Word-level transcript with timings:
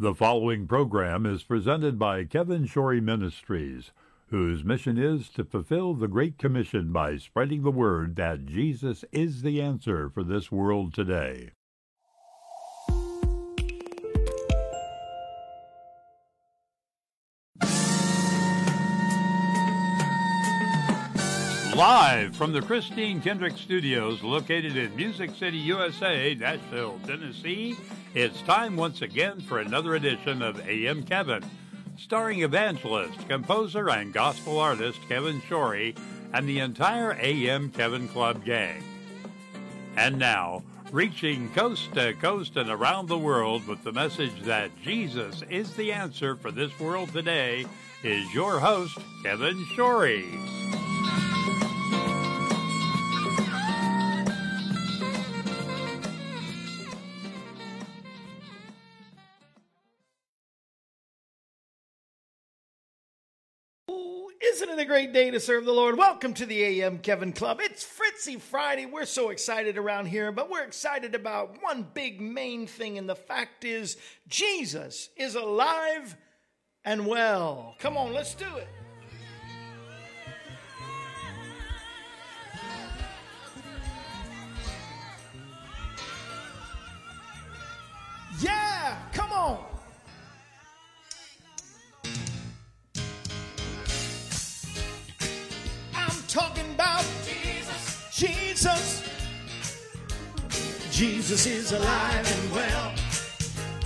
The 0.00 0.14
following 0.14 0.66
program 0.66 1.26
is 1.26 1.42
presented 1.42 1.98
by 1.98 2.24
Kevin 2.24 2.64
Shorey 2.64 3.02
Ministries, 3.02 3.92
whose 4.28 4.64
mission 4.64 4.96
is 4.96 5.28
to 5.28 5.44
fulfill 5.44 5.92
the 5.92 6.08
Great 6.08 6.38
Commission 6.38 6.90
by 6.90 7.18
spreading 7.18 7.64
the 7.64 7.70
word 7.70 8.16
that 8.16 8.46
Jesus 8.46 9.04
is 9.12 9.42
the 9.42 9.60
answer 9.60 10.08
for 10.08 10.24
this 10.24 10.50
world 10.50 10.94
today. 10.94 11.50
Live 21.80 22.36
from 22.36 22.52
the 22.52 22.60
Christine 22.60 23.22
Kendrick 23.22 23.56
Studios 23.56 24.22
located 24.22 24.76
in 24.76 24.94
Music 24.94 25.30
City, 25.34 25.56
USA, 25.56 26.34
Nashville, 26.34 27.00
Tennessee, 27.06 27.74
it's 28.14 28.42
time 28.42 28.76
once 28.76 29.00
again 29.00 29.40
for 29.40 29.60
another 29.60 29.94
edition 29.94 30.42
of 30.42 30.60
AM 30.68 31.02
Kevin, 31.04 31.42
starring 31.96 32.42
evangelist, 32.42 33.26
composer, 33.30 33.88
and 33.88 34.12
gospel 34.12 34.58
artist 34.58 35.00
Kevin 35.08 35.40
Shorey 35.48 35.96
and 36.34 36.46
the 36.46 36.58
entire 36.58 37.16
AM 37.18 37.70
Kevin 37.70 38.08
Club 38.08 38.44
gang. 38.44 38.84
And 39.96 40.18
now, 40.18 40.62
reaching 40.92 41.48
coast 41.54 41.94
to 41.94 42.12
coast 42.12 42.58
and 42.58 42.68
around 42.68 43.08
the 43.08 43.16
world 43.16 43.66
with 43.66 43.82
the 43.84 43.92
message 43.92 44.42
that 44.42 44.70
Jesus 44.82 45.42
is 45.48 45.74
the 45.76 45.92
answer 45.92 46.36
for 46.36 46.50
this 46.50 46.78
world 46.78 47.10
today, 47.14 47.64
is 48.02 48.34
your 48.34 48.60
host, 48.60 48.98
Kevin 49.22 49.64
Shorey. 49.74 50.89
Isn't 64.52 64.70
it 64.70 64.78
a 64.80 64.84
great 64.84 65.12
day 65.12 65.30
to 65.30 65.38
serve 65.38 65.64
the 65.64 65.72
Lord? 65.72 65.96
Welcome 65.96 66.34
to 66.34 66.44
the 66.44 66.60
AM 66.64 66.98
Kevin 66.98 67.32
Club. 67.32 67.60
It's 67.60 67.84
Fritzi 67.84 68.40
Friday. 68.40 68.84
We're 68.84 69.04
so 69.04 69.30
excited 69.30 69.78
around 69.78 70.06
here, 70.06 70.32
but 70.32 70.50
we're 70.50 70.64
excited 70.64 71.14
about 71.14 71.62
one 71.62 71.86
big 71.94 72.20
main 72.20 72.66
thing, 72.66 72.98
and 72.98 73.08
the 73.08 73.14
fact 73.14 73.64
is, 73.64 73.96
Jesus 74.26 75.10
is 75.16 75.36
alive 75.36 76.16
and 76.84 77.06
well. 77.06 77.76
Come 77.78 77.96
on, 77.96 78.12
let's 78.12 78.34
do 78.34 78.44
it. 78.56 78.66
Yeah, 88.40 88.98
come 89.12 89.30
on. 89.30 89.64
Jesus 101.00 101.46
is 101.46 101.72
alive 101.72 102.30
and 102.30 102.52
well. 102.52 102.92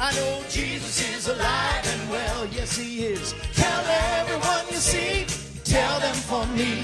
I 0.00 0.12
know 0.16 0.42
Jesus 0.48 1.14
is 1.14 1.28
alive 1.28 1.86
and 1.86 2.10
well. 2.10 2.44
Yes, 2.47 2.76
he 2.76 3.04
is. 3.04 3.36
Tell 3.54 3.84
everyone 4.19 4.66
you 4.69 4.78
see. 4.78 5.24
Tell 5.62 6.00
them 6.00 6.16
for 6.16 6.44
me. 6.56 6.82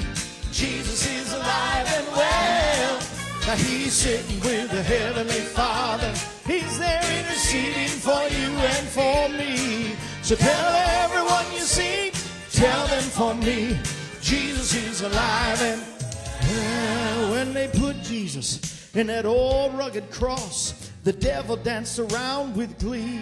Jesus 0.52 1.04
is 1.10 1.32
alive 1.32 1.86
and 1.96 2.06
well. 2.14 3.00
Now 3.48 3.56
he's 3.56 3.92
sitting 3.92 4.38
with 4.38 4.70
the 4.70 4.84
Heavenly 4.84 5.40
Father. 5.50 6.12
He's 6.46 6.78
there 6.78 7.02
interceding 7.19 7.98
for 7.98 8.22
you 8.30 8.50
and 8.70 8.86
for 8.86 9.28
me. 9.36 9.96
So 10.22 10.36
tell 10.36 10.74
everyone 11.02 11.46
you 11.52 11.62
see. 11.62 12.12
Tell 12.52 12.86
them 12.86 13.02
for 13.02 13.34
me. 13.34 13.76
Jesus 14.22 14.76
is 14.76 15.00
alive 15.00 15.60
and 15.60 15.82
well, 16.46 17.32
when 17.32 17.52
they 17.52 17.66
put 17.66 18.00
Jesus 18.02 18.79
in 18.94 19.06
that 19.06 19.26
old 19.26 19.74
rugged 19.74 20.10
cross, 20.10 20.90
the 21.04 21.12
devil 21.12 21.56
danced 21.56 21.98
around 21.98 22.56
with 22.56 22.78
glee. 22.78 23.20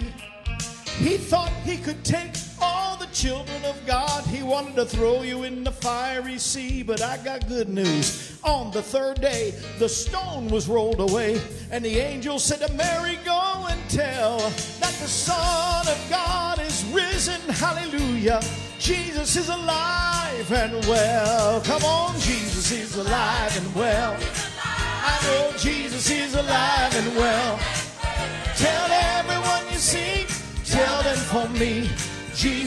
He 0.99 1.17
thought 1.17 1.53
he 1.65 1.77
could 1.77 2.05
take 2.05 2.33
all 2.61 2.97
the 2.97 3.07
children 3.07 3.65
of 3.65 3.81
God. 3.87 4.25
He 4.25 4.43
wanted 4.43 4.75
to 4.77 4.85
throw 4.85 5.23
you 5.23 5.45
in 5.45 5.63
the 5.63 5.71
fiery 5.71 6.39
sea, 6.39 6.83
but 6.83 7.01
I 7.03 7.19
got 7.19 7.47
good 7.47 7.69
news. 7.69 8.41
On 8.43 8.73
the 8.73 8.83
third 8.83 9.21
day, 9.21 9.55
the 9.79 9.89
stone 9.89 10.49
was 10.49 10.69
rolled 10.69 11.01
away, 11.01 11.41
and 11.71 11.85
the 11.85 11.99
angel 11.99 12.39
said 12.39 12.67
to 12.67 12.73
Mary, 12.75 13.19
Go 13.25 13.67
and 13.71 13.81
tell 13.89 14.39
that 14.39 14.95
the 15.01 15.09
Son 15.09 15.87
of 15.87 16.07
God 16.11 16.61
is 16.61 16.85
risen. 16.87 17.41
Hallelujah. 17.43 18.41
Jesus 18.79 19.37
is 19.37 19.49
alive 19.49 20.53
and 20.53 20.85
well. 20.87 21.61
Come 21.61 21.85
on, 21.85 22.19
Jesus 22.21 22.73
is 22.73 22.97
alive 22.97 23.57
and 23.57 23.75
well. 23.75 24.17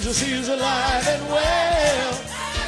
Jesus 0.01 0.28
is 0.28 0.50
alive 0.50 1.07
and 1.07 1.29
well. 1.29 2.13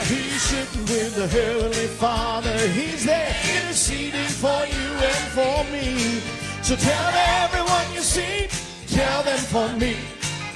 He's 0.05 0.39
sitting 0.39 0.81
with 0.81 1.15
the 1.15 1.25
Heavenly 1.25 1.87
Father. 1.87 2.55
He's 2.67 3.05
there 3.05 3.35
interceding 3.55 4.27
for 4.27 4.63
you 4.67 4.89
and 5.01 5.25
for 5.33 5.63
me. 5.71 6.21
So 6.61 6.75
tell 6.75 7.11
everyone 7.41 7.91
you 7.91 8.01
see, 8.01 8.47
tell 8.85 9.23
them 9.23 9.39
for 9.39 9.67
me. 9.79 9.95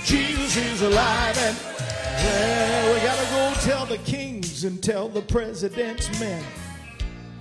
Jesus 0.03 0.55
is 0.55 0.83
alive 0.83 1.35
and 1.39 1.57
well. 1.65 2.93
We 2.93 2.99
gotta 2.99 3.25
go 3.31 3.59
tell 3.61 3.87
the 3.87 3.97
kings 4.03 4.63
and 4.63 4.79
tell 4.79 5.09
the 5.09 5.21
president's 5.21 6.07
men. 6.19 6.43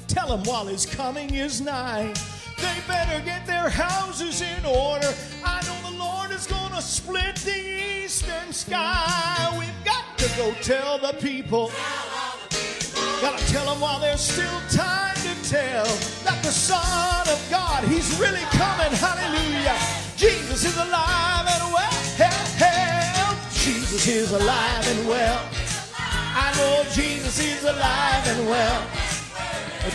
Tell 0.09 0.29
them 0.29 0.45
while 0.45 0.65
his 0.65 0.87
coming 0.87 1.35
is 1.35 1.61
nigh. 1.61 2.15
They 2.57 2.77
better 2.89 3.23
get 3.23 3.47
their 3.47 3.69
houses 3.69 4.41
in 4.41 4.65
order. 4.65 5.13
I 5.45 5.61
know 5.67 5.76
is 6.37 6.47
gonna 6.47 6.83
split 6.83 7.35
the 7.37 8.05
eastern 8.05 8.53
sky. 8.53 9.57
We've 9.59 9.85
got 9.85 10.05
to 10.19 10.29
go 10.37 10.53
tell 10.61 10.99
the 10.99 11.15
people. 11.15 11.73
Gotta 13.23 13.43
tell 13.47 13.65
them 13.65 13.81
while 13.81 13.99
there's 14.01 14.21
still 14.21 14.61
time 14.69 15.17
to 15.17 15.35
tell 15.49 15.87
that 16.25 16.39
the 16.43 16.53
Son 16.53 17.27
of 17.27 17.41
God, 17.51 17.85
He's 17.85 18.19
really 18.21 18.45
coming. 18.53 18.93
Hallelujah. 18.93 19.79
Jesus 20.17 20.65
is 20.65 20.77
alive 20.77 21.47
and 21.49 21.73
well. 21.73 21.97
Help, 22.21 22.49
help. 22.61 23.39
Jesus 23.53 24.07
is 24.07 24.33
alive 24.33 24.87
and 24.93 25.09
well. 25.09 25.41
I 25.97 26.53
know 26.59 26.85
Jesus 26.93 27.39
is 27.41 27.65
alive 27.65 28.25
and 28.27 28.47
well. 28.47 28.83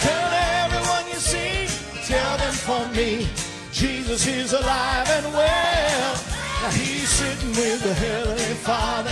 Tell 0.07 0.29
everyone 0.65 1.05
you 1.07 1.19
see, 1.21 1.67
tell 2.05 2.37
them 2.37 2.53
for 2.53 2.87
me. 2.95 3.27
Jesus 3.71 4.25
is 4.25 4.53
alive 4.53 5.07
and 5.09 5.33
well. 5.33 6.30
Now 6.61 6.69
he's 6.69 7.09
sitting 7.09 7.49
with 7.57 7.81
the 7.81 7.91
Heavenly 7.95 8.53
Father. 8.61 9.09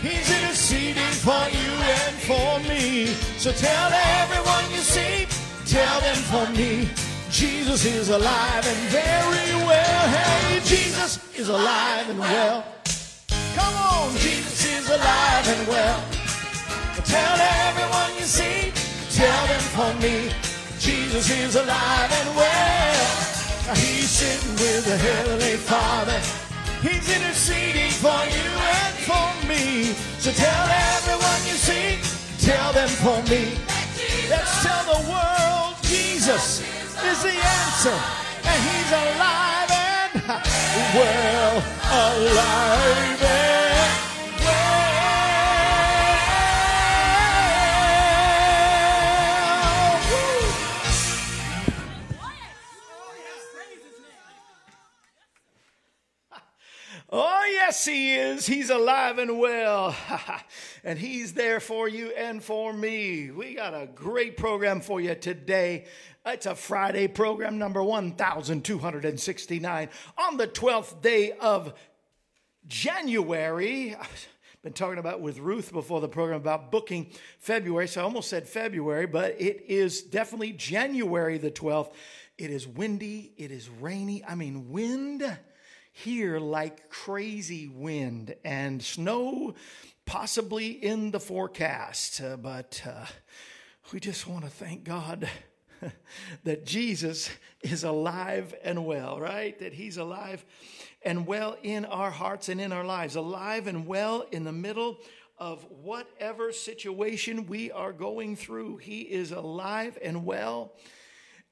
He's 0.00 0.30
interceding 0.32 1.12
for 1.20 1.44
you 1.52 1.72
and 2.00 2.16
for 2.24 2.58
me. 2.66 3.04
So 3.36 3.52
tell 3.52 3.92
everyone 3.92 4.64
you 4.72 4.80
see, 4.80 5.26
tell 5.66 6.00
them 6.00 6.16
for 6.32 6.48
me. 6.56 6.88
Jesus 7.30 7.84
is 7.84 8.08
alive 8.08 8.64
and 8.66 8.80
very 8.88 9.54
well. 9.68 10.08
Hey, 10.08 10.60
Jesus 10.64 11.20
is 11.38 11.50
alive 11.50 12.08
and 12.08 12.18
well. 12.18 12.64
Come 13.54 13.74
on, 13.74 14.16
Jesus 14.16 14.64
is 14.64 14.88
alive 14.88 15.48
and 15.52 15.68
well. 15.68 16.02
Tell 17.04 17.36
everyone 17.68 18.10
you 18.16 18.24
see, 18.24 18.72
tell 19.12 19.46
them 19.48 19.64
for 19.76 19.92
me. 20.00 20.32
Jesus 20.78 21.28
is 21.28 21.56
alive 21.56 22.10
and 22.10 22.36
well. 22.36 23.76
He's 23.76 24.08
sitting 24.08 24.52
with 24.52 24.86
the 24.86 24.96
Heavenly 24.96 25.56
Father. 25.56 26.49
He's 26.82 27.14
interceding 27.14 27.90
for 27.90 28.20
you 28.32 28.48
and 28.48 28.94
for 29.04 29.28
me. 29.46 29.92
So 30.18 30.30
tell 30.32 30.66
everyone 30.96 31.40
you 31.44 31.58
see, 31.60 31.98
tell 32.40 32.72
them 32.72 32.88
for 32.88 33.20
me. 33.28 33.52
Let's 34.30 34.62
tell 34.62 34.84
the 34.84 35.10
world 35.10 35.76
Jesus 35.82 36.60
is 37.04 37.22
the 37.22 37.36
answer. 37.36 37.96
And 38.44 38.62
he's 38.68 38.92
alive 38.92 39.70
and 39.70 40.40
well, 40.94 41.56
alive 41.92 43.22
and 43.24 43.69
yes, 57.80 57.86
he 57.86 58.14
is. 58.14 58.46
He's 58.46 58.70
alive 58.70 59.18
and 59.18 59.38
well. 59.38 59.94
and 60.84 60.98
he's 60.98 61.32
there 61.32 61.60
for 61.60 61.88
you 61.88 62.10
and 62.10 62.42
for 62.42 62.70
me. 62.72 63.30
We 63.30 63.54
got 63.54 63.72
a 63.74 63.86
great 63.86 64.36
program 64.36 64.82
for 64.82 65.00
you 65.00 65.14
today. 65.14 65.86
It's 66.26 66.46
a 66.46 66.54
Friday 66.54 67.08
program 67.08 67.58
number 67.58 67.82
1269 67.82 69.88
on 70.18 70.36
the 70.36 70.46
12th 70.46 71.00
day 71.00 71.32
of 71.32 71.72
January. 72.66 73.94
I've 73.94 74.28
been 74.62 74.74
talking 74.74 74.98
about 74.98 75.22
with 75.22 75.38
Ruth 75.38 75.72
before 75.72 76.02
the 76.02 76.08
program 76.08 76.38
about 76.38 76.70
booking 76.70 77.10
February, 77.38 77.88
so 77.88 78.02
I 78.02 78.04
almost 78.04 78.28
said 78.28 78.46
February, 78.46 79.06
but 79.06 79.40
it 79.40 79.64
is 79.68 80.02
definitely 80.02 80.52
January 80.52 81.38
the 81.38 81.50
12th. 81.50 81.94
It 82.36 82.50
is 82.50 82.68
windy, 82.68 83.32
it 83.38 83.50
is 83.50 83.70
rainy. 83.70 84.22
I 84.22 84.34
mean, 84.34 84.70
wind 84.70 85.22
here 86.04 86.38
like 86.38 86.88
crazy 86.88 87.68
wind 87.68 88.34
and 88.44 88.82
snow 88.82 89.54
possibly 90.06 90.68
in 90.68 91.10
the 91.10 91.20
forecast. 91.20 92.20
Uh, 92.20 92.36
but 92.36 92.82
uh, 92.86 93.04
we 93.92 94.00
just 94.00 94.26
want 94.26 94.44
to 94.44 94.50
thank 94.50 94.82
God 94.82 95.28
that 96.44 96.64
Jesus 96.64 97.30
is 97.62 97.84
alive 97.84 98.54
and 98.62 98.86
well, 98.86 99.20
right? 99.20 99.58
That 99.58 99.74
he's 99.74 99.98
alive 99.98 100.44
and 101.02 101.26
well 101.26 101.56
in 101.62 101.84
our 101.84 102.10
hearts 102.10 102.48
and 102.48 102.60
in 102.60 102.72
our 102.72 102.84
lives, 102.84 103.14
alive 103.14 103.66
and 103.66 103.86
well 103.86 104.24
in 104.32 104.44
the 104.44 104.52
middle 104.52 104.98
of 105.38 105.64
whatever 105.70 106.50
situation 106.52 107.46
we 107.46 107.70
are 107.70 107.92
going 107.92 108.36
through. 108.36 108.78
He 108.78 109.00
is 109.00 109.32
alive 109.32 109.98
and 110.02 110.24
well. 110.24 110.72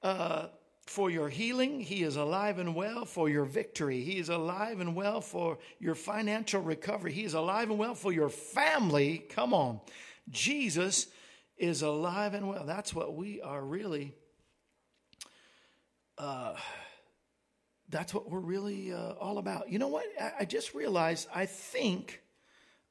Uh, 0.02 0.46
for 0.88 1.10
your 1.10 1.28
healing. 1.28 1.80
He 1.80 2.02
is 2.02 2.16
alive 2.16 2.58
and 2.58 2.74
well 2.74 3.04
for 3.04 3.28
your 3.28 3.44
victory. 3.44 4.02
He 4.02 4.18
is 4.18 4.28
alive 4.28 4.80
and 4.80 4.94
well 4.94 5.20
for 5.20 5.58
your 5.78 5.94
financial 5.94 6.60
recovery. 6.62 7.12
He 7.12 7.24
is 7.24 7.34
alive 7.34 7.70
and 7.70 7.78
well 7.78 7.94
for 7.94 8.12
your 8.12 8.28
family. 8.28 9.18
Come 9.30 9.54
on. 9.54 9.80
Jesus 10.30 11.06
is 11.56 11.82
alive 11.82 12.34
and 12.34 12.48
well. 12.48 12.64
That's 12.64 12.94
what 12.94 13.14
we 13.14 13.40
are 13.40 13.62
really, 13.62 14.14
uh, 16.16 16.54
that's 17.88 18.12
what 18.12 18.30
we're 18.30 18.38
really 18.40 18.92
uh, 18.92 19.12
all 19.20 19.38
about. 19.38 19.70
You 19.70 19.78
know 19.78 19.88
what? 19.88 20.04
I, 20.20 20.32
I 20.40 20.44
just 20.44 20.74
realized 20.74 21.28
I 21.34 21.46
think 21.46 22.22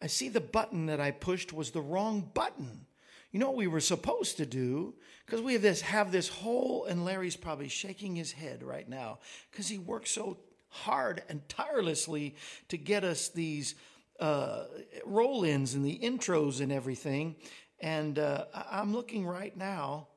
I 0.01 0.07
see 0.07 0.29
the 0.29 0.41
button 0.41 0.87
that 0.87 0.99
I 0.99 1.11
pushed 1.11 1.53
was 1.53 1.71
the 1.71 1.81
wrong 1.81 2.29
button. 2.33 2.86
You 3.31 3.39
know 3.39 3.47
what 3.47 3.57
we 3.57 3.67
were 3.67 3.79
supposed 3.79 4.37
to 4.37 4.45
do? 4.45 4.93
Because 5.25 5.41
we 5.41 5.53
have 5.53 5.61
this 5.61 5.81
have 5.81 6.11
this 6.11 6.29
whole, 6.29 6.85
and 6.85 7.03
Larry's 7.03 7.35
probably 7.35 7.67
shaking 7.67 8.15
his 8.15 8.31
head 8.31 8.63
right 8.63 8.87
now 8.87 9.19
because 9.51 9.67
he 9.67 9.77
works 9.77 10.11
so 10.11 10.37
hard 10.69 11.23
and 11.29 11.47
tirelessly 11.49 12.35
to 12.69 12.77
get 12.77 13.03
us 13.03 13.29
these 13.29 13.75
uh, 14.19 14.63
roll-ins 15.05 15.73
and 15.73 15.85
the 15.85 15.99
intros 16.01 16.61
and 16.61 16.71
everything. 16.71 17.35
And 17.79 18.17
uh, 18.17 18.45
I'm 18.71 18.93
looking 18.93 19.25
right 19.25 19.55
now. 19.55 20.07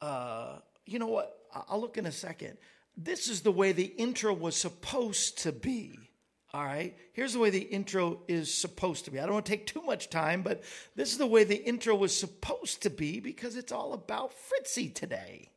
Uh, 0.00 0.58
you 0.86 0.98
know 0.98 1.08
what? 1.08 1.36
I'll 1.68 1.80
look 1.80 1.98
in 1.98 2.06
a 2.06 2.12
second. 2.12 2.56
This 2.96 3.28
is 3.28 3.42
the 3.42 3.52
way 3.52 3.72
the 3.72 3.84
intro 3.84 4.32
was 4.32 4.56
supposed 4.56 5.38
to 5.38 5.52
be. 5.52 6.09
All 6.52 6.64
right, 6.64 6.96
here's 7.12 7.34
the 7.34 7.38
way 7.38 7.50
the 7.50 7.60
intro 7.60 8.22
is 8.26 8.52
supposed 8.52 9.04
to 9.04 9.12
be. 9.12 9.20
I 9.20 9.22
don't 9.22 9.34
want 9.34 9.46
to 9.46 9.52
take 9.52 9.66
too 9.66 9.82
much 9.82 10.10
time, 10.10 10.42
but 10.42 10.64
this 10.96 11.12
is 11.12 11.18
the 11.18 11.26
way 11.26 11.44
the 11.44 11.64
intro 11.64 11.94
was 11.94 12.16
supposed 12.16 12.82
to 12.82 12.90
be 12.90 13.20
because 13.20 13.54
it's 13.54 13.70
all 13.70 13.92
about 13.92 14.32
Fritzi 14.32 14.92
today. 14.92 15.50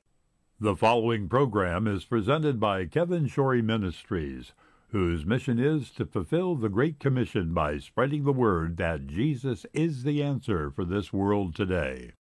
The 0.59 0.75
following 0.75 1.27
program 1.27 1.87
is 1.87 2.05
presented 2.05 2.59
by 2.59 2.85
Kevin 2.85 3.27
Shorey 3.27 3.63
Ministries, 3.63 4.51
whose 4.89 5.25
mission 5.25 5.57
is 5.57 5.89
to 5.91 6.05
fulfill 6.05 6.55
the 6.55 6.69
Great 6.69 6.99
Commission 6.99 7.55
by 7.55 7.79
spreading 7.79 8.23
the 8.23 8.31
word 8.31 8.77
that 8.77 9.07
Jesus 9.07 9.65
is 9.73 10.03
the 10.03 10.21
answer 10.21 10.69
for 10.69 10.85
this 10.85 11.11
world 11.11 11.55
today. 11.55 12.11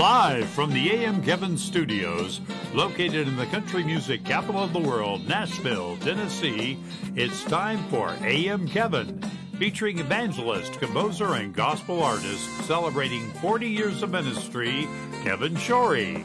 Live 0.00 0.48
from 0.48 0.72
the 0.72 0.92
AM 0.92 1.22
Kevin 1.22 1.58
Studios, 1.58 2.40
located 2.72 3.28
in 3.28 3.36
the 3.36 3.44
country 3.44 3.84
music 3.84 4.24
capital 4.24 4.64
of 4.64 4.72
the 4.72 4.78
world, 4.78 5.28
Nashville, 5.28 5.98
Tennessee, 5.98 6.78
it's 7.16 7.44
time 7.44 7.84
for 7.90 8.16
AM 8.22 8.66
Kevin, 8.66 9.20
featuring 9.58 9.98
evangelist, 9.98 10.80
composer, 10.80 11.34
and 11.34 11.54
gospel 11.54 12.02
artist 12.02 12.48
celebrating 12.64 13.28
40 13.42 13.68
years 13.68 14.02
of 14.02 14.10
ministry, 14.10 14.88
Kevin 15.22 15.54
Shorey. 15.56 16.24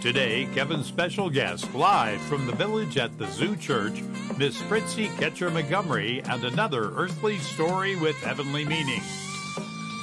Today, 0.00 0.48
Kevin's 0.54 0.86
special 0.86 1.28
guest, 1.28 1.74
live 1.74 2.22
from 2.22 2.46
the 2.46 2.56
village 2.56 2.96
at 2.96 3.18
the 3.18 3.26
Zoo 3.26 3.56
Church, 3.56 4.00
Miss 4.38 4.56
Fritzi 4.56 5.14
Ketcher 5.18 5.50
Montgomery, 5.50 6.22
and 6.22 6.44
another 6.44 6.92
earthly 6.94 7.36
story 7.40 7.96
with 7.96 8.16
heavenly 8.22 8.64
meaning. 8.64 9.02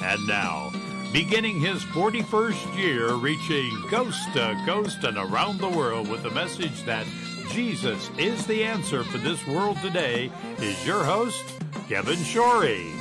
And 0.00 0.24
now, 0.28 0.70
beginning 1.12 1.60
his 1.60 1.82
41st 1.84 2.76
year, 2.76 3.14
reaching 3.14 3.70
coast 3.88 4.32
to 4.34 4.60
coast 4.66 5.04
and 5.04 5.16
around 5.16 5.58
the 5.58 5.68
world 5.68 6.08
with 6.08 6.22
the 6.22 6.30
message 6.30 6.82
that 6.84 7.06
Jesus 7.50 8.10
is 8.18 8.46
the 8.46 8.62
answer 8.62 9.02
for 9.02 9.18
this 9.18 9.44
world 9.46 9.78
today, 9.78 10.30
is 10.58 10.86
your 10.86 11.02
host, 11.02 11.44
Kevin 11.88 12.18
Shorey. 12.18 12.92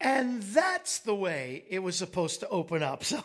And 0.00 0.42
that's 0.42 0.98
the 1.00 1.14
way 1.14 1.64
it 1.68 1.78
was 1.78 1.94
supposed 1.94 2.40
to 2.40 2.48
open 2.48 2.82
up. 2.82 3.04
So 3.16 3.22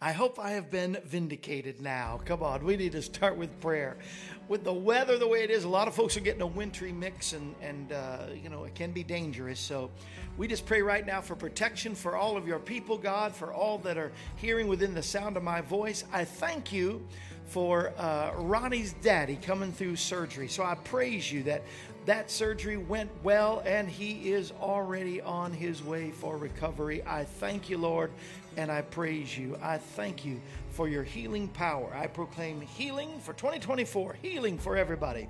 I 0.00 0.12
hope 0.12 0.38
I 0.38 0.50
have 0.50 0.70
been 0.70 0.98
vindicated 1.04 1.80
now. 1.80 2.20
Come 2.24 2.42
on, 2.42 2.64
we 2.64 2.76
need 2.76 2.92
to 2.92 3.02
start 3.02 3.36
with 3.36 3.60
prayer. 3.60 3.96
With 4.48 4.64
the 4.64 4.72
weather 4.72 5.18
the 5.18 5.28
way 5.28 5.42
it 5.42 5.50
is, 5.50 5.64
a 5.64 5.68
lot 5.68 5.88
of 5.88 5.94
folks 5.94 6.16
are 6.16 6.20
getting 6.20 6.42
a 6.42 6.46
wintry 6.46 6.92
mix, 6.92 7.32
and 7.32 7.54
and 7.60 7.92
uh, 7.92 8.26
you 8.42 8.48
know 8.48 8.64
it 8.64 8.74
can 8.74 8.92
be 8.92 9.02
dangerous. 9.02 9.60
So 9.60 9.90
we 10.36 10.48
just 10.48 10.66
pray 10.66 10.82
right 10.82 11.06
now 11.06 11.20
for 11.20 11.34
protection 11.34 11.94
for 11.94 12.16
all 12.16 12.36
of 12.36 12.46
your 12.46 12.58
people, 12.58 12.96
God, 12.96 13.34
for 13.34 13.52
all 13.52 13.78
that 13.78 13.98
are 13.98 14.12
hearing 14.36 14.68
within 14.68 14.94
the 14.94 15.02
sound 15.02 15.36
of 15.36 15.42
my 15.42 15.60
voice. 15.60 16.04
I 16.12 16.24
thank 16.24 16.72
you 16.72 17.06
for 17.48 17.92
uh, 17.96 18.32
Ronnie's 18.36 18.92
daddy 19.02 19.36
coming 19.36 19.72
through 19.72 19.96
surgery. 19.96 20.48
So 20.48 20.62
I 20.62 20.74
praise 20.76 21.32
you 21.32 21.42
that 21.44 21.62
that 22.04 22.30
surgery 22.30 22.76
went 22.76 23.10
well 23.22 23.62
and 23.66 23.88
he 23.88 24.32
is 24.32 24.52
already 24.62 25.20
on 25.20 25.52
his 25.52 25.82
way 25.82 26.10
for 26.10 26.36
recovery. 26.36 27.02
I 27.06 27.24
thank 27.24 27.68
you, 27.68 27.78
Lord, 27.78 28.10
and 28.58 28.72
I 28.72 28.82
praise 28.82 29.38
you. 29.38 29.56
I 29.62 29.78
thank 29.78 30.24
you 30.24 30.40
for 30.70 30.88
your 30.88 31.04
healing 31.04 31.46
power. 31.46 31.94
I 31.94 32.08
proclaim 32.08 32.60
healing 32.60 33.20
for 33.20 33.32
2024, 33.32 34.18
healing 34.20 34.58
for 34.58 34.76
everybody, 34.76 35.28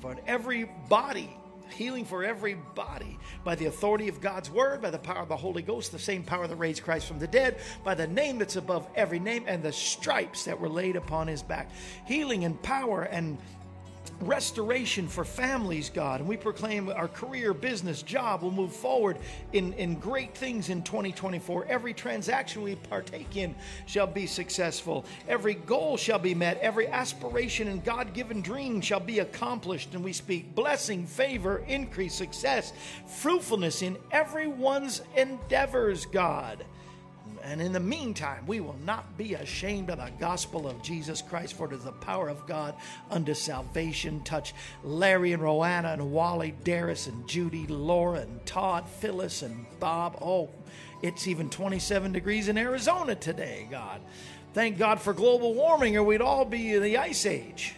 for 0.00 0.16
every 0.26 0.64
body 0.88 1.36
healing 1.72 2.04
for 2.04 2.24
every 2.24 2.54
body 2.74 3.16
by 3.44 3.54
the 3.54 3.66
authority 3.66 4.08
of 4.08 4.20
God's 4.20 4.50
word, 4.50 4.82
by 4.82 4.90
the 4.90 4.98
power 4.98 5.22
of 5.22 5.28
the 5.28 5.36
Holy 5.36 5.62
Ghost, 5.62 5.92
the 5.92 6.00
same 6.00 6.24
power 6.24 6.48
that 6.48 6.56
raised 6.56 6.82
Christ 6.82 7.06
from 7.06 7.20
the 7.20 7.28
dead, 7.28 7.58
by 7.84 7.94
the 7.94 8.08
name 8.08 8.38
that's 8.38 8.56
above 8.56 8.88
every 8.96 9.20
name, 9.20 9.44
and 9.46 9.62
the 9.62 9.72
stripes 9.72 10.44
that 10.44 10.58
were 10.58 10.68
laid 10.68 10.96
upon 10.96 11.28
his 11.28 11.42
back. 11.42 11.70
Healing 12.06 12.44
and 12.44 12.60
power 12.60 13.02
and 13.02 13.38
restoration 14.20 15.08
for 15.08 15.24
families, 15.24 15.90
God. 15.90 16.20
And 16.20 16.28
we 16.28 16.36
proclaim 16.36 16.88
our 16.90 17.08
career, 17.08 17.54
business, 17.54 18.02
job 18.02 18.42
will 18.42 18.50
move 18.50 18.72
forward 18.74 19.18
in, 19.52 19.72
in 19.74 19.94
great 19.94 20.34
things 20.34 20.68
in 20.68 20.82
2024. 20.82 21.66
Every 21.66 21.94
transaction 21.94 22.62
we 22.62 22.76
partake 22.76 23.36
in 23.36 23.54
shall 23.86 24.06
be 24.06 24.26
successful. 24.26 25.04
Every 25.28 25.54
goal 25.54 25.96
shall 25.96 26.18
be 26.18 26.34
met. 26.34 26.58
Every 26.58 26.86
aspiration 26.88 27.68
and 27.68 27.82
God 27.84 28.12
given 28.12 28.42
dream 28.42 28.80
shall 28.80 29.00
be 29.00 29.20
accomplished. 29.20 29.94
And 29.94 30.04
we 30.04 30.12
speak 30.12 30.54
blessing, 30.54 31.06
favor, 31.06 31.58
increase, 31.66 32.14
success, 32.14 32.72
fruitfulness 33.06 33.82
in 33.82 33.96
everyone's 34.10 35.02
endeavors, 35.16 36.04
God. 36.06 36.64
And 37.42 37.60
in 37.60 37.72
the 37.72 37.80
meantime, 37.80 38.46
we 38.46 38.60
will 38.60 38.78
not 38.84 39.16
be 39.16 39.34
ashamed 39.34 39.90
of 39.90 39.98
the 39.98 40.10
gospel 40.18 40.68
of 40.68 40.82
Jesus 40.82 41.22
Christ, 41.22 41.54
for 41.54 41.66
it 41.66 41.74
is 41.74 41.84
the 41.84 41.92
power 41.92 42.28
of 42.28 42.46
God 42.46 42.74
unto 43.10 43.34
salvation. 43.34 44.22
Touch 44.22 44.54
Larry 44.84 45.32
and 45.32 45.42
Roanna 45.42 45.92
and 45.92 46.12
Wally, 46.12 46.54
Darius 46.64 47.06
and 47.06 47.26
Judy, 47.28 47.66
Laura 47.66 48.20
and 48.20 48.44
Todd, 48.46 48.88
Phyllis 48.88 49.42
and 49.42 49.66
Bob. 49.78 50.18
Oh, 50.20 50.50
it's 51.02 51.26
even 51.26 51.48
27 51.50 52.12
degrees 52.12 52.48
in 52.48 52.58
Arizona 52.58 53.14
today, 53.14 53.66
God. 53.70 54.00
Thank 54.52 54.78
God 54.78 55.00
for 55.00 55.12
global 55.12 55.54
warming, 55.54 55.96
or 55.96 56.02
we'd 56.02 56.20
all 56.20 56.44
be 56.44 56.74
in 56.74 56.82
the 56.82 56.98
ice 56.98 57.24
age. 57.24 57.74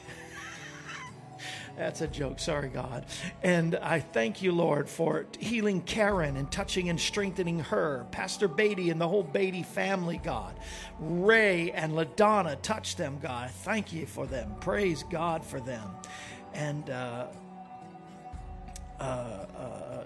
That's 1.77 2.01
a 2.03 2.07
joke. 2.07 2.39
Sorry, 2.39 2.69
God. 2.69 3.07
And 3.43 3.77
I 3.77 4.01
thank 4.01 4.43
you, 4.43 4.53
Lord, 4.53 4.89
for 4.89 5.27
healing 5.39 5.81
Karen 5.83 6.37
and 6.37 6.51
touching 6.51 6.89
and 6.89 7.01
strengthening 7.01 7.61
her. 7.61 8.07
Pastor 8.11 8.49
Beatty 8.49 8.91
and 8.91 9.01
the 9.01 9.09
whole 9.09 9.23
Beatty 9.23 9.63
family, 9.63 10.21
God. 10.23 10.55
Ray 11.01 11.71
and 11.73 11.93
LaDonna, 11.93 12.61
touch 12.63 12.97
them, 12.97 13.19
God. 13.23 13.51
Thank 13.51 13.93
you 13.93 14.07
for 14.07 14.27
them. 14.27 14.55
Praise 14.61 15.05
God 15.11 15.45
for 15.45 15.61
them. 15.61 15.91
And 16.55 16.91
uh, 16.91 17.27
uh, 19.01 19.03
uh, 19.03 20.05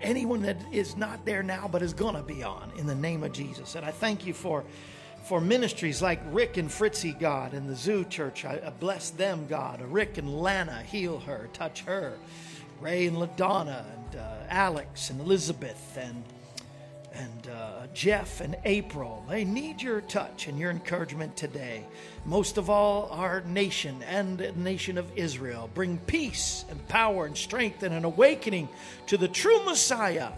anyone 0.00 0.42
that 0.42 0.56
is 0.72 0.96
not 0.96 1.24
there 1.24 1.42
now 1.42 1.68
but 1.70 1.82
is 1.82 1.92
going 1.92 2.14
to 2.14 2.22
be 2.22 2.42
on 2.42 2.70
in 2.78 2.86
the 2.86 2.94
name 2.94 3.24
of 3.24 3.32
Jesus. 3.32 3.74
And 3.74 3.84
I 3.84 3.90
thank 3.90 4.24
you 4.24 4.32
for 4.32 4.64
for 5.24 5.40
ministries 5.40 6.00
like 6.00 6.20
Rick 6.30 6.56
and 6.56 6.68
Fritzi, 6.68 7.18
God, 7.18 7.52
and 7.52 7.68
the 7.68 7.74
Zoo 7.74 8.04
Church. 8.04 8.44
I, 8.44 8.72
bless 8.80 9.10
them, 9.10 9.46
God. 9.46 9.80
Rick 9.82 10.18
and 10.18 10.40
Lana, 10.40 10.82
heal 10.82 11.18
her, 11.20 11.48
touch 11.52 11.82
her. 11.82 12.14
Ray 12.80 13.06
and 13.06 13.16
LaDonna, 13.16 13.84
and 13.94 14.20
uh, 14.20 14.36
Alex 14.48 15.10
and 15.10 15.20
Elizabeth, 15.20 15.98
and 16.00 16.22
and 17.12 17.48
uh, 17.48 17.86
Jeff 17.94 18.40
and 18.40 18.56
April. 18.64 19.24
They 19.28 19.44
need 19.44 19.82
your 19.82 20.00
touch 20.02 20.46
and 20.46 20.58
your 20.58 20.70
encouragement 20.70 21.36
today. 21.36 21.84
Most 22.24 22.58
of 22.58 22.70
all, 22.70 23.08
our 23.10 23.40
nation 23.42 24.02
and 24.04 24.38
the 24.38 24.52
nation 24.52 24.98
of 24.98 25.10
Israel. 25.16 25.68
Bring 25.74 25.98
peace 25.98 26.64
and 26.70 26.86
power 26.88 27.26
and 27.26 27.36
strength 27.36 27.82
and 27.82 27.94
an 27.94 28.04
awakening 28.04 28.68
to 29.06 29.16
the 29.16 29.28
true 29.28 29.64
Messiah 29.64 30.30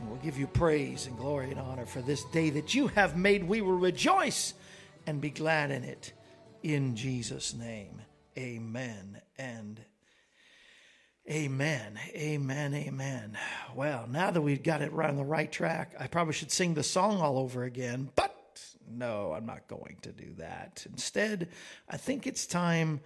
and 0.00 0.08
we'll 0.10 0.20
give 0.20 0.38
you 0.38 0.46
praise 0.46 1.06
and 1.06 1.16
glory 1.16 1.50
and 1.50 1.60
honor 1.60 1.86
for 1.86 2.00
this 2.00 2.24
day 2.24 2.50
that 2.50 2.74
you 2.74 2.88
have 2.88 3.16
made. 3.16 3.44
We 3.44 3.60
will 3.60 3.78
rejoice 3.78 4.54
and 5.06 5.20
be 5.20 5.30
glad 5.30 5.70
in 5.70 5.84
it. 5.84 6.12
In 6.62 6.96
Jesus' 6.96 7.54
name, 7.54 8.02
amen 8.36 9.20
and 9.38 9.80
amen. 11.30 11.98
Amen. 12.14 12.74
Amen. 12.74 13.38
Well, 13.74 14.06
now 14.10 14.30
that 14.30 14.40
we've 14.40 14.62
got 14.62 14.82
it 14.82 14.92
right 14.92 15.10
on 15.10 15.16
the 15.16 15.24
right 15.24 15.50
track, 15.50 15.94
I 15.98 16.06
probably 16.06 16.34
should 16.34 16.50
sing 16.50 16.74
the 16.74 16.82
song 16.82 17.20
all 17.20 17.38
over 17.38 17.64
again, 17.64 18.10
but 18.16 18.34
no, 18.90 19.32
I'm 19.32 19.46
not 19.46 19.68
going 19.68 19.98
to 20.02 20.12
do 20.12 20.34
that. 20.38 20.84
Instead, 20.90 21.48
I 21.88 21.96
think 21.96 22.26
it's 22.26 22.46
time. 22.46 23.00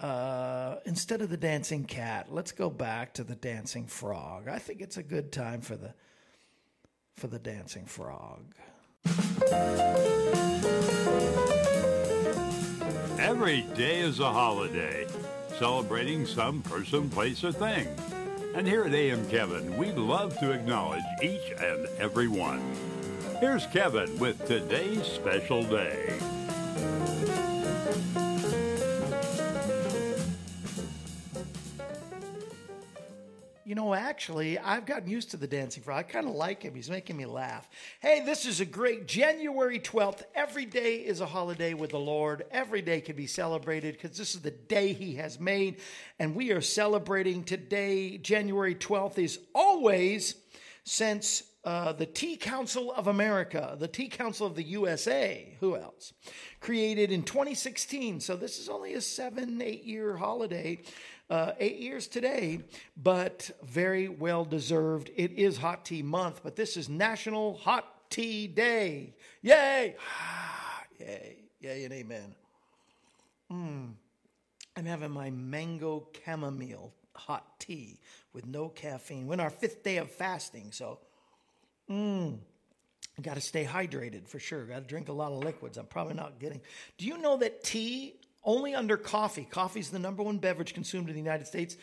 Uh, 0.00 0.76
instead 0.84 1.20
of 1.22 1.28
the 1.28 1.36
dancing 1.36 1.84
cat, 1.84 2.28
let's 2.30 2.52
go 2.52 2.70
back 2.70 3.14
to 3.14 3.24
the 3.24 3.34
dancing 3.34 3.86
frog. 3.86 4.48
I 4.48 4.58
think 4.58 4.80
it's 4.80 4.96
a 4.96 5.02
good 5.02 5.32
time 5.32 5.60
for 5.60 5.76
the 5.76 5.92
for 7.18 7.26
the 7.26 7.38
dancing 7.38 7.84
frog. 7.84 8.44
Every 13.18 13.62
day 13.74 13.98
is 13.98 14.20
a 14.20 14.32
holiday, 14.32 15.04
celebrating 15.58 16.24
some 16.26 16.62
person, 16.62 17.10
place, 17.10 17.42
or 17.42 17.50
thing. 17.50 17.88
And 18.54 18.68
here 18.68 18.84
at 18.84 18.94
AM 18.94 19.28
Kevin, 19.28 19.76
we 19.76 19.90
love 19.90 20.38
to 20.38 20.52
acknowledge 20.52 21.02
each 21.20 21.52
and 21.60 21.88
every 21.98 22.28
one. 22.28 22.62
Here's 23.40 23.66
Kevin 23.66 24.16
with 24.20 24.46
today's 24.46 25.04
special 25.04 25.64
day. 25.64 26.16
Know, 33.78 33.94
actually, 33.94 34.58
I've 34.58 34.86
gotten 34.86 35.08
used 35.08 35.30
to 35.30 35.36
the 35.36 35.46
dancing 35.46 35.82
frog. 35.82 35.98
I 35.98 36.02
kind 36.02 36.26
of 36.26 36.34
like 36.34 36.62
him. 36.62 36.74
He's 36.74 36.90
making 36.90 37.16
me 37.16 37.26
laugh. 37.26 37.68
Hey, 38.00 38.22
this 38.24 38.44
is 38.44 38.60
a 38.60 38.64
great 38.64 39.06
January 39.06 39.78
12th. 39.78 40.22
Every 40.34 40.64
day 40.64 40.96
is 40.96 41.20
a 41.20 41.26
holiday 41.26 41.74
with 41.74 41.90
the 41.90 41.98
Lord. 41.98 42.44
Every 42.50 42.82
day 42.82 43.00
can 43.00 43.14
be 43.14 43.28
celebrated 43.28 43.94
because 43.94 44.18
this 44.18 44.34
is 44.34 44.40
the 44.40 44.50
day 44.50 44.92
He 44.92 45.14
has 45.14 45.38
made. 45.38 45.80
And 46.18 46.34
we 46.34 46.50
are 46.50 46.60
celebrating 46.60 47.44
today. 47.44 48.18
January 48.18 48.74
12th 48.74 49.18
is 49.18 49.38
always 49.54 50.34
since 50.82 51.44
uh, 51.64 51.92
the 51.92 52.06
Tea 52.06 52.36
Council 52.36 52.92
of 52.92 53.06
America, 53.06 53.76
the 53.78 53.88
Tea 53.88 54.08
Council 54.08 54.46
of 54.46 54.54
the 54.54 54.62
USA, 54.62 55.56
who 55.60 55.76
else? 55.76 56.14
Created 56.60 57.12
in 57.12 57.22
2016. 57.22 58.20
So 58.20 58.36
this 58.36 58.58
is 58.58 58.68
only 58.68 58.94
a 58.94 59.00
seven, 59.00 59.60
eight 59.62 59.84
year 59.84 60.16
holiday 60.16 60.80
uh, 61.30 61.52
eight 61.58 61.78
years 61.78 62.08
today, 62.08 62.60
but 62.96 63.50
very 63.62 64.08
well 64.08 64.44
deserved. 64.44 65.10
It 65.16 65.32
is 65.32 65.58
Hot 65.58 65.84
Tea 65.84 66.02
Month, 66.02 66.40
but 66.42 66.56
this 66.56 66.76
is 66.76 66.88
National 66.88 67.54
Hot 67.58 68.10
Tea 68.10 68.46
Day. 68.46 69.14
Yay! 69.42 69.96
Yay! 70.98 71.36
Yay 71.60 71.84
and 71.84 71.92
amen. 71.92 72.34
Mm. 73.52 73.92
I'm 74.76 74.84
having 74.84 75.10
my 75.10 75.30
mango 75.30 76.08
chamomile 76.24 76.92
hot 77.14 77.58
tea 77.58 77.98
with 78.32 78.46
no 78.46 78.68
caffeine. 78.68 79.26
We're 79.26 79.34
in 79.34 79.40
our 79.40 79.50
fifth 79.50 79.82
day 79.82 79.96
of 79.96 80.10
fasting, 80.10 80.70
so 80.70 81.00
mm, 81.90 82.38
got 83.20 83.34
to 83.34 83.40
stay 83.40 83.64
hydrated 83.64 84.28
for 84.28 84.38
sure. 84.38 84.64
Got 84.64 84.76
to 84.76 84.86
drink 84.86 85.08
a 85.08 85.12
lot 85.12 85.32
of 85.32 85.42
liquids. 85.42 85.78
I'm 85.78 85.86
probably 85.86 86.14
not 86.14 86.38
getting. 86.38 86.60
Do 86.96 87.06
you 87.06 87.18
know 87.18 87.36
that 87.38 87.64
tea 87.64 88.14
only 88.44 88.74
under 88.74 88.96
coffee. 88.96 89.46
Coffee 89.48 89.80
is 89.80 89.90
the 89.90 89.98
number 89.98 90.22
one 90.22 90.38
beverage 90.38 90.74
consumed 90.74 91.08
in 91.08 91.14
the 91.14 91.20
United 91.20 91.46
States. 91.46 91.76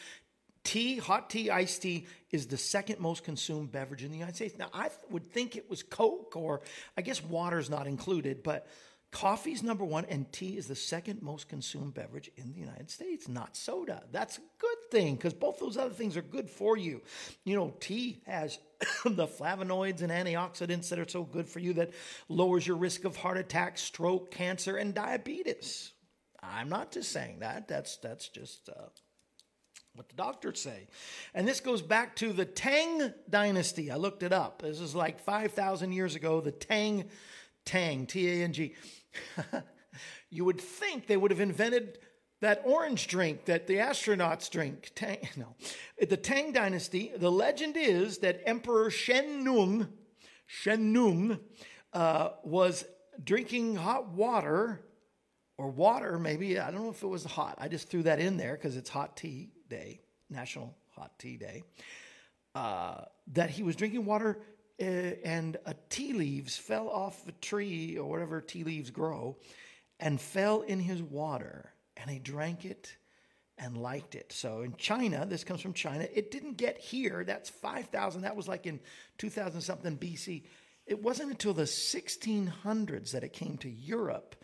Tea, 0.63 0.97
hot 0.97 1.29
tea, 1.29 1.51
iced 1.51 1.83
tea 1.83 2.07
is 2.31 2.47
the 2.47 2.57
second 2.57 2.99
most 2.99 3.23
consumed 3.23 3.71
beverage 3.71 4.03
in 4.03 4.09
the 4.09 4.17
United 4.17 4.35
States. 4.35 4.57
Now, 4.57 4.69
I 4.73 4.89
would 5.11 5.23
think 5.23 5.55
it 5.55 5.69
was 5.69 5.83
Coke 5.83 6.35
or 6.35 6.61
I 6.97 7.01
guess 7.01 7.23
water's 7.23 7.69
not 7.69 7.85
included, 7.85 8.41
but 8.41 8.67
coffee's 9.11 9.63
number 9.63 9.85
one 9.85 10.05
and 10.05 10.29
tea 10.33 10.57
is 10.57 10.67
the 10.67 10.75
second 10.75 11.21
most 11.21 11.47
consumed 11.47 11.93
beverage 11.93 12.31
in 12.35 12.51
the 12.51 12.59
United 12.59 12.89
States, 12.89 13.27
not 13.27 13.55
soda. 13.55 14.03
That's 14.11 14.39
a 14.39 14.41
good 14.57 14.77
thing 14.91 15.15
because 15.15 15.33
both 15.33 15.59
those 15.59 15.77
other 15.77 15.93
things 15.93 16.17
are 16.17 16.23
good 16.23 16.49
for 16.49 16.77
you. 16.77 17.01
You 17.43 17.55
know, 17.55 17.75
tea 17.79 18.21
has 18.25 18.57
the 19.05 19.27
flavonoids 19.27 20.01
and 20.01 20.11
antioxidants 20.11 20.89
that 20.89 20.99
are 20.99 21.07
so 21.07 21.23
good 21.23 21.47
for 21.47 21.59
you 21.59 21.73
that 21.73 21.91
lowers 22.27 22.65
your 22.65 22.77
risk 22.77 23.05
of 23.05 23.15
heart 23.15 23.37
attack, 23.37 23.77
stroke, 23.77 24.31
cancer, 24.31 24.77
and 24.77 24.93
diabetes. 24.93 25.93
I'm 26.53 26.69
not 26.69 26.91
just 26.91 27.11
saying 27.11 27.39
that. 27.39 27.67
That's 27.67 27.97
that's 27.97 28.29
just 28.29 28.69
uh, 28.69 28.89
what 29.95 30.09
the 30.09 30.15
doctors 30.15 30.61
say. 30.61 30.87
And 31.33 31.47
this 31.47 31.59
goes 31.59 31.81
back 31.81 32.15
to 32.17 32.33
the 32.33 32.45
Tang 32.45 33.13
dynasty. 33.29 33.91
I 33.91 33.95
looked 33.95 34.23
it 34.23 34.33
up. 34.33 34.61
This 34.61 34.79
is 34.79 34.93
like 34.95 35.19
5,000 35.19 35.91
years 35.91 36.15
ago. 36.15 36.41
The 36.41 36.51
Tang, 36.51 37.05
Tang, 37.65 38.05
T 38.05 38.29
A 38.29 38.43
N 38.43 38.53
G. 38.53 38.75
you 40.29 40.45
would 40.45 40.59
think 40.59 41.07
they 41.07 41.17
would 41.17 41.31
have 41.31 41.39
invented 41.39 41.99
that 42.41 42.61
orange 42.65 43.07
drink 43.07 43.45
that 43.45 43.67
the 43.67 43.77
astronauts 43.77 44.49
drink. 44.49 44.91
Tang, 44.95 45.17
no. 45.37 45.55
The 45.99 46.17
Tang 46.17 46.51
dynasty, 46.51 47.11
the 47.15 47.31
legend 47.31 47.77
is 47.77 48.19
that 48.19 48.41
Emperor 48.45 48.89
Shen 48.89 49.43
Nung, 49.43 49.87
Shen 50.45 50.93
Nung 50.93 51.39
uh, 51.93 52.29
was 52.43 52.85
drinking 53.23 53.77
hot 53.77 54.09
water 54.09 54.81
or 55.57 55.69
water, 55.69 56.19
maybe. 56.19 56.59
I 56.59 56.71
don't 56.71 56.83
know 56.83 56.89
if 56.89 57.03
it 57.03 57.07
was 57.07 57.23
hot. 57.23 57.55
I 57.59 57.67
just 57.67 57.89
threw 57.89 58.03
that 58.03 58.19
in 58.19 58.37
there 58.37 58.53
because 58.53 58.75
it's 58.75 58.89
hot 58.89 59.15
tea 59.17 59.49
day, 59.69 60.01
National 60.29 60.75
Hot 60.95 61.17
Tea 61.19 61.37
Day. 61.37 61.63
Uh, 62.53 63.01
that 63.33 63.49
he 63.49 63.63
was 63.63 63.75
drinking 63.75 64.05
water 64.05 64.39
uh, 64.81 64.83
and 64.83 65.57
a 65.65 65.75
tea 65.89 66.13
leaves 66.13 66.57
fell 66.57 66.89
off 66.89 67.27
a 67.27 67.31
tree 67.33 67.97
or 67.97 68.09
whatever 68.09 68.41
tea 68.41 68.63
leaves 68.63 68.89
grow 68.89 69.37
and 69.99 70.19
fell 70.19 70.61
in 70.61 70.79
his 70.79 71.01
water 71.01 71.71
and 71.97 72.09
he 72.09 72.19
drank 72.19 72.65
it 72.65 72.95
and 73.57 73.77
liked 73.77 74.15
it. 74.15 74.33
So 74.33 74.61
in 74.61 74.75
China, 74.75 75.25
this 75.25 75.45
comes 75.45 75.61
from 75.61 75.73
China. 75.73 76.07
It 76.13 76.29
didn't 76.29 76.57
get 76.57 76.77
here. 76.77 77.23
That's 77.23 77.49
5,000. 77.49 78.21
That 78.21 78.35
was 78.35 78.47
like 78.47 78.65
in 78.65 78.81
2000 79.17 79.61
something 79.61 79.97
BC. 79.97 80.43
It 80.85 81.01
wasn't 81.01 81.31
until 81.31 81.53
the 81.53 81.63
1600s 81.63 83.11
that 83.11 83.23
it 83.23 83.33
came 83.33 83.57
to 83.59 83.69
Europe 83.69 84.35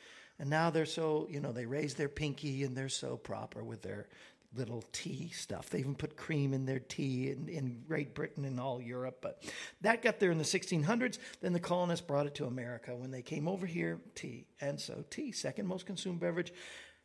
and 0.41 0.49
now 0.49 0.71
they're 0.71 0.87
so, 0.87 1.27
you 1.29 1.39
know, 1.39 1.51
they 1.51 1.67
raise 1.67 1.93
their 1.93 2.09
pinky 2.09 2.63
and 2.63 2.75
they're 2.75 2.89
so 2.89 3.15
proper 3.15 3.63
with 3.63 3.83
their 3.83 4.07
little 4.55 4.83
tea 4.91 5.29
stuff. 5.35 5.69
They 5.69 5.77
even 5.77 5.93
put 5.93 6.17
cream 6.17 6.51
in 6.55 6.65
their 6.65 6.79
tea 6.79 7.29
in, 7.29 7.47
in 7.47 7.83
Great 7.87 8.15
Britain 8.15 8.45
and 8.45 8.59
all 8.59 8.81
Europe. 8.81 9.19
But 9.21 9.43
that 9.81 10.01
got 10.01 10.19
there 10.19 10.31
in 10.31 10.39
the 10.39 10.43
1600s. 10.43 11.19
Then 11.41 11.53
the 11.53 11.59
colonists 11.59 12.03
brought 12.03 12.25
it 12.25 12.33
to 12.35 12.45
America. 12.45 12.95
When 12.95 13.11
they 13.11 13.21
came 13.21 13.47
over 13.47 13.67
here, 13.67 14.01
tea. 14.15 14.47
And 14.59 14.79
so 14.79 15.05
tea, 15.11 15.31
second 15.31 15.67
most 15.67 15.85
consumed 15.85 16.19
beverage. 16.19 16.51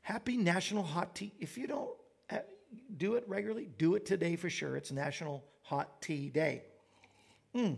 Happy 0.00 0.38
National 0.38 0.82
Hot 0.82 1.14
Tea. 1.14 1.34
If 1.38 1.58
you 1.58 1.66
don't 1.66 1.90
uh, 2.30 2.38
do 2.96 3.16
it 3.16 3.24
regularly, 3.28 3.68
do 3.76 3.96
it 3.96 4.06
today 4.06 4.36
for 4.36 4.48
sure. 4.48 4.78
It's 4.78 4.92
National 4.92 5.44
Hot 5.64 6.00
Tea 6.00 6.30
Day. 6.30 6.62
Mm. 7.54 7.76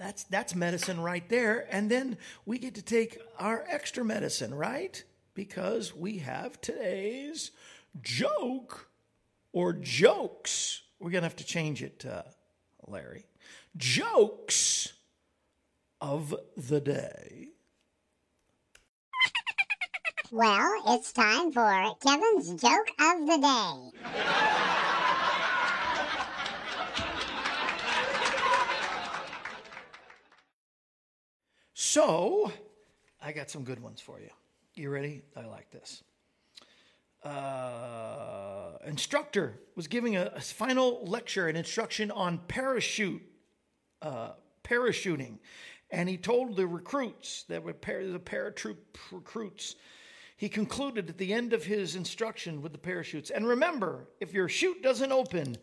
That's, 0.00 0.24
that's 0.24 0.54
medicine 0.54 1.02
right 1.02 1.28
there. 1.28 1.66
And 1.70 1.90
then 1.90 2.16
we 2.46 2.58
get 2.58 2.74
to 2.76 2.82
take 2.82 3.18
our 3.38 3.66
extra 3.68 4.02
medicine, 4.02 4.54
right? 4.54 5.04
Because 5.34 5.94
we 5.94 6.18
have 6.18 6.58
today's 6.62 7.50
joke 8.00 8.88
or 9.52 9.74
jokes. 9.74 10.80
We're 11.00 11.10
going 11.10 11.20
to 11.20 11.28
have 11.28 11.36
to 11.36 11.44
change 11.44 11.82
it, 11.82 12.06
uh, 12.06 12.22
Larry. 12.86 13.26
Jokes 13.76 14.94
of 16.00 16.34
the 16.56 16.80
day. 16.80 17.48
Well, 20.32 20.82
it's 20.86 21.12
time 21.12 21.52
for 21.52 21.94
Kevin's 22.00 22.54
joke 22.62 22.88
of 22.98 23.26
the 23.26 23.92
day. 23.92 24.90
So, 31.92 32.52
I 33.20 33.32
got 33.32 33.50
some 33.50 33.64
good 33.64 33.82
ones 33.82 34.00
for 34.00 34.20
you. 34.20 34.28
You 34.76 34.90
ready? 34.90 35.22
I 35.34 35.46
like 35.46 35.72
this. 35.72 36.04
Uh, 37.24 38.78
instructor 38.86 39.58
was 39.74 39.88
giving 39.88 40.14
a, 40.14 40.30
a, 40.36 40.40
final 40.40 41.04
lecture, 41.04 41.48
an 41.48 41.56
instruction 41.56 42.12
on 42.12 42.38
parachute, 42.46 43.20
uh, 44.02 44.34
parachuting, 44.62 45.38
and 45.90 46.08
he 46.08 46.16
told 46.16 46.54
the 46.54 46.64
recruits 46.64 47.42
that 47.48 47.64
were 47.64 47.72
par- 47.72 48.06
the 48.06 48.20
paratroop 48.20 48.76
recruits. 49.10 49.74
He 50.36 50.48
concluded 50.48 51.10
at 51.10 51.18
the 51.18 51.32
end 51.32 51.52
of 51.52 51.64
his 51.64 51.96
instruction 51.96 52.62
with 52.62 52.70
the 52.70 52.78
parachutes. 52.78 53.30
And 53.30 53.48
remember, 53.48 54.06
if 54.20 54.32
your 54.32 54.48
chute 54.48 54.80
doesn't 54.80 55.10
open, 55.10 55.58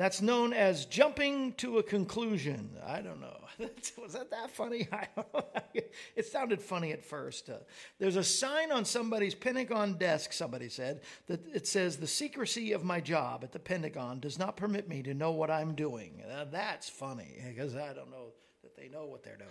that's 0.00 0.22
known 0.22 0.54
as 0.54 0.86
jumping 0.86 1.52
to 1.52 1.76
a 1.76 1.82
conclusion. 1.82 2.70
I 2.86 3.02
don't 3.02 3.20
know. 3.20 3.36
Was 4.02 4.14
that 4.14 4.30
that 4.30 4.50
funny? 4.50 4.88
it 6.16 6.24
sounded 6.24 6.62
funny 6.62 6.92
at 6.92 7.04
first. 7.04 7.50
Uh, 7.50 7.58
there's 7.98 8.16
a 8.16 8.24
sign 8.24 8.72
on 8.72 8.86
somebody's 8.86 9.34
Pentagon 9.34 9.98
desk, 9.98 10.32
somebody 10.32 10.70
said, 10.70 11.02
that 11.26 11.46
it 11.54 11.66
says, 11.66 11.98
The 11.98 12.06
secrecy 12.06 12.72
of 12.72 12.82
my 12.82 13.02
job 13.02 13.44
at 13.44 13.52
the 13.52 13.58
Pentagon 13.58 14.20
does 14.20 14.38
not 14.38 14.56
permit 14.56 14.88
me 14.88 15.02
to 15.02 15.12
know 15.12 15.32
what 15.32 15.50
I'm 15.50 15.74
doing. 15.74 16.22
Uh, 16.26 16.46
that's 16.50 16.88
funny 16.88 17.36
because 17.46 17.76
I 17.76 17.92
don't 17.92 18.10
know 18.10 18.32
that 18.62 18.74
they 18.74 18.88
know 18.88 19.04
what 19.04 19.22
they're 19.22 19.36
doing. 19.36 19.50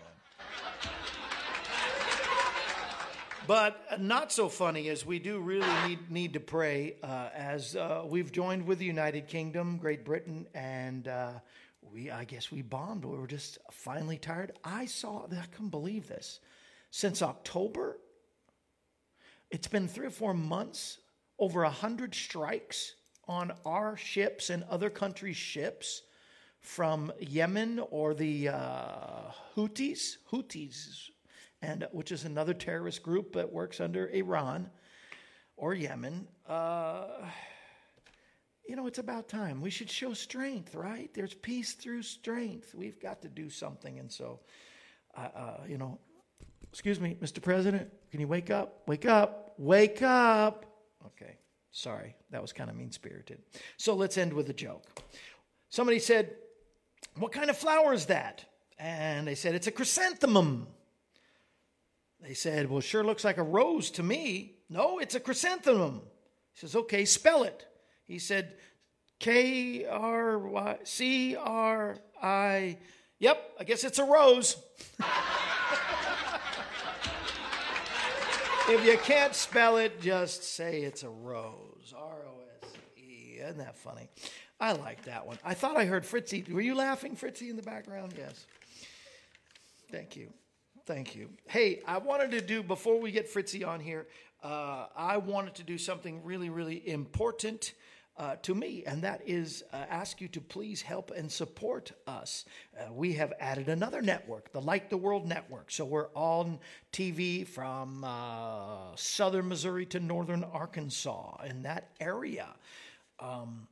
But 3.49 3.99
not 3.99 4.31
so 4.31 4.47
funny 4.47 4.89
as 4.89 5.07
we 5.07 5.17
do 5.17 5.39
really 5.39 5.65
need, 5.87 6.11
need 6.11 6.33
to 6.33 6.39
pray 6.39 6.97
uh, 7.01 7.29
as 7.33 7.75
uh, 7.75 8.03
we've 8.05 8.31
joined 8.31 8.67
with 8.67 8.77
the 8.77 8.85
United 8.85 9.27
Kingdom, 9.27 9.77
Great 9.77 10.05
Britain, 10.05 10.45
and 10.53 11.07
uh, 11.07 11.31
we, 11.81 12.11
I 12.11 12.25
guess 12.25 12.51
we 12.51 12.61
bombed. 12.61 13.05
We 13.05 13.17
were 13.17 13.25
just 13.25 13.57
finally 13.71 14.19
tired. 14.19 14.51
I 14.63 14.85
saw, 14.85 15.25
I 15.25 15.45
couldn't 15.47 15.69
believe 15.69 16.07
this. 16.07 16.41
Since 16.91 17.23
October, 17.23 17.97
it's 19.49 19.67
been 19.67 19.87
three 19.87 20.05
or 20.05 20.11
four 20.11 20.35
months, 20.35 20.99
over 21.39 21.63
a 21.63 21.71
hundred 21.71 22.13
strikes 22.13 22.93
on 23.27 23.51
our 23.65 23.97
ships 23.97 24.51
and 24.51 24.63
other 24.69 24.91
countries' 24.91 25.37
ships 25.37 26.03
from 26.59 27.11
Yemen 27.19 27.79
or 27.89 28.13
the 28.13 28.49
uh, 28.49 29.31
Houthis. 29.55 30.17
Houthis 30.31 31.09
and 31.61 31.87
which 31.91 32.11
is 32.11 32.25
another 32.25 32.53
terrorist 32.53 33.03
group 33.03 33.33
that 33.33 33.51
works 33.51 33.79
under 33.79 34.07
Iran 34.09 34.69
or 35.57 35.73
Yemen. 35.73 36.27
Uh, 36.47 37.07
you 38.67 38.75
know, 38.75 38.87
it's 38.87 38.99
about 38.99 39.27
time. 39.27 39.61
We 39.61 39.71
should 39.71 39.89
show 39.89 40.13
strength, 40.13 40.75
right? 40.75 41.09
There's 41.13 41.33
peace 41.33 41.73
through 41.73 42.03
strength. 42.03 42.75
We've 42.75 42.99
got 43.01 43.21
to 43.23 43.27
do 43.27 43.49
something. 43.49 43.97
And 43.99 44.11
so, 44.11 44.39
uh, 45.17 45.29
uh, 45.35 45.57
you 45.67 45.77
know, 45.77 45.99
excuse 46.71 46.99
me, 46.99 47.17
Mr. 47.21 47.41
President, 47.41 47.91
can 48.11 48.19
you 48.19 48.27
wake 48.27 48.51
up? 48.51 48.83
Wake 48.87 49.05
up. 49.05 49.55
Wake 49.57 50.01
up. 50.01 50.65
Okay. 51.05 51.37
Sorry. 51.71 52.15
That 52.31 52.41
was 52.41 52.53
kind 52.53 52.69
of 52.69 52.75
mean 52.75 52.91
spirited. 52.91 53.41
So 53.77 53.95
let's 53.95 54.17
end 54.17 54.33
with 54.33 54.49
a 54.49 54.53
joke. 54.53 54.83
Somebody 55.69 55.99
said, 55.99 56.35
What 57.17 57.31
kind 57.31 57.49
of 57.49 57.57
flower 57.57 57.93
is 57.93 58.05
that? 58.05 58.45
And 58.77 59.27
they 59.27 59.35
said, 59.35 59.55
It's 59.55 59.67
a 59.67 59.71
chrysanthemum. 59.71 60.67
They 62.21 62.33
said, 62.33 62.69
Well, 62.69 62.81
sure 62.81 63.03
looks 63.03 63.23
like 63.23 63.37
a 63.37 63.43
rose 63.43 63.91
to 63.91 64.03
me. 64.03 64.55
No, 64.69 64.99
it's 64.99 65.15
a 65.15 65.19
chrysanthemum. 65.19 66.01
He 66.53 66.59
says, 66.59 66.75
Okay, 66.75 67.05
spell 67.05 67.43
it. 67.43 67.65
He 68.05 68.19
said, 68.19 68.55
K 69.19 69.85
R 69.85 70.37
Y 70.39 70.77
C 70.83 71.35
R 71.35 71.97
I. 72.21 72.77
Yep, 73.19 73.51
I 73.59 73.63
guess 73.65 73.83
it's 73.83 73.99
a 73.99 74.05
rose. 74.05 74.55
if 78.69 78.85
you 78.85 78.97
can't 78.99 79.35
spell 79.35 79.77
it, 79.77 79.99
just 80.01 80.43
say 80.43 80.81
it's 80.81 81.03
a 81.03 81.09
rose. 81.09 81.93
R 81.95 82.21
O 82.27 82.41
S 82.63 82.69
E. 82.97 83.39
Isn't 83.39 83.57
that 83.57 83.75
funny? 83.77 84.09
I 84.59 84.73
like 84.73 85.03
that 85.05 85.25
one. 85.25 85.37
I 85.43 85.53
thought 85.53 85.77
I 85.77 85.85
heard 85.85 86.03
Fritzi. 86.03 86.49
Were 86.51 86.61
you 86.61 86.75
laughing, 86.75 87.15
Fritzi, 87.15 87.49
in 87.49 87.55
the 87.55 87.61
background? 87.61 88.13
Yes. 88.17 88.45
Thank 89.91 90.15
you. 90.15 90.33
Thank 90.89 91.15
you. 91.15 91.29
Hey, 91.47 91.83
I 91.85 91.99
wanted 91.99 92.31
to 92.31 92.41
do, 92.41 92.63
before 92.63 92.99
we 92.99 93.11
get 93.11 93.31
Fritzi 93.31 93.63
on 93.63 93.79
here, 93.79 94.07
uh, 94.43 94.87
I 94.95 95.17
wanted 95.17 95.53
to 95.55 95.63
do 95.63 95.77
something 95.77 96.23
really, 96.23 96.49
really 96.49 96.89
important. 96.89 97.73
Uh, 98.17 98.35
to 98.41 98.53
me, 98.53 98.83
and 98.85 99.03
that 99.03 99.21
is 99.25 99.63
uh, 99.71 99.77
ask 99.89 100.19
you 100.19 100.27
to 100.27 100.41
please 100.41 100.81
help 100.81 101.11
and 101.15 101.31
support 101.31 101.93
us. 102.05 102.43
Uh, 102.77 102.91
we 102.91 103.13
have 103.13 103.31
added 103.39 103.69
another 103.69 104.01
network, 104.01 104.51
the 104.51 104.59
Light 104.59 104.89
the 104.89 104.97
World 104.97 105.25
Network. 105.25 105.71
So 105.71 105.85
we're 105.85 106.09
on 106.15 106.59
TV 106.91 107.47
from 107.47 108.03
uh, 108.03 108.93
southern 108.95 109.47
Missouri 109.47 109.85
to 109.85 110.01
northern 110.01 110.43
Arkansas 110.43 111.37
in 111.49 111.61
that 111.61 111.91
area. 112.01 112.47
Um, 113.21 113.67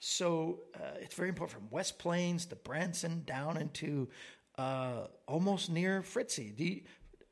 so 0.00 0.58
uh, 0.74 0.96
it's 1.00 1.14
very 1.14 1.28
important 1.28 1.60
from 1.60 1.70
West 1.70 2.00
Plains 2.00 2.46
to 2.46 2.56
Branson 2.56 3.22
down 3.24 3.56
into 3.56 4.08
uh, 4.58 5.06
almost 5.26 5.70
near 5.70 6.02
Fritzi. 6.02 6.58
You, 6.58 6.80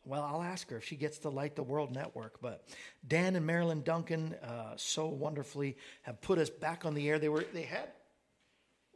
well, 0.04 0.22
I'll 0.22 0.42
ask 0.42 0.70
her 0.70 0.78
if 0.78 0.85
she 0.85 0.96
gets 0.96 1.18
to 1.18 1.28
light 1.28 1.56
the 1.56 1.62
world 1.62 1.92
network. 1.92 2.40
But 2.40 2.66
Dan 3.06 3.37
and 3.37 3.46
Marilyn 3.46 3.83
Duncan 3.83 4.35
uh, 4.42 4.74
so 4.76 5.06
wonderfully 5.06 5.76
have 6.02 6.20
put 6.20 6.38
us 6.38 6.50
back 6.50 6.85
on 6.85 6.94
the 6.94 7.09
air. 7.09 7.18
They 7.18 7.28
were 7.28 7.44
they 7.52 7.62
had 7.62 7.92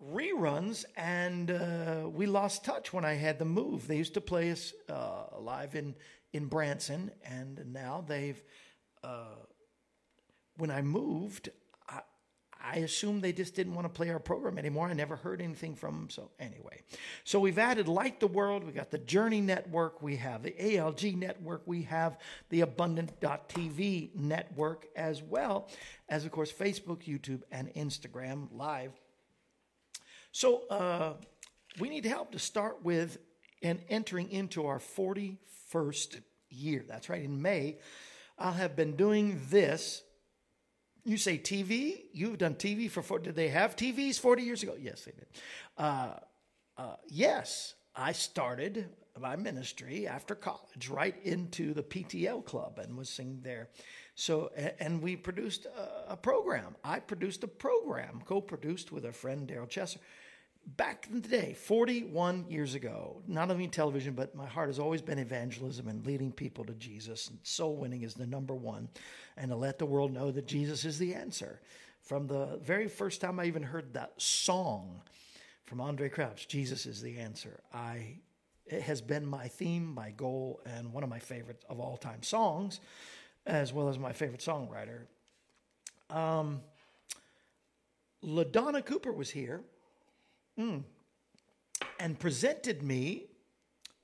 reruns, 0.02 0.84
and 0.96 1.50
uh, 1.50 2.08
we 2.10 2.26
lost 2.26 2.64
touch 2.64 2.92
when 2.92 3.04
I 3.04 3.14
had 3.14 3.38
the 3.38 3.44
move. 3.44 3.87
They 3.87 3.96
used 3.96 4.14
to 4.14 4.20
play 4.20 4.50
us 4.50 4.72
uh, 4.88 5.26
live 5.38 5.74
in 5.74 5.94
in 6.32 6.46
Branson, 6.46 7.10
and 7.24 7.72
now 7.72 8.04
they've. 8.06 8.42
Uh, 9.02 9.37
when 10.56 10.70
I 10.70 10.82
moved, 10.82 11.48
I 12.66 12.77
assume 12.77 13.20
they 13.20 13.33
just 13.33 13.55
didn't 13.55 13.74
want 13.74 13.85
to 13.85 13.90
play 13.90 14.09
our 14.09 14.18
program 14.18 14.59
anymore. 14.59 14.88
I 14.88 14.94
never 14.94 15.16
heard 15.16 15.42
anything 15.42 15.74
from 15.74 15.94
them. 15.94 16.11
So, 16.11 16.31
anyway, 16.38 16.81
so 17.22 17.38
we've 17.38 17.59
added 17.59 17.88
Light 17.88 18.20
the 18.20 18.27
World. 18.27 18.64
We 18.64 18.72
got 18.72 18.90
the 18.90 18.98
Journey 18.98 19.40
Network. 19.40 20.03
We 20.03 20.16
have 20.16 20.42
the 20.42 20.53
ALG 20.53 21.16
Network. 21.16 21.62
We 21.66 21.83
have 21.83 22.18
the 22.48 22.62
Abundant.tv 22.62 24.14
network, 24.14 24.87
as 24.96 25.22
well 25.22 25.68
as, 26.09 26.24
of 26.24 26.33
course, 26.33 26.50
Facebook, 26.50 27.05
YouTube, 27.05 27.42
and 27.53 27.68
Instagram 27.74 28.48
Live. 28.50 28.92
So, 30.33 30.66
uh, 30.68 31.14
we 31.79 31.90
need 31.90 32.07
help 32.07 32.33
to 32.33 32.38
start 32.38 32.83
with 32.83 33.18
and 33.62 33.81
entering 33.88 34.31
into 34.31 34.66
our 34.66 34.79
41st 34.79 36.22
year. 36.50 36.85
That's 36.88 37.09
right. 37.09 37.22
In 37.22 37.42
May, 37.42 37.79
I'll 38.38 38.53
have 38.53 38.77
been 38.77 38.96
doing 38.96 39.40
this 39.50 40.03
you 41.05 41.17
say 41.17 41.38
TV? 41.38 42.05
You've 42.12 42.38
done 42.38 42.55
TV 42.55 42.90
for 42.90 43.03
40. 43.03 43.25
Did 43.27 43.37
they 43.37 43.49
have 43.49 43.77
TVs 43.77 44.19
40 44.19 44.43
years 44.43 44.62
ago? 44.62 44.75
Yes, 44.79 45.05
they 45.05 45.12
did. 45.12 45.27
Uh, 45.77 46.14
uh, 46.77 46.97
yes, 47.09 47.75
I 47.95 48.12
started 48.12 48.88
my 49.21 49.37
ministry 49.37 50.09
after 50.09 50.35
college 50.35 50.88
right 50.88 51.14
into 51.23 51.73
the 51.73 51.83
PTL 51.83 52.45
club 52.45 52.79
and 52.79 52.97
was 52.97 53.09
singing 53.09 53.40
there. 53.43 53.69
So, 54.17 54.51
and 54.81 55.01
we 55.01 55.14
produced 55.17 55.67
a, 55.67 56.12
a 56.12 56.17
program. 56.17 56.75
I 56.83 56.99
produced 57.01 57.45
a 57.45 57.49
program, 57.49 58.23
co 58.25 58.40
produced 58.40 58.90
with 58.90 59.05
a 59.05 59.12
friend, 59.12 59.49
Daryl 59.49 59.69
Chesser 59.69 59.99
back 60.66 61.07
in 61.11 61.20
the 61.20 61.29
day, 61.29 61.55
41 61.55 62.46
years 62.48 62.74
ago, 62.74 63.22
not 63.27 63.50
only 63.50 63.68
television, 63.68 64.14
but 64.14 64.35
my 64.35 64.46
heart 64.46 64.68
has 64.68 64.79
always 64.79 65.03
been 65.03 65.18
evangelism 65.18 65.88
and 65.88 66.05
leading 66.07 66.33
people 66.33 66.64
to 66.64 66.74
Jesus. 66.74 67.29
And 67.29 67.38
soul 67.42 67.77
winning 67.77 68.03
is 68.03 68.14
the 68.14 68.27
number 68.27 68.55
one. 68.55 68.88
And 69.37 69.50
to 69.50 69.57
let 69.57 69.79
the 69.79 69.87
world 69.87 70.12
know 70.12 70.31
that 70.31 70.46
Jesus 70.46 70.85
is 70.85 70.98
the 70.98 71.14
answer. 71.14 71.61
From 72.03 72.27
the 72.27 72.59
very 72.62 72.88
first 72.88 73.20
time 73.20 73.40
I 73.40 73.44
even 73.44 73.62
heard 73.62 73.94
that 73.94 74.12
song 74.20 75.00
from 75.64 75.79
Andraé 75.79 76.12
Crouch, 76.12 76.48
Jesus 76.48 76.85
is 76.85 77.00
the 77.00 77.18
answer, 77.18 77.61
I 77.72 78.18
it 78.66 78.83
has 78.83 79.03
been 79.03 79.27
my 79.27 79.48
theme, 79.48 79.92
my 79.94 80.11
goal, 80.11 80.61
and 80.64 80.92
one 80.92 81.03
of 81.03 81.11
my 81.11 81.18
favorite 81.18 81.62
of 81.68 81.81
all 81.81 81.98
time 81.98 82.22
songs, 82.22 82.81
as 83.46 83.74
well 83.74 83.88
as 83.88 83.98
my 83.98 84.12
favorite 84.12 84.40
songwriter. 84.40 85.03
Um, 86.09 86.62
LaDonna 88.24 88.85
Cooper 88.85 89.12
was 89.12 89.31
here 89.31 89.62
mm, 90.59 90.83
and 91.99 92.19
presented 92.19 92.83
me 92.83 93.27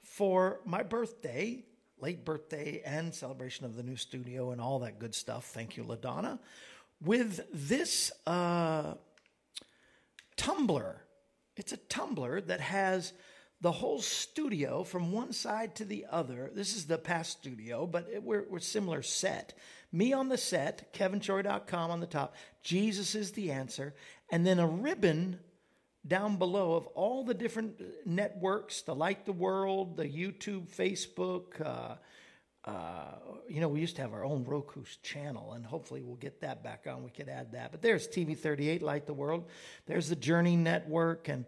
for 0.03 0.61
my 0.65 0.83
birthday, 0.83 1.65
late 2.01 2.25
birthday, 2.25 2.83
and 2.85 3.15
celebration 3.15 3.65
of 3.65 3.77
the 3.77 3.83
new 3.83 3.97
studio 3.97 4.51
and 4.51 4.61
all 4.61 4.81
that 4.81 4.99
good 4.99 5.15
stuff. 5.15 5.47
Thank 5.47 5.77
you, 5.77 5.85
LaDonna. 5.85 6.39
With 7.03 7.41
this 7.53 8.13
uh, 8.27 8.95
tumbler, 10.37 11.03
it's 11.57 11.73
a 11.73 11.79
tumbler 11.79 12.41
that 12.41 12.61
has 12.61 13.13
the 13.61 13.73
whole 13.73 14.01
studio 14.01 14.85
from 14.85 15.13
one 15.13 15.33
side 15.33 15.75
to 15.77 15.85
the 15.85 16.07
other. 16.11 16.51
This 16.55 16.75
is 16.75 16.87
the 16.87 16.99
past 16.99 17.33
studio, 17.33 17.87
but 17.87 18.09
it, 18.13 18.23
we're, 18.23 18.47
we're 18.49 18.59
similar 18.59 19.03
set. 19.03 19.55
Me 19.93 20.13
on 20.13 20.29
the 20.29 20.39
set, 20.39 20.95
kevinshorey.com 20.95 21.91
on 21.91 22.01
the 22.01 22.07
top. 22.07 22.35
Jesus 22.63 23.15
is 23.15 23.33
the 23.33 23.51
answer. 23.51 23.95
And 24.31 24.47
then 24.47 24.59
a 24.59 24.67
ribbon 24.67 25.41
down 26.07 26.37
below 26.37 26.75
of 26.75 26.87
all 26.89 27.25
the 27.25 27.35
different 27.35 27.81
networks, 28.07 28.83
the 28.83 28.95
Light 28.95 29.27
the 29.27 29.33
World, 29.33 29.97
the 29.97 30.05
YouTube, 30.05 30.69
Facebook. 30.75 31.61
Uh, 31.61 31.97
uh, 32.65 33.15
you 33.49 33.61
know, 33.61 33.69
we 33.69 33.81
used 33.81 33.97
to 33.97 34.03
have 34.03 34.13
our 34.13 34.25
own 34.25 34.45
Roku 34.45 34.83
channel, 35.03 35.53
and 35.53 35.65
hopefully 35.65 36.03
we'll 36.03 36.17
get 36.17 36.41
that 36.43 36.63
back 36.63 36.87
on. 36.89 37.03
We 37.03 37.11
could 37.11 37.29
add 37.29 37.53
that. 37.53 37.71
But 37.71 37.83
there's 37.83 38.07
TV38, 38.09 38.83
Light 38.83 39.07
the 39.07 39.15
World. 39.15 39.45
There's 39.87 40.09
the 40.09 40.17
Journey 40.17 40.57
Network, 40.57 41.29
and 41.29 41.45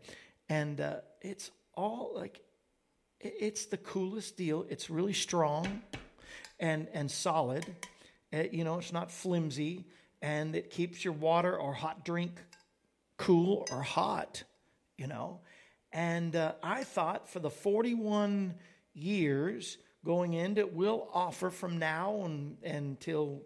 and 0.49 0.81
uh, 0.81 0.97
it's 1.21 1.51
all 1.75 2.12
like 2.15 2.41
it's 3.21 3.67
the 3.67 3.77
coolest 3.77 4.37
deal. 4.37 4.67
It's 4.69 4.91
really 4.91 5.12
strong 5.12 5.83
and 6.59 6.88
and 6.93 7.11
solid. 7.11 7.65
Uh, 8.33 8.45
you 8.51 8.65
know, 8.65 8.79
it's 8.79 8.93
not 8.93 9.11
flimsy, 9.11 9.85
and 10.23 10.57
it 10.57 10.71
keeps 10.71 11.05
your 11.05 11.15
water 11.15 11.55
or 11.57 11.75
hot 11.75 12.05
drink 12.05 12.41
cool 13.22 13.66
or 13.70 13.82
hot. 13.82 14.42
You 14.98 15.06
know, 15.06 15.40
and 15.92 16.37
uh, 16.37 16.52
I 16.62 16.85
thought 16.85 17.28
for 17.28 17.40
the 17.40 17.50
41 17.50 18.54
years 18.94 19.78
going 20.04 20.35
into, 20.35 20.66
we'll 20.66 21.08
offer 21.12 21.50
from 21.50 21.78
now 21.78 22.22
and, 22.24 22.56
until 22.64 23.42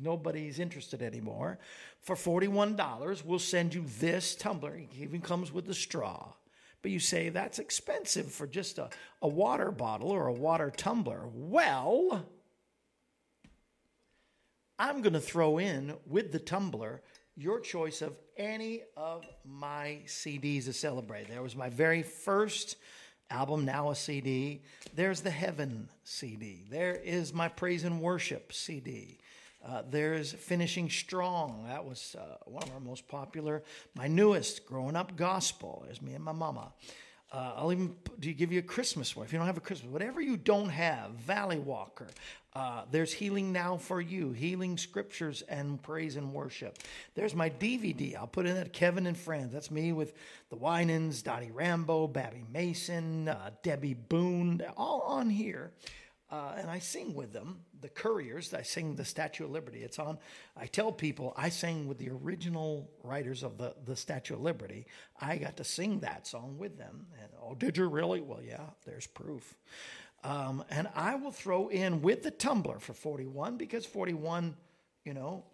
nobody's 0.00 0.58
interested 0.58 1.02
anymore. 1.02 1.58
For 2.00 2.16
$41, 2.16 3.24
we'll 3.24 3.38
send 3.38 3.74
you 3.74 3.84
this 3.98 4.34
tumbler. 4.34 4.74
It 4.76 4.88
even 4.98 5.20
comes 5.20 5.52
with 5.52 5.68
a 5.68 5.74
straw. 5.74 6.32
But 6.82 6.90
you 6.90 6.98
say 6.98 7.28
that's 7.28 7.58
expensive 7.58 8.32
for 8.32 8.46
just 8.46 8.78
a, 8.78 8.88
a 9.20 9.28
water 9.28 9.70
bottle 9.70 10.10
or 10.10 10.28
a 10.28 10.32
water 10.32 10.72
tumbler. 10.74 11.28
Well, 11.32 12.26
I'm 14.78 15.02
going 15.02 15.12
to 15.12 15.20
throw 15.20 15.58
in 15.58 15.94
with 16.06 16.32
the 16.32 16.38
tumbler 16.38 17.02
your 17.40 17.58
choice 17.58 18.02
of 18.02 18.14
any 18.36 18.82
of 18.98 19.24
my 19.46 20.00
CDs 20.06 20.66
to 20.66 20.74
celebrate. 20.74 21.26
There 21.26 21.42
was 21.42 21.56
my 21.56 21.70
very 21.70 22.02
first 22.02 22.76
album, 23.30 23.64
now 23.64 23.90
a 23.90 23.96
CD. 23.96 24.60
There's 24.94 25.22
the 25.22 25.30
Heaven 25.30 25.88
CD. 26.04 26.66
There 26.68 26.94
is 26.94 27.32
my 27.32 27.48
Praise 27.48 27.84
and 27.84 28.02
Worship 28.02 28.52
CD. 28.52 29.20
Uh, 29.66 29.82
there's 29.88 30.34
Finishing 30.34 30.90
Strong. 30.90 31.64
That 31.66 31.82
was 31.82 32.14
uh, 32.18 32.36
one 32.44 32.62
of 32.64 32.74
our 32.74 32.80
most 32.80 33.08
popular. 33.08 33.62
My 33.94 34.06
newest, 34.06 34.66
Growing 34.66 34.94
Up 34.94 35.16
Gospel. 35.16 35.82
There's 35.86 36.02
me 36.02 36.12
and 36.12 36.24
my 36.24 36.32
mama. 36.32 36.74
Uh, 37.32 37.52
I'll 37.56 37.70
even 37.70 37.94
do 38.18 38.32
give 38.32 38.50
you 38.50 38.58
a 38.58 38.62
Christmas 38.62 39.14
one 39.14 39.24
if 39.24 39.32
you 39.32 39.38
don't 39.38 39.46
have 39.46 39.56
a 39.56 39.60
Christmas. 39.60 39.92
Whatever 39.92 40.20
you 40.20 40.36
don't 40.36 40.68
have, 40.68 41.12
Valley 41.12 41.58
Walker. 41.58 42.08
Uh, 42.52 42.82
there's 42.90 43.12
Healing 43.12 43.52
Now 43.52 43.76
for 43.76 44.00
You, 44.00 44.32
Healing 44.32 44.76
Scriptures 44.76 45.42
and 45.42 45.80
Praise 45.80 46.16
and 46.16 46.32
Worship. 46.32 46.76
There's 47.14 47.34
my 47.34 47.48
DVD. 47.48 48.16
I'll 48.16 48.26
put 48.26 48.46
in 48.46 48.56
that 48.56 48.72
Kevin 48.72 49.06
and 49.06 49.16
Friends. 49.16 49.52
That's 49.52 49.70
me 49.70 49.92
with 49.92 50.12
the 50.48 50.56
Winans, 50.56 51.22
Dottie 51.22 51.52
Rambo, 51.52 52.08
Babbie 52.08 52.50
Mason, 52.52 53.28
uh, 53.28 53.50
Debbie 53.62 53.94
Boone, 53.94 54.62
all 54.76 55.02
on 55.02 55.30
here. 55.30 55.70
Uh, 56.30 56.54
and 56.56 56.70
I 56.70 56.78
sing 56.78 57.14
with 57.14 57.32
them. 57.32 57.60
The 57.80 57.88
Couriers, 57.88 58.54
I 58.54 58.62
sing 58.62 58.94
the 58.94 59.04
Statue 59.04 59.44
of 59.44 59.50
Liberty. 59.50 59.82
It's 59.82 59.98
on. 59.98 60.18
I 60.56 60.66
tell 60.66 60.92
people 60.92 61.34
I 61.36 61.48
sang 61.48 61.88
with 61.88 61.98
the 61.98 62.10
original 62.10 62.88
writers 63.02 63.42
of 63.42 63.58
the, 63.58 63.74
the 63.84 63.96
Statue 63.96 64.34
of 64.34 64.42
Liberty. 64.42 64.86
I 65.20 65.38
got 65.38 65.56
to 65.56 65.64
sing 65.64 66.00
that 66.00 66.26
song 66.28 66.56
with 66.56 66.78
them. 66.78 67.06
And 67.20 67.30
oh, 67.42 67.54
did 67.54 67.76
you 67.76 67.88
really? 67.88 68.20
Well, 68.20 68.42
yeah, 68.42 68.60
there's 68.86 69.08
proof. 69.08 69.56
Um, 70.22 70.62
and 70.70 70.86
I 70.94 71.16
will 71.16 71.32
throw 71.32 71.68
in 71.68 72.02
with 72.02 72.22
the 72.22 72.30
tumbler 72.30 72.78
for 72.78 72.92
41 72.92 73.56
because 73.56 73.84
41, 73.86 74.54
you 75.04 75.14
know, 75.14 75.44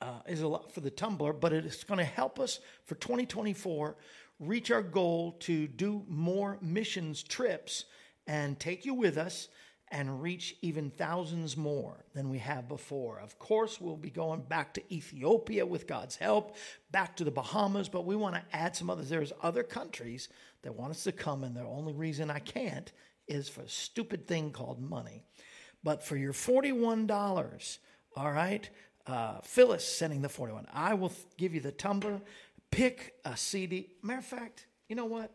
uh, 0.00 0.20
is 0.26 0.40
a 0.40 0.48
lot 0.48 0.72
for 0.72 0.80
the 0.80 0.90
tumbler, 0.90 1.32
but 1.32 1.52
it's 1.52 1.84
going 1.84 1.98
to 1.98 2.04
help 2.04 2.40
us 2.40 2.58
for 2.86 2.94
2024 2.96 3.96
reach 4.40 4.70
our 4.70 4.82
goal 4.82 5.32
to 5.32 5.68
do 5.68 6.02
more 6.08 6.58
missions 6.62 7.22
trips 7.22 7.84
and 8.30 8.60
take 8.60 8.86
you 8.86 8.94
with 8.94 9.18
us 9.18 9.48
and 9.88 10.22
reach 10.22 10.54
even 10.62 10.88
thousands 10.88 11.56
more 11.56 12.04
than 12.14 12.30
we 12.30 12.38
have 12.38 12.68
before. 12.68 13.18
Of 13.18 13.40
course, 13.40 13.80
we'll 13.80 13.96
be 13.96 14.08
going 14.08 14.42
back 14.42 14.72
to 14.74 14.94
Ethiopia 14.94 15.66
with 15.66 15.88
God's 15.88 16.14
help, 16.14 16.54
back 16.92 17.16
to 17.16 17.24
the 17.24 17.32
Bahamas, 17.32 17.88
but 17.88 18.06
we 18.06 18.14
want 18.14 18.36
to 18.36 18.56
add 18.56 18.76
some 18.76 18.88
others. 18.88 19.08
There's 19.08 19.32
other 19.42 19.64
countries 19.64 20.28
that 20.62 20.76
want 20.76 20.92
us 20.92 21.02
to 21.04 21.12
come, 21.12 21.42
and 21.42 21.56
the 21.56 21.64
only 21.64 21.92
reason 21.92 22.30
I 22.30 22.38
can't 22.38 22.92
is 23.26 23.48
for 23.48 23.62
a 23.62 23.68
stupid 23.68 24.28
thing 24.28 24.52
called 24.52 24.80
money. 24.80 25.24
But 25.82 26.04
for 26.04 26.16
your 26.16 26.32
$41, 26.32 27.78
all 28.14 28.30
right, 28.30 28.70
uh, 29.08 29.40
Phyllis 29.42 29.84
sending 29.84 30.22
the 30.22 30.28
41. 30.28 30.68
I 30.72 30.94
will 30.94 31.12
give 31.36 31.52
you 31.52 31.60
the 31.60 31.72
tumbler. 31.72 32.20
Pick 32.70 33.14
a 33.24 33.36
CD. 33.36 33.88
Matter 34.04 34.20
of 34.20 34.24
fact, 34.24 34.66
you 34.88 34.94
know 34.94 35.06
what? 35.06 35.32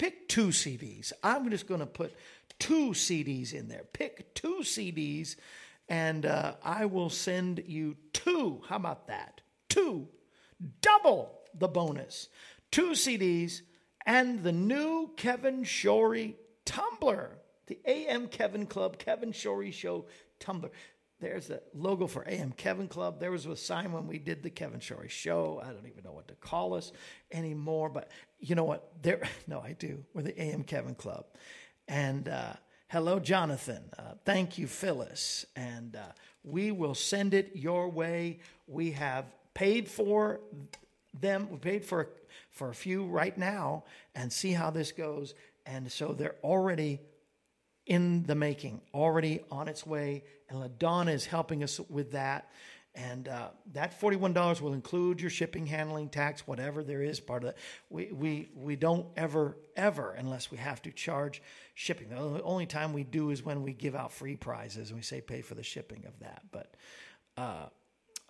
Pick 0.00 0.30
two 0.30 0.46
CDs. 0.46 1.12
I'm 1.22 1.50
just 1.50 1.66
going 1.66 1.80
to 1.80 1.86
put 1.86 2.14
two 2.58 2.92
CDs 2.92 3.52
in 3.52 3.68
there. 3.68 3.84
Pick 3.92 4.32
two 4.32 4.60
CDs, 4.62 5.36
and 5.90 6.24
uh, 6.24 6.54
I 6.64 6.86
will 6.86 7.10
send 7.10 7.62
you 7.66 7.98
two. 8.14 8.62
How 8.66 8.76
about 8.76 9.08
that? 9.08 9.42
Two. 9.68 10.08
Double 10.80 11.38
the 11.52 11.68
bonus. 11.68 12.28
Two 12.70 12.92
CDs 12.92 13.60
and 14.06 14.42
the 14.42 14.52
new 14.52 15.10
Kevin 15.18 15.64
Shorey 15.64 16.36
Tumbler. 16.64 17.36
The 17.66 17.78
AM 17.84 18.28
Kevin 18.28 18.64
Club, 18.64 18.96
Kevin 18.98 19.32
Shorey 19.32 19.70
Show 19.70 20.06
tumbler. 20.38 20.70
There's 21.20 21.48
the 21.48 21.62
logo 21.74 22.06
for 22.06 22.26
AM 22.26 22.52
Kevin 22.52 22.88
Club. 22.88 23.20
There 23.20 23.30
was 23.30 23.46
with 23.46 23.58
Simon 23.58 23.92
when 23.92 24.06
we 24.06 24.18
did 24.18 24.42
the 24.42 24.48
Kevin 24.48 24.80
Shorey 24.80 25.10
show. 25.10 25.60
I 25.62 25.66
don't 25.66 25.86
even 25.86 26.02
know 26.02 26.12
what 26.12 26.28
to 26.28 26.34
call 26.34 26.72
us 26.74 26.92
anymore, 27.30 27.90
but 27.90 28.10
you 28.38 28.54
know 28.54 28.64
what? 28.64 28.90
There, 29.02 29.22
no, 29.46 29.60
I 29.60 29.72
do. 29.72 30.02
We're 30.14 30.22
the 30.22 30.40
AM 30.40 30.62
Kevin 30.62 30.94
Club. 30.94 31.26
And 31.86 32.26
uh, 32.28 32.54
hello, 32.88 33.18
Jonathan. 33.18 33.82
Uh, 33.98 34.14
thank 34.24 34.56
you, 34.56 34.66
Phyllis. 34.66 35.44
And 35.54 35.94
uh, 35.94 36.12
we 36.42 36.70
will 36.72 36.94
send 36.94 37.34
it 37.34 37.52
your 37.54 37.90
way. 37.90 38.40
We 38.66 38.92
have 38.92 39.26
paid 39.52 39.88
for 39.88 40.40
them. 41.20 41.48
We 41.50 41.58
paid 41.58 41.84
for 41.84 42.08
for 42.50 42.70
a 42.70 42.74
few 42.74 43.04
right 43.06 43.36
now, 43.36 43.84
and 44.14 44.32
see 44.32 44.52
how 44.52 44.70
this 44.70 44.92
goes. 44.92 45.34
And 45.66 45.90
so 45.90 46.12
they're 46.12 46.36
already 46.42 47.00
in 47.86 48.22
the 48.24 48.34
making, 48.34 48.80
already 48.94 49.40
on 49.50 49.68
its 49.68 49.86
way. 49.86 50.24
And 50.48 50.58
LaDonna 50.62 51.12
is 51.12 51.26
helping 51.26 51.62
us 51.62 51.80
with 51.88 52.12
that. 52.12 52.50
And 52.94 53.28
uh, 53.28 53.50
that 53.72 54.00
$41 54.00 54.60
will 54.60 54.72
include 54.72 55.20
your 55.20 55.30
shipping, 55.30 55.66
handling, 55.66 56.08
tax, 56.08 56.46
whatever 56.46 56.82
there 56.82 57.02
is 57.02 57.20
part 57.20 57.44
of 57.44 57.50
that. 57.50 57.56
We, 57.88 58.10
we, 58.10 58.50
we 58.54 58.74
don't 58.74 59.06
ever, 59.16 59.56
ever, 59.76 60.10
unless 60.10 60.50
we 60.50 60.58
have 60.58 60.82
to 60.82 60.90
charge 60.90 61.40
shipping. 61.74 62.08
The 62.08 62.42
only 62.42 62.66
time 62.66 62.92
we 62.92 63.04
do 63.04 63.30
is 63.30 63.44
when 63.44 63.62
we 63.62 63.74
give 63.74 63.94
out 63.94 64.12
free 64.12 64.34
prizes 64.34 64.90
and 64.90 64.98
we 64.98 65.02
say 65.02 65.20
pay 65.20 65.40
for 65.40 65.54
the 65.54 65.62
shipping 65.62 66.04
of 66.06 66.18
that. 66.18 66.42
But 66.50 66.74
uh, 67.36 67.66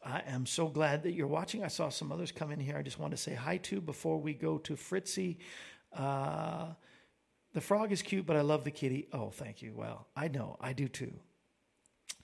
I 0.05 0.23
am 0.27 0.45
so 0.45 0.69
glad 0.69 1.05
that 1.05 1.13
you're 1.13 1.27
watching. 1.27 1.65
I 1.65 1.69
saw 1.69 1.89
some 1.89 2.13
others 2.13 2.31
come 2.31 2.51
in 2.51 2.61
here. 2.61 2.77
I 2.77 2.83
just 2.83 2.99
want 2.99 3.13
to 3.13 3.17
say 3.17 3.35
hi 3.35 3.57
to 3.59 3.81
before 3.81 4.19
we 4.19 4.35
go 4.35 4.59
to 4.59 4.75
Fritzi. 4.75 5.39
Uh, 5.97 6.67
the 7.53 7.61
frog 7.61 7.93
is 7.93 8.03
cute, 8.03 8.27
but 8.27 8.37
I 8.37 8.43
love 8.43 8.65
the 8.65 8.71
kitty. 8.71 9.09
Oh, 9.13 9.31
thank 9.31 9.63
you. 9.63 9.73
Well, 9.75 10.07
I 10.17 10.29
know. 10.29 10.57
I 10.61 10.73
do 10.73 10.89
too. 10.89 11.13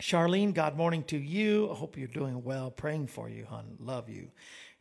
Charlene, 0.00 0.52
God 0.52 0.76
morning 0.76 1.02
to 1.04 1.16
you. 1.16 1.70
I 1.70 1.74
hope 1.74 1.96
you're 1.96 2.06
doing 2.06 2.44
well. 2.44 2.70
Praying 2.70 3.06
for 3.06 3.28
you, 3.28 3.46
hon. 3.46 3.76
Love 3.80 4.08
you. 4.08 4.30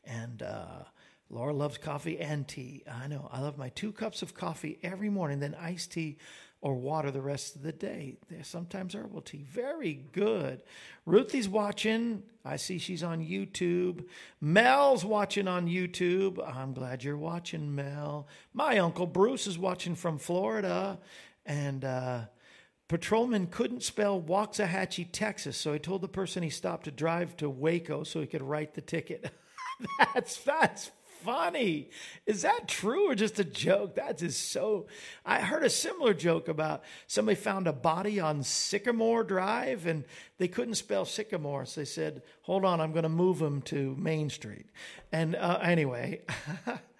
And 0.03 0.43
uh, 0.43 0.83
Laura 1.29 1.53
loves 1.53 1.77
coffee 1.77 2.19
and 2.19 2.47
tea. 2.47 2.83
I 2.91 3.07
know. 3.07 3.29
I 3.31 3.41
love 3.41 3.57
my 3.57 3.69
two 3.69 3.91
cups 3.91 4.21
of 4.21 4.33
coffee 4.33 4.77
every 4.83 5.09
morning, 5.09 5.39
then 5.39 5.55
iced 5.55 5.93
tea 5.93 6.17
or 6.65 6.73
water 6.73 7.11
the 7.11 7.21
rest 7.21 7.55
of 7.55 7.61
the 7.61 7.71
day. 7.71 8.17
There's 8.27 8.47
sometimes 8.47 8.95
herbal 8.95 9.21
tea. 9.21 9.45
Very 9.47 10.01
good. 10.11 10.63
Ruthie's 11.05 11.47
watching. 11.47 12.23
I 12.43 12.55
see 12.55 12.79
she's 12.79 13.03
on 13.03 13.23
YouTube. 13.23 14.05
Mel's 14.41 15.05
watching 15.05 15.47
on 15.47 15.67
YouTube. 15.67 16.43
I'm 16.43 16.73
glad 16.73 17.03
you're 17.03 17.17
watching, 17.17 17.75
Mel. 17.75 18.27
My 18.51 18.79
Uncle 18.79 19.05
Bruce 19.05 19.45
is 19.45 19.59
watching 19.59 19.93
from 19.93 20.17
Florida. 20.17 20.97
And, 21.45 21.85
uh, 21.85 22.21
Patrolman 22.87 23.45
couldn't 23.47 23.83
spell 23.83 24.19
Waxahachie, 24.19 25.09
Texas, 25.11 25.57
so 25.57 25.73
he 25.73 25.79
told 25.79 26.01
the 26.01 26.07
person 26.07 26.41
he 26.41 26.49
stopped 26.49 26.85
to 26.85 26.91
drive 26.91 27.37
to 27.37 27.47
Waco 27.47 28.03
so 28.03 28.21
he 28.21 28.27
could 28.27 28.43
write 28.43 28.73
the 28.73 28.81
ticket. 28.81 29.31
that's 30.15 30.37
that's 30.37 30.89
funny. 31.25 31.89
Is 32.25 32.43
that 32.43 32.67
true 32.67 33.09
or 33.09 33.15
just 33.15 33.39
a 33.39 33.43
joke? 33.43 33.95
That 33.95 34.21
is 34.21 34.37
so. 34.37 34.85
I 35.25 35.41
heard 35.41 35.63
a 35.63 35.69
similar 35.69 36.13
joke 36.13 36.47
about 36.47 36.83
somebody 37.07 37.35
found 37.35 37.67
a 37.67 37.73
body 37.73 38.19
on 38.19 38.43
Sycamore 38.43 39.23
Drive 39.23 39.87
and 39.87 40.05
they 40.37 40.47
couldn't 40.47 40.75
spell 40.75 41.05
Sycamore, 41.05 41.65
so 41.65 41.81
they 41.81 41.85
said, 41.85 42.21
"Hold 42.43 42.63
on, 42.63 42.79
I'm 42.79 42.91
going 42.91 43.03
to 43.03 43.09
move 43.09 43.41
him 43.41 43.61
to 43.63 43.95
Main 43.97 44.29
Street." 44.29 44.67
And 45.11 45.35
uh, 45.35 45.59
anyway. 45.61 46.21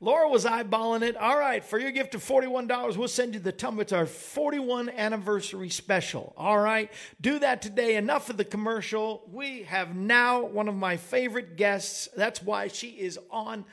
Laura 0.00 0.28
was 0.28 0.44
eyeballing 0.44 1.02
it. 1.02 1.16
All 1.16 1.36
right, 1.36 1.64
for 1.64 1.76
your 1.76 1.90
gift 1.90 2.14
of 2.14 2.24
$41, 2.24 2.96
we'll 2.96 3.08
send 3.08 3.34
you 3.34 3.40
the 3.40 3.50
tumbler. 3.50 3.82
It's 3.82 3.92
our 3.92 4.06
41 4.06 4.90
anniversary 4.90 5.70
special. 5.70 6.32
All 6.36 6.58
right, 6.58 6.92
do 7.20 7.40
that 7.40 7.62
today. 7.62 7.96
Enough 7.96 8.30
of 8.30 8.36
the 8.36 8.44
commercial. 8.44 9.24
We 9.32 9.64
have 9.64 9.96
now 9.96 10.44
one 10.44 10.68
of 10.68 10.76
my 10.76 10.96
favorite 10.96 11.56
guests. 11.56 12.08
That's 12.16 12.40
why 12.40 12.68
she 12.68 12.90
is 12.90 13.18
on 13.30 13.64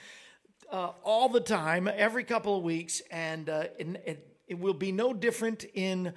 uh, 0.72 0.94
all 1.04 1.30
the 1.30 1.40
time, 1.40 1.88
every 1.88 2.24
couple 2.24 2.58
of 2.58 2.64
weeks, 2.64 3.04
and 3.12 3.48
uh, 3.48 3.66
it, 3.78 3.88
it, 4.06 4.38
it 4.48 4.60
will 4.60 4.74
be 4.74 4.92
no 4.92 5.14
different 5.14 5.64
in 5.76 6.12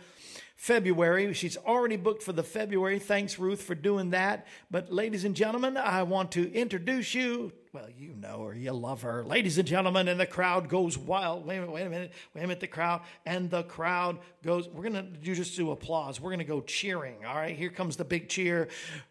February. 0.56 1.34
She's 1.34 1.58
already 1.58 1.96
booked 1.96 2.22
for 2.22 2.32
the 2.32 2.42
February. 2.42 2.98
Thanks, 2.98 3.38
Ruth, 3.38 3.60
for 3.60 3.74
doing 3.74 4.10
that. 4.10 4.46
But, 4.70 4.90
ladies 4.90 5.24
and 5.24 5.36
gentlemen, 5.36 5.76
I 5.76 6.02
want 6.02 6.32
to 6.32 6.50
introduce 6.52 7.14
you. 7.14 7.52
Well, 7.78 7.90
you 7.96 8.12
know 8.16 8.46
her, 8.46 8.54
you 8.54 8.72
love 8.72 9.02
her. 9.02 9.22
Ladies 9.24 9.56
and 9.56 9.68
gentlemen, 9.68 10.08
and 10.08 10.18
the 10.18 10.26
crowd 10.26 10.68
goes 10.68 10.98
wild. 10.98 11.46
Wait 11.46 11.58
a 11.58 11.60
minute, 11.60 11.72
wait 11.72 11.86
a 11.86 11.88
minute, 11.88 12.12
wait 12.34 12.42
a 12.42 12.46
minute, 12.48 12.58
the 12.58 12.66
crowd, 12.66 13.02
and 13.24 13.48
the 13.48 13.62
crowd 13.62 14.18
goes, 14.42 14.68
we're 14.68 14.88
to 14.88 15.02
do 15.02 15.32
just 15.32 15.54
do 15.54 15.70
applause. 15.70 16.20
We're 16.20 16.34
to 16.34 16.44
go 16.44 16.60
cheering. 16.60 17.24
All 17.24 17.36
right, 17.36 17.54
here 17.54 17.70
comes 17.70 17.96
the 17.96 18.04
big 18.04 18.28
cheer. 18.28 18.66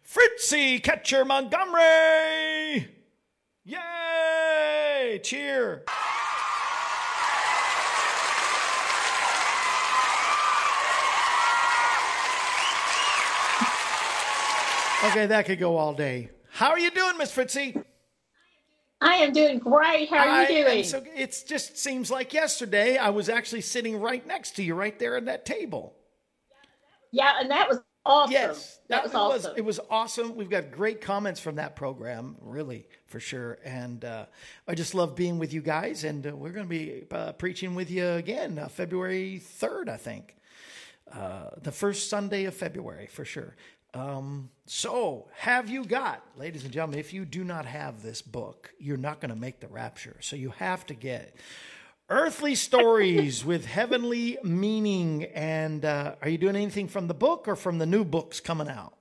Fritzi 0.06 0.82
Catcher 0.82 1.24
Montgomery! 1.24 2.88
Yay! 3.64 5.20
Cheer! 5.22 5.84
Okay, 15.04 15.24
that 15.24 15.46
could 15.46 15.58
go 15.58 15.78
all 15.78 15.94
day. 15.94 16.28
How 16.50 16.68
are 16.68 16.78
you 16.78 16.90
doing, 16.90 17.16
Miss 17.16 17.34
Fritzi? 17.34 17.82
I 19.00 19.14
am 19.16 19.32
doing 19.32 19.58
great. 19.58 20.08
How 20.08 20.16
are 20.18 20.28
I 20.28 20.48
you 20.48 20.64
doing? 20.64 20.84
So 20.84 21.02
it 21.14 21.44
just 21.46 21.78
seems 21.78 22.10
like 22.10 22.32
yesterday 22.32 22.96
I 22.96 23.10
was 23.10 23.28
actually 23.28 23.60
sitting 23.60 24.00
right 24.00 24.26
next 24.26 24.56
to 24.56 24.62
you, 24.62 24.74
right 24.74 24.98
there 24.98 25.16
at 25.16 25.26
that 25.26 25.44
table. 25.46 25.94
yeah, 27.12 27.34
and 27.40 27.50
that 27.50 27.68
was 27.68 27.78
awesome. 28.04 28.32
Yes, 28.32 28.80
that, 28.88 29.04
was 29.04 29.12
it 29.12 29.16
awesome. 29.16 29.52
it 29.56 29.64
was 29.64 29.80
awesome. 29.88 30.34
We've 30.34 30.50
got 30.50 30.72
great 30.72 31.00
comments 31.00 31.38
from 31.38 31.56
that 31.56 31.76
program, 31.76 32.36
really 32.40 32.88
for 33.06 33.20
sure. 33.20 33.58
And 33.64 34.04
uh, 34.04 34.26
I 34.66 34.74
just 34.74 34.94
love 34.94 35.14
being 35.14 35.38
with 35.38 35.52
you 35.52 35.62
guys. 35.62 36.02
And 36.02 36.26
uh, 36.26 36.34
we're 36.34 36.50
going 36.50 36.66
to 36.66 36.70
be 36.70 37.04
uh, 37.10 37.32
preaching 37.32 37.74
with 37.74 37.90
you 37.90 38.06
again, 38.06 38.58
uh, 38.58 38.68
February 38.68 39.38
third, 39.38 39.88
I 39.88 39.96
think, 39.96 40.36
uh, 41.12 41.50
the 41.62 41.72
first 41.72 42.10
Sunday 42.10 42.46
of 42.46 42.54
February 42.54 43.06
for 43.06 43.24
sure. 43.24 43.54
Um, 43.94 44.50
so, 44.66 45.28
have 45.34 45.70
you 45.70 45.84
got, 45.84 46.22
ladies 46.36 46.64
and 46.64 46.72
gentlemen, 46.72 46.98
if 46.98 47.12
you 47.12 47.24
do 47.24 47.42
not 47.42 47.64
have 47.64 48.02
this 48.02 48.20
book, 48.20 48.70
you're 48.78 48.98
not 48.98 49.20
going 49.20 49.30
to 49.30 49.36
make 49.36 49.60
the 49.60 49.68
rapture. 49.68 50.16
So, 50.20 50.36
you 50.36 50.50
have 50.50 50.84
to 50.86 50.94
get 50.94 51.22
it. 51.22 51.36
Earthly 52.10 52.54
Stories 52.54 53.44
with 53.46 53.64
Heavenly 53.64 54.38
Meaning. 54.42 55.24
And 55.34 55.84
uh, 55.84 56.16
are 56.20 56.28
you 56.28 56.38
doing 56.38 56.56
anything 56.56 56.88
from 56.88 57.08
the 57.08 57.14
book 57.14 57.48
or 57.48 57.56
from 57.56 57.78
the 57.78 57.86
new 57.86 58.04
books 58.04 58.40
coming 58.40 58.68
out? 58.68 58.94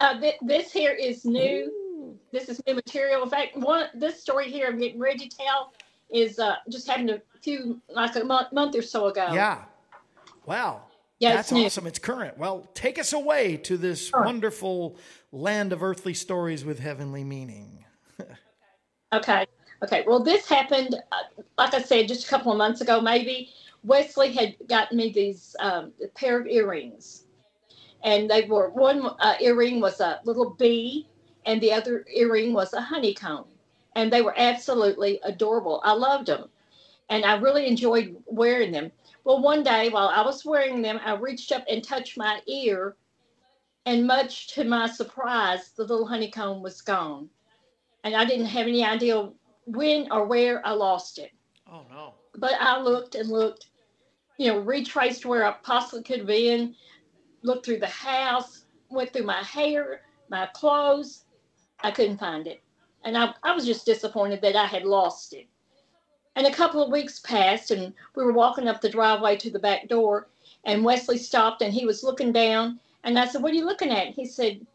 uh, 0.00 0.20
th- 0.20 0.38
this 0.42 0.72
here 0.72 0.92
is 0.92 1.24
new. 1.24 2.18
This 2.32 2.48
is 2.48 2.60
new 2.66 2.74
material. 2.74 3.22
In 3.22 3.30
fact, 3.30 3.56
one 3.56 3.86
this 3.94 4.20
story 4.20 4.50
here 4.50 4.68
I'm 4.68 4.78
getting 4.78 5.00
ready 5.00 5.28
to 5.28 5.36
tell 5.36 5.72
is 6.10 6.38
uh, 6.38 6.56
just 6.68 6.86
happened 6.88 7.10
a 7.10 7.22
few 7.40 7.80
like 7.88 8.14
a 8.16 8.24
month, 8.24 8.52
month 8.52 8.76
or 8.76 8.82
so 8.82 9.06
ago. 9.06 9.28
Yeah. 9.32 9.64
Wow. 10.46 10.82
Yeah, 11.20 11.34
That's 11.34 11.52
it's 11.52 11.66
awesome. 11.66 11.86
It's 11.86 11.98
current. 11.98 12.38
Well, 12.38 12.68
take 12.74 12.98
us 12.98 13.12
away 13.12 13.56
to 13.58 13.76
this 13.76 14.08
Sure. 14.08 14.24
wonderful 14.24 14.98
land 15.32 15.72
of 15.72 15.82
earthly 15.82 16.14
stories 16.14 16.64
with 16.64 16.78
heavenly 16.80 17.24
meaning. 17.24 17.84
Okay. 19.12 19.46
Okay. 19.82 20.02
Well, 20.08 20.24
this 20.24 20.48
happened, 20.48 20.96
uh, 21.12 21.42
like 21.56 21.72
I 21.72 21.80
said, 21.82 22.08
just 22.08 22.26
a 22.26 22.28
couple 22.28 22.50
of 22.50 22.58
months 22.58 22.80
ago, 22.80 23.00
maybe. 23.00 23.50
Wesley 23.84 24.32
had 24.32 24.56
gotten 24.66 24.96
me 24.96 25.12
these 25.12 25.54
um, 25.60 25.92
pair 26.16 26.40
of 26.40 26.48
earrings, 26.48 27.24
and 28.02 28.28
they 28.28 28.42
were 28.42 28.70
one 28.70 29.06
uh, 29.20 29.34
earring 29.40 29.80
was 29.80 30.00
a 30.00 30.20
little 30.24 30.50
bee, 30.50 31.06
and 31.46 31.60
the 31.60 31.72
other 31.72 32.04
earring 32.12 32.52
was 32.54 32.72
a 32.72 32.80
honeycomb, 32.80 33.44
and 33.94 34.12
they 34.12 34.22
were 34.22 34.34
absolutely 34.36 35.20
adorable. 35.22 35.80
I 35.84 35.92
loved 35.92 36.26
them, 36.26 36.48
and 37.08 37.24
I 37.24 37.36
really 37.36 37.68
enjoyed 37.68 38.16
wearing 38.26 38.72
them. 38.72 38.90
Well, 39.24 39.40
one 39.40 39.62
day 39.62 39.88
while 39.88 40.08
I 40.08 40.22
was 40.22 40.44
wearing 40.44 40.82
them, 40.82 41.00
I 41.04 41.14
reached 41.14 41.50
up 41.52 41.64
and 41.68 41.82
touched 41.82 42.18
my 42.18 42.40
ear, 42.46 42.96
and 43.86 44.06
much 44.06 44.48
to 44.54 44.64
my 44.64 44.86
surprise, 44.86 45.70
the 45.70 45.82
little 45.82 46.06
honeycomb 46.06 46.62
was 46.62 46.80
gone 46.80 47.30
and 48.04 48.14
I 48.14 48.24
didn't 48.24 48.46
have 48.46 48.68
any 48.68 48.84
idea 48.84 49.30
when 49.66 50.12
or 50.12 50.26
where 50.26 50.64
I 50.64 50.72
lost 50.72 51.18
it. 51.18 51.32
Oh, 51.70 51.82
no. 51.90 52.12
But 52.36 52.52
I 52.60 52.78
looked 52.78 53.14
and 53.14 53.30
looked, 53.30 53.68
you 54.38 54.48
know, 54.48 54.58
retraced 54.58 55.24
where 55.24 55.44
I 55.44 55.52
possibly 55.62 56.02
could 56.02 56.18
have 56.18 56.26
been, 56.26 56.76
looked 57.42 57.64
through 57.64 57.78
the 57.78 57.86
house, 57.86 58.66
went 58.90 59.12
through 59.12 59.24
my 59.24 59.42
hair, 59.42 60.02
my 60.28 60.46
clothes. 60.52 61.24
I 61.82 61.90
couldn't 61.90 62.18
find 62.18 62.46
it. 62.46 62.62
And 63.04 63.16
I, 63.16 63.34
I 63.42 63.54
was 63.54 63.64
just 63.66 63.86
disappointed 63.86 64.42
that 64.42 64.54
I 64.56 64.66
had 64.66 64.84
lost 64.84 65.32
it. 65.32 65.46
And 66.36 66.46
a 66.46 66.52
couple 66.52 66.82
of 66.82 66.90
weeks 66.90 67.20
passed, 67.20 67.70
and 67.70 67.92
we 68.16 68.24
were 68.24 68.32
walking 68.32 68.68
up 68.68 68.80
the 68.80 68.88
driveway 68.88 69.36
to 69.36 69.50
the 69.50 69.58
back 69.58 69.88
door, 69.88 70.28
and 70.64 70.84
Wesley 70.84 71.18
stopped 71.18 71.62
and 71.62 71.72
he 71.72 71.86
was 71.86 72.02
looking 72.02 72.32
down. 72.32 72.80
And 73.04 73.18
I 73.18 73.26
said, 73.26 73.42
What 73.42 73.52
are 73.52 73.56
you 73.56 73.66
looking 73.66 73.90
at? 73.90 74.08
He 74.08 74.26
said, 74.26 74.66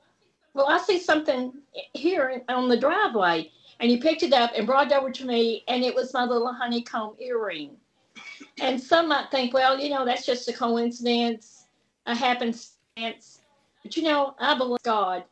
well, 0.54 0.68
I 0.68 0.78
see 0.80 1.00
something 1.00 1.54
here 1.94 2.44
on 2.50 2.70
the 2.70 2.78
driveway. 2.78 3.52
And 3.80 3.90
he 3.90 3.98
picked 3.98 4.24
it 4.24 4.34
up 4.34 4.52
and 4.56 4.68
brought 4.68 4.92
it 4.92 4.94
over 4.94 5.10
to 5.10 5.26
me, 5.26 5.64
and 5.70 5.84
it 5.84 5.96
was 5.96 6.14
my 6.14 6.26
little 6.26 6.52
honeycomb 6.52 7.16
earring. 7.18 7.78
And 8.60 8.80
some 8.80 9.08
might 9.08 9.32
think, 9.32 9.54
well, 9.54 9.80
you 9.80 9.90
know, 9.90 10.04
that's 10.04 10.26
just 10.26 10.50
a 10.50 10.54
coincidence, 10.54 11.68
a 12.06 12.14
happenstance. 12.14 13.40
But 13.84 13.96
you 13.96 14.04
know, 14.04 14.36
I 14.38 14.58
believe 14.58 14.84
God. 14.84 15.24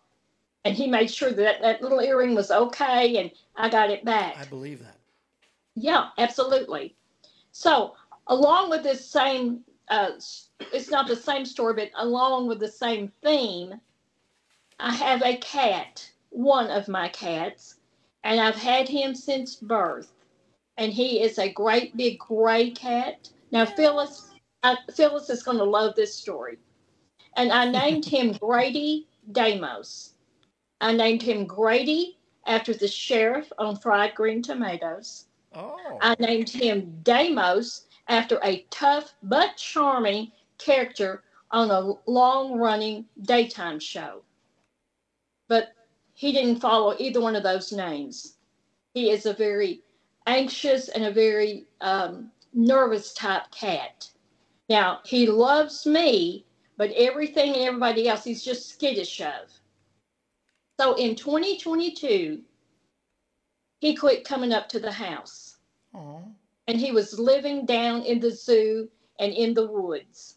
And 0.64 0.74
he 0.76 0.88
made 0.88 1.12
sure 1.12 1.32
that 1.32 1.62
that 1.62 1.82
little 1.82 2.00
earring 2.00 2.36
was 2.36 2.52
okay, 2.52 3.18
and 3.18 3.32
I 3.58 3.68
got 3.70 3.90
it 3.90 4.06
back. 4.06 4.38
I 4.38 4.46
believe 4.46 4.80
that. 4.80 4.97
Yeah, 5.80 6.10
absolutely. 6.18 6.96
So, 7.52 7.94
along 8.26 8.72
with 8.72 8.82
this 8.82 9.06
same, 9.06 9.62
uh, 9.90 10.10
it's 10.74 10.90
not 10.90 11.08
the 11.08 11.16
same 11.16 11.46
story, 11.46 11.76
but 11.76 11.92
along 12.04 12.48
with 12.48 12.60
the 12.60 12.68
same 12.68 13.12
theme, 13.24 13.80
I 14.80 14.92
have 14.96 15.22
a 15.22 15.38
cat, 15.38 16.10
one 16.32 16.72
of 16.72 16.88
my 16.88 17.10
cats, 17.10 17.76
and 18.24 18.40
I've 18.40 18.56
had 18.56 18.90
him 18.90 19.14
since 19.14 19.56
birth. 19.56 20.12
And 20.78 20.92
he 20.92 21.22
is 21.22 21.38
a 21.38 21.54
great 21.54 21.96
big 21.96 22.18
gray 22.18 22.72
cat. 22.72 23.30
Now, 23.52 23.66
Phyllis, 23.66 24.32
uh, 24.64 24.78
Phyllis 24.96 25.30
is 25.30 25.44
going 25.44 25.60
to 25.60 25.64
love 25.64 25.94
this 25.96 26.16
story. 26.16 26.58
And 27.36 27.52
I 27.52 27.66
named 27.70 28.06
him 28.06 28.32
Grady 28.34 29.08
Damos. 29.32 30.14
I 30.82 30.92
named 30.94 31.22
him 31.22 31.46
Grady 31.46 32.18
after 32.48 32.74
the 32.74 32.88
sheriff 32.88 33.54
on 33.60 33.76
fried 33.76 34.16
green 34.16 34.42
tomatoes. 34.42 35.27
Oh. 35.60 35.98
I 36.02 36.16
named 36.20 36.50
him 36.50 37.00
Damos 37.02 37.86
after 38.08 38.40
a 38.44 38.64
tough 38.70 39.16
but 39.24 39.58
charming 39.58 40.32
character 40.60 41.24
on 41.50 41.72
a 41.72 41.94
long 42.10 42.60
running 42.60 43.06
daytime 43.24 43.80
show. 43.80 44.22
But 45.48 45.70
he 46.14 46.32
didn't 46.32 46.60
follow 46.60 46.96
either 47.00 47.22
one 47.22 47.36
of 47.36 47.42
those 47.42 47.72
names. 47.72 48.36
He 48.94 49.10
is 49.10 49.26
a 49.26 49.34
very 49.34 49.82
anxious 50.28 50.90
and 50.90 51.06
a 51.06 51.12
very 51.12 51.66
um, 51.82 52.32
nervous 52.54 53.14
type 53.14 53.50
cat. 53.50 54.12
Now, 54.70 55.00
he 55.06 55.26
loves 55.26 55.88
me, 55.88 56.46
but 56.78 56.92
everything 56.92 57.54
and 57.56 57.64
everybody 57.64 58.08
else 58.08 58.24
he's 58.24 58.44
just 58.44 58.70
skittish 58.70 59.22
of. 59.22 59.50
So 60.80 60.94
in 60.96 61.16
2022, 61.16 62.42
he 63.80 63.96
quit 63.96 64.24
coming 64.24 64.54
up 64.54 64.70
to 64.70 64.80
the 64.80 64.92
house 64.92 65.47
and 66.68 66.78
he 66.80 66.92
was 66.92 67.20
living 67.20 67.66
down 67.66 68.04
in 68.04 68.20
the 68.20 68.32
zoo 68.32 68.90
and 69.20 69.34
in 69.34 69.54
the 69.54 69.68
woods. 69.68 70.36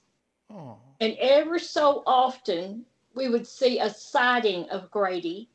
Oh. 0.51 0.79
And 1.01 1.16
ever 1.18 1.59
so 1.59 2.03
often, 2.07 2.85
we 3.14 3.29
would 3.29 3.46
see 3.46 3.79
a 3.79 3.90
sighting 3.90 4.68
of 4.70 4.90
Grady. 4.90 5.49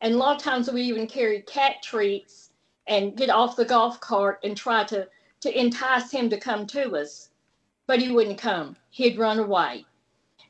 And 0.00 0.14
a 0.14 0.16
lot 0.16 0.36
of 0.36 0.42
times, 0.42 0.70
we 0.70 0.82
even 0.82 1.06
carry 1.06 1.42
cat 1.42 1.82
treats 1.82 2.50
and 2.86 3.16
get 3.16 3.30
off 3.30 3.56
the 3.56 3.64
golf 3.64 4.00
cart 4.00 4.40
and 4.44 4.56
try 4.56 4.84
to, 4.84 5.08
to 5.40 5.58
entice 5.58 6.10
him 6.10 6.30
to 6.30 6.38
come 6.38 6.66
to 6.68 6.96
us. 6.96 7.30
But 7.86 8.00
he 8.00 8.10
wouldn't 8.10 8.38
come, 8.38 8.76
he'd 8.90 9.18
run 9.18 9.38
away. 9.38 9.84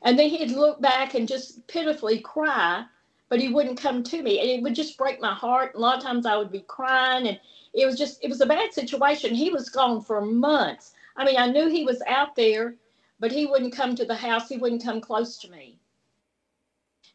And 0.03 0.17
then 0.17 0.29
he'd 0.29 0.51
look 0.51 0.81
back 0.81 1.13
and 1.13 1.27
just 1.27 1.67
pitifully 1.67 2.19
cry, 2.19 2.85
but 3.29 3.39
he 3.39 3.49
wouldn't 3.49 3.79
come 3.79 4.03
to 4.03 4.21
me. 4.21 4.39
And 4.39 4.49
it 4.49 4.61
would 4.61 4.75
just 4.75 4.97
break 4.97 5.21
my 5.21 5.33
heart. 5.33 5.75
A 5.75 5.79
lot 5.79 5.97
of 5.97 6.03
times, 6.03 6.25
I 6.25 6.35
would 6.35 6.51
be 6.51 6.61
crying, 6.61 7.27
and 7.27 7.39
it 7.73 7.85
was 7.85 7.97
just, 7.97 8.23
it 8.23 8.29
was 8.29 8.41
a 8.41 8.45
bad 8.45 8.73
situation. 8.73 9.33
He 9.33 9.51
was 9.51 9.69
gone 9.69 10.01
for 10.01 10.21
months. 10.21 10.93
I 11.15 11.25
mean, 11.25 11.37
I 11.37 11.47
knew 11.47 11.69
he 11.69 11.83
was 11.83 12.01
out 12.07 12.35
there, 12.35 12.75
but 13.19 13.31
he 13.31 13.45
wouldn't 13.45 13.75
come 13.75 13.95
to 13.95 14.05
the 14.05 14.15
house. 14.15 14.49
He 14.49 14.57
wouldn't 14.57 14.83
come 14.83 14.99
close 14.99 15.37
to 15.39 15.51
me. 15.51 15.77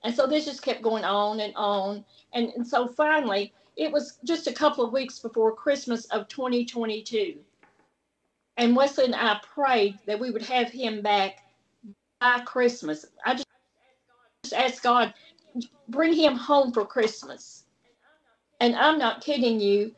And 0.05 0.15
so 0.15 0.27
this 0.27 0.45
just 0.45 0.63
kept 0.63 0.83
going 0.83 1.05
on 1.05 1.41
and 1.41 1.55
on. 1.57 2.05
And, 2.35 2.51
and 2.51 2.67
so 2.67 2.87
finally, 2.87 3.53
it 3.77 3.91
was 3.91 4.19
just 4.25 4.47
a 4.47 4.53
couple 4.53 4.85
of 4.85 4.93
weeks 4.93 5.19
before 5.19 5.55
Christmas 5.55 6.05
of 6.07 6.29
2022. 6.29 7.37
And 8.57 8.77
Wesley 8.77 9.07
and 9.07 9.15
I 9.15 9.41
prayed 9.43 9.99
that 10.07 10.21
we 10.21 10.31
would 10.31 10.43
have 10.43 10.71
him 10.71 11.03
back 11.03 11.43
by 12.21 12.41
Christmas. 12.41 13.07
I 13.25 13.33
just, 13.33 13.47
just 14.45 14.55
asked 14.55 14.83
God, 14.83 15.15
bring 15.89 16.13
him 16.13 16.35
home 16.35 16.73
for 16.73 16.85
Christmas. 16.85 17.65
And 18.61 18.75
I'm 18.77 18.99
not 18.99 19.23
kidding 19.23 19.61
you. 19.61 19.95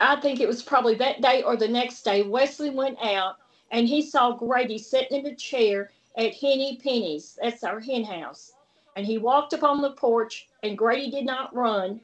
I 0.00 0.16
think 0.20 0.40
it 0.40 0.48
was 0.48 0.62
probably 0.62 0.94
that 0.96 1.20
day 1.20 1.42
or 1.42 1.56
the 1.56 1.68
next 1.68 2.02
day. 2.02 2.22
Wesley 2.22 2.70
went 2.70 2.98
out 3.02 3.36
and 3.70 3.86
he 3.86 4.02
saw 4.02 4.32
Grady 4.32 4.78
sitting 4.78 5.18
in 5.18 5.26
a 5.26 5.34
chair 5.34 5.90
at 6.16 6.34
Henny 6.34 6.78
Penny's. 6.82 7.38
That's 7.42 7.64
our 7.64 7.80
hen 7.80 8.04
house. 8.04 8.52
And 8.96 9.06
he 9.06 9.18
walked 9.18 9.54
up 9.54 9.62
on 9.62 9.80
the 9.80 9.92
porch, 9.92 10.48
and 10.62 10.76
Grady 10.76 11.10
did 11.10 11.24
not 11.24 11.54
run. 11.54 12.00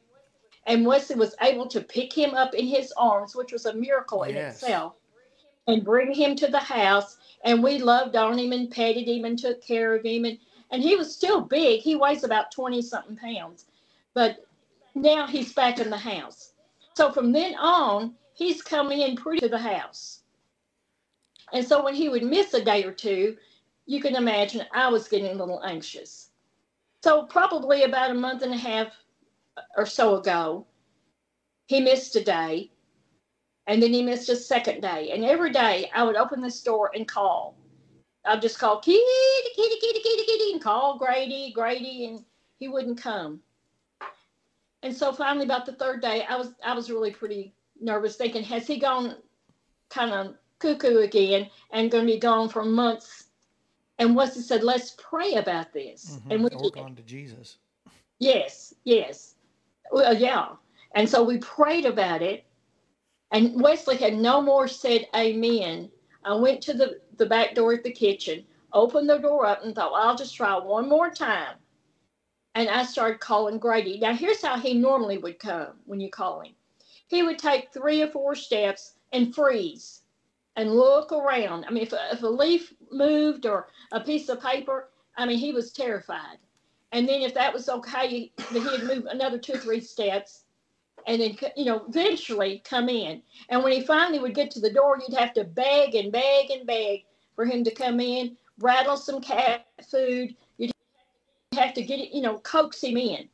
And 0.66 0.86
Wesley 0.86 1.16
was 1.16 1.34
able 1.40 1.66
to 1.68 1.80
pick 1.80 2.12
him 2.12 2.34
up 2.34 2.54
in 2.54 2.66
his 2.66 2.92
arms, 2.96 3.34
which 3.34 3.52
was 3.52 3.66
a 3.66 3.74
miracle 3.74 4.22
in 4.22 4.34
Yes. 4.36 4.62
itself, 4.62 4.94
and 5.66 5.84
bring 5.84 6.12
him 6.12 6.36
to 6.36 6.46
the 6.46 6.58
house. 6.58 7.18
And 7.44 7.62
we 7.62 7.78
loved 7.78 8.14
on 8.16 8.38
him 8.38 8.52
and 8.52 8.70
petted 8.70 9.08
him 9.08 9.24
and 9.24 9.38
took 9.38 9.62
care 9.62 9.94
of 9.94 10.04
him. 10.04 10.24
And, 10.24 10.38
and 10.74 10.82
he 10.82 10.96
was 10.96 11.14
still 11.14 11.40
big. 11.40 11.82
He 11.82 11.94
weighs 11.94 12.24
about 12.24 12.50
20 12.50 12.82
something 12.82 13.16
pounds. 13.16 13.66
But 14.12 14.44
now 14.96 15.24
he's 15.24 15.52
back 15.52 15.78
in 15.78 15.88
the 15.88 15.96
house. 15.96 16.54
So 16.94 17.12
from 17.12 17.30
then 17.30 17.54
on, 17.54 18.14
he's 18.34 18.60
coming 18.60 19.00
in 19.00 19.14
pretty 19.14 19.38
to 19.40 19.48
the 19.48 19.56
house. 19.56 20.22
And 21.52 21.64
so 21.64 21.84
when 21.84 21.94
he 21.94 22.08
would 22.08 22.24
miss 22.24 22.54
a 22.54 22.64
day 22.64 22.82
or 22.82 22.90
two, 22.90 23.36
you 23.86 24.00
can 24.00 24.16
imagine 24.16 24.66
I 24.74 24.88
was 24.88 25.06
getting 25.06 25.30
a 25.30 25.34
little 25.34 25.62
anxious. 25.62 26.30
So 27.04 27.22
probably 27.26 27.84
about 27.84 28.10
a 28.10 28.14
month 28.14 28.42
and 28.42 28.52
a 28.52 28.56
half 28.56 28.88
or 29.76 29.86
so 29.86 30.16
ago, 30.16 30.66
he 31.66 31.80
missed 31.80 32.16
a 32.16 32.24
day. 32.24 32.72
And 33.68 33.80
then 33.80 33.92
he 33.92 34.02
missed 34.02 34.28
a 34.28 34.34
second 34.34 34.80
day. 34.80 35.12
And 35.12 35.24
every 35.24 35.52
day 35.52 35.88
I 35.94 36.02
would 36.02 36.16
open 36.16 36.40
this 36.40 36.60
door 36.62 36.90
and 36.96 37.06
call. 37.06 37.56
I'd 38.24 38.42
just 38.42 38.58
call 38.58 38.80
kitty, 38.80 38.98
kitty, 39.54 39.76
kitty, 39.80 40.00
kitty, 40.00 40.24
kitty, 40.24 40.52
and 40.52 40.62
call 40.62 40.98
Grady, 40.98 41.52
Grady, 41.52 42.06
and 42.06 42.24
he 42.58 42.68
wouldn't 42.68 43.00
come. 43.00 43.40
And 44.82 44.94
so 44.94 45.12
finally, 45.12 45.44
about 45.44 45.66
the 45.66 45.72
third 45.72 46.02
day, 46.02 46.24
I 46.28 46.36
was 46.36 46.54
I 46.64 46.74
was 46.74 46.90
really 46.90 47.10
pretty 47.10 47.54
nervous, 47.80 48.16
thinking, 48.16 48.42
has 48.44 48.66
he 48.66 48.78
gone 48.78 49.16
kind 49.90 50.12
of 50.12 50.36
cuckoo 50.58 50.98
again 50.98 51.50
and 51.70 51.90
going 51.90 52.06
to 52.06 52.12
be 52.12 52.18
gone 52.18 52.48
for 52.48 52.64
months? 52.64 53.24
And 53.98 54.16
Wesley 54.16 54.42
said, 54.42 54.62
let's 54.62 54.96
pray 54.98 55.34
about 55.34 55.72
this. 55.72 56.18
Mhm. 56.26 56.30
And 56.30 56.44
we 56.44 56.50
Or 56.50 56.70
gone 56.70 56.96
to 56.96 57.02
Jesus. 57.02 57.58
Yes, 58.18 58.74
yes. 58.84 59.36
Well, 59.92 60.16
yeah. 60.16 60.56
And 60.94 61.08
so 61.08 61.22
we 61.22 61.38
prayed 61.38 61.84
about 61.84 62.22
it. 62.22 62.44
And 63.30 63.60
Wesley 63.60 63.96
had 63.96 64.14
no 64.14 64.40
more 64.40 64.68
said 64.68 65.06
amen. 65.14 65.90
I 66.24 66.34
went 66.34 66.60
to 66.62 66.74
the, 66.74 67.00
the 67.16 67.26
back 67.26 67.54
door 67.54 67.74
at 67.74 67.84
the 67.84 67.92
kitchen, 67.92 68.44
opened 68.72 69.08
the 69.08 69.18
door 69.18 69.46
up, 69.46 69.64
and 69.64 69.74
thought, 69.74 69.92
well, 69.92 70.08
I'll 70.08 70.16
just 70.16 70.34
try 70.34 70.56
one 70.58 70.88
more 70.88 71.10
time. 71.10 71.56
And 72.54 72.68
I 72.68 72.84
started 72.84 73.20
calling 73.20 73.58
Grady. 73.58 73.98
Now, 73.98 74.14
here's 74.14 74.42
how 74.42 74.58
he 74.58 74.74
normally 74.74 75.18
would 75.18 75.38
come 75.38 75.74
when 75.86 76.00
you 76.00 76.10
call 76.10 76.40
him 76.40 76.54
he 77.08 77.22
would 77.22 77.38
take 77.38 77.72
three 77.72 78.02
or 78.02 78.08
four 78.08 78.34
steps 78.34 78.94
and 79.12 79.34
freeze 79.34 80.02
and 80.56 80.74
look 80.74 81.12
around. 81.12 81.64
I 81.64 81.70
mean, 81.70 81.82
if 81.82 81.92
a, 81.92 82.12
if 82.12 82.22
a 82.22 82.28
leaf 82.28 82.72
moved 82.90 83.46
or 83.46 83.68
a 83.92 84.00
piece 84.00 84.28
of 84.28 84.40
paper, 84.40 84.88
I 85.16 85.26
mean, 85.26 85.38
he 85.38 85.52
was 85.52 85.72
terrified. 85.72 86.38
And 86.92 87.08
then 87.08 87.22
if 87.22 87.34
that 87.34 87.52
was 87.52 87.68
okay, 87.68 88.32
he'd 88.50 88.84
move 88.84 89.06
another 89.06 89.38
two 89.38 89.54
or 89.54 89.58
three 89.58 89.80
steps 89.80 90.43
and 91.06 91.20
then, 91.20 91.36
you 91.56 91.64
know, 91.64 91.84
eventually 91.88 92.62
come 92.64 92.88
in. 92.88 93.22
And 93.48 93.62
when 93.62 93.72
he 93.72 93.82
finally 93.82 94.18
would 94.18 94.34
get 94.34 94.50
to 94.52 94.60
the 94.60 94.72
door, 94.72 94.98
you'd 94.98 95.18
have 95.18 95.34
to 95.34 95.44
beg 95.44 95.94
and 95.94 96.10
beg 96.10 96.50
and 96.50 96.66
beg 96.66 97.04
for 97.34 97.44
him 97.44 97.64
to 97.64 97.74
come 97.74 98.00
in, 98.00 98.36
rattle 98.58 98.96
some 98.96 99.20
cat 99.20 99.66
food. 99.90 100.34
You'd 100.58 100.72
have 101.54 101.74
to 101.74 101.82
get 101.82 102.12
you 102.12 102.22
know, 102.22 102.38
coax 102.38 102.82
him 102.82 102.96
in. 102.96 103.28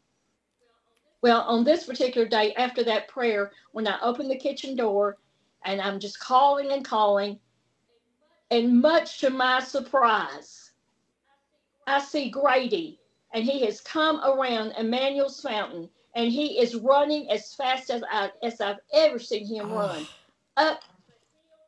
Well, 1.23 1.43
on 1.43 1.65
this 1.65 1.85
particular 1.85 2.27
day, 2.27 2.55
after 2.55 2.83
that 2.85 3.09
prayer, 3.09 3.53
when 3.73 3.87
I 3.87 4.01
opened 4.01 4.31
the 4.31 4.37
kitchen 4.37 4.75
door 4.75 5.19
and 5.65 5.81
I'm 5.81 6.01
just 6.01 6.19
calling 6.19 6.73
and 6.73 6.85
calling, 6.85 7.39
and 8.51 8.81
much 8.81 9.21
to 9.21 9.31
my 9.31 9.61
surprise, 9.61 10.73
I 11.87 12.01
see 12.01 12.31
Grady 12.31 13.01
and 13.33 13.45
he 13.45 13.65
has 13.65 13.81
come 13.81 14.21
around 14.25 14.73
Emmanuel's 14.73 15.41
fountain 15.41 15.89
and 16.15 16.31
he 16.31 16.59
is 16.59 16.75
running 16.75 17.31
as 17.31 17.55
fast 17.55 17.91
as, 17.91 18.03
I, 18.11 18.31
as 18.43 18.61
I've 18.61 18.81
ever 18.93 19.19
seen 19.19 19.47
him 19.47 19.73
run 19.73 20.07
up 20.57 20.83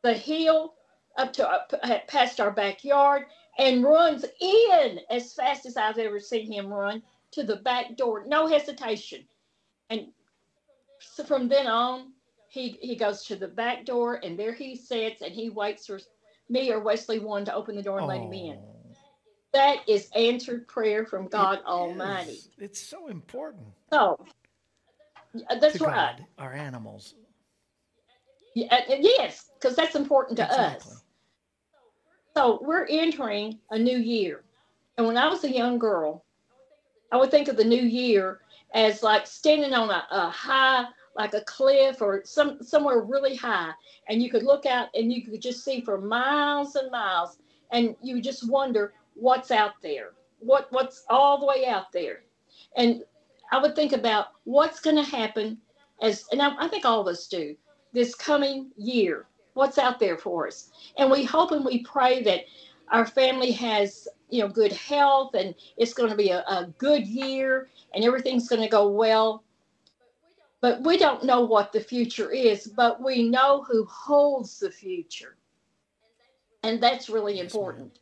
the 0.03 0.13
hill 0.13 0.73
up 1.17 1.31
to 1.33 1.47
up 1.47 1.73
past 2.07 2.39
our 2.39 2.51
backyard 2.51 3.25
and 3.57 3.83
runs 3.83 4.25
in 4.41 4.99
as 5.09 5.33
fast 5.33 5.65
as 5.65 5.77
I've 5.77 5.97
ever 5.97 6.19
seen 6.19 6.51
him 6.51 6.73
run 6.73 7.03
to 7.31 7.43
the 7.43 7.57
back 7.57 7.95
door, 7.95 8.25
no 8.27 8.47
hesitation. 8.47 9.25
And 9.89 10.07
so 10.99 11.23
from 11.23 11.47
then 11.47 11.67
on, 11.67 12.13
he, 12.49 12.77
he 12.81 12.95
goes 12.95 13.23
to 13.25 13.35
the 13.35 13.47
back 13.47 13.85
door 13.85 14.19
and 14.23 14.37
there 14.37 14.53
he 14.53 14.75
sits 14.75 15.21
and 15.21 15.33
he 15.33 15.49
waits 15.49 15.87
for 15.87 15.99
me 16.49 16.71
or 16.71 16.79
Wesley 16.79 17.19
one 17.19 17.45
to 17.45 17.53
open 17.53 17.75
the 17.75 17.81
door 17.81 17.99
and 17.99 18.07
let 18.07 18.21
him 18.21 18.33
in. 18.33 18.59
That 19.53 19.87
is 19.87 20.09
answered 20.15 20.67
prayer 20.67 21.05
from 21.05 21.27
God 21.27 21.59
it 21.59 21.65
Almighty. 21.65 22.31
is. 22.31 22.49
It's 22.57 22.81
so 22.81 23.07
important. 23.07 23.67
So 23.91 24.19
that's 25.59 25.79
right. 25.79 26.17
God, 26.17 26.25
our 26.39 26.53
animals. 26.53 27.15
Yeah, 28.55 28.73
uh, 28.73 28.95
yes, 28.99 29.51
because 29.59 29.75
that's 29.75 29.95
important 29.95 30.37
to 30.37 30.45
Exactly. 30.45 30.93
us. 30.93 31.03
So 32.35 32.59
we're 32.63 32.87
entering 32.87 33.59
a 33.69 33.77
new 33.77 33.97
year. 33.97 34.43
And 34.97 35.05
when 35.05 35.17
I 35.17 35.27
was 35.27 35.43
a 35.43 35.51
young 35.51 35.77
girl, 35.77 36.25
I 37.11 37.17
would 37.17 37.31
think 37.31 37.47
of 37.47 37.57
the 37.57 37.63
new 37.63 37.81
year 37.81 38.39
as 38.73 39.03
like 39.03 39.27
standing 39.27 39.73
on 39.73 39.89
a, 39.89 40.05
a 40.09 40.29
high, 40.29 40.85
like 41.15 41.35
a 41.35 41.41
cliff 41.41 42.01
or 42.01 42.23
some 42.25 42.57
somewhere 42.63 43.01
really 43.01 43.35
high, 43.35 43.71
and 44.09 44.21
you 44.21 44.31
could 44.31 44.43
look 44.43 44.65
out 44.65 44.89
and 44.95 45.13
you 45.13 45.23
could 45.23 45.41
just 45.41 45.63
see 45.63 45.81
for 45.81 46.01
miles 46.01 46.75
and 46.75 46.91
miles, 46.91 47.37
and 47.71 47.95
you 48.01 48.19
just 48.19 48.49
wonder 48.49 48.93
what's 49.15 49.51
out 49.51 49.73
there, 49.81 50.11
what 50.39 50.67
what's 50.71 51.05
all 51.09 51.39
the 51.39 51.45
way 51.45 51.65
out 51.65 51.91
there, 51.91 52.23
and 52.75 53.03
I 53.51 53.61
would 53.61 53.75
think 53.75 53.93
about 53.93 54.27
what's 54.45 54.79
going 54.79 54.95
to 54.95 55.03
happen 55.03 55.59
as, 56.01 56.25
and 56.31 56.41
I, 56.41 56.65
I 56.65 56.67
think 56.67 56.85
all 56.85 57.01
of 57.01 57.07
us 57.07 57.27
do, 57.27 57.55
this 57.93 58.15
coming 58.15 58.71
year. 58.77 59.27
What's 59.53 59.77
out 59.77 59.99
there 59.99 60.17
for 60.17 60.47
us, 60.47 60.71
and 60.97 61.11
we 61.11 61.23
hope 61.23 61.51
and 61.51 61.63
we 61.63 61.83
pray 61.83 62.23
that 62.23 62.45
our 62.91 63.05
family 63.05 63.51
has 63.51 64.07
you 64.29 64.41
know 64.41 64.47
good 64.47 64.71
health 64.71 65.35
and 65.35 65.53
it's 65.77 65.93
going 65.93 66.09
to 66.09 66.15
be 66.15 66.29
a, 66.29 66.39
a 66.47 66.73
good 66.79 67.05
year 67.05 67.69
and 67.93 68.03
everything's 68.03 68.47
going 68.47 68.61
to 68.61 68.67
go 68.67 68.87
well. 68.87 69.43
But 70.59 70.81
we 70.81 70.97
don't 70.97 71.25
know 71.25 71.41
what 71.41 71.71
the 71.71 71.79
future 71.79 72.31
is 72.31 72.67
but 72.67 73.01
we 73.01 73.29
know 73.29 73.63
who 73.63 73.85
holds 73.85 74.59
the 74.59 74.71
future. 74.71 75.37
And 76.63 76.81
that's 76.81 77.09
really 77.09 77.39
important 77.39 77.99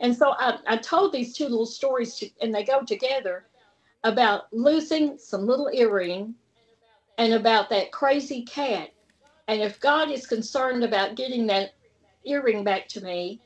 and 0.00 0.16
so 0.16 0.34
I, 0.38 0.58
I 0.66 0.76
told 0.76 1.12
these 1.12 1.36
two 1.36 1.44
little 1.44 1.66
stories 1.66 2.16
to, 2.16 2.30
and 2.40 2.54
they 2.54 2.64
go 2.64 2.82
together 2.82 3.46
about 4.02 4.52
losing 4.52 5.18
some 5.18 5.46
little 5.46 5.70
earring 5.72 6.34
and 7.18 7.32
about 7.34 7.70
that 7.70 7.92
crazy 7.92 8.42
cat 8.42 8.90
and 9.48 9.62
if 9.62 9.80
god 9.80 10.10
is 10.10 10.26
concerned 10.26 10.84
about 10.84 11.14
getting 11.14 11.46
that 11.46 11.74
earring 12.24 12.64
back 12.64 12.88
to 12.88 13.00
me 13.02 13.40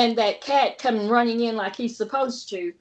and 0.00 0.16
that 0.16 0.40
cat 0.40 0.78
coming 0.78 1.08
running 1.08 1.40
in 1.40 1.56
like 1.56 1.76
he's 1.76 1.96
supposed 1.96 2.48
to. 2.50 2.72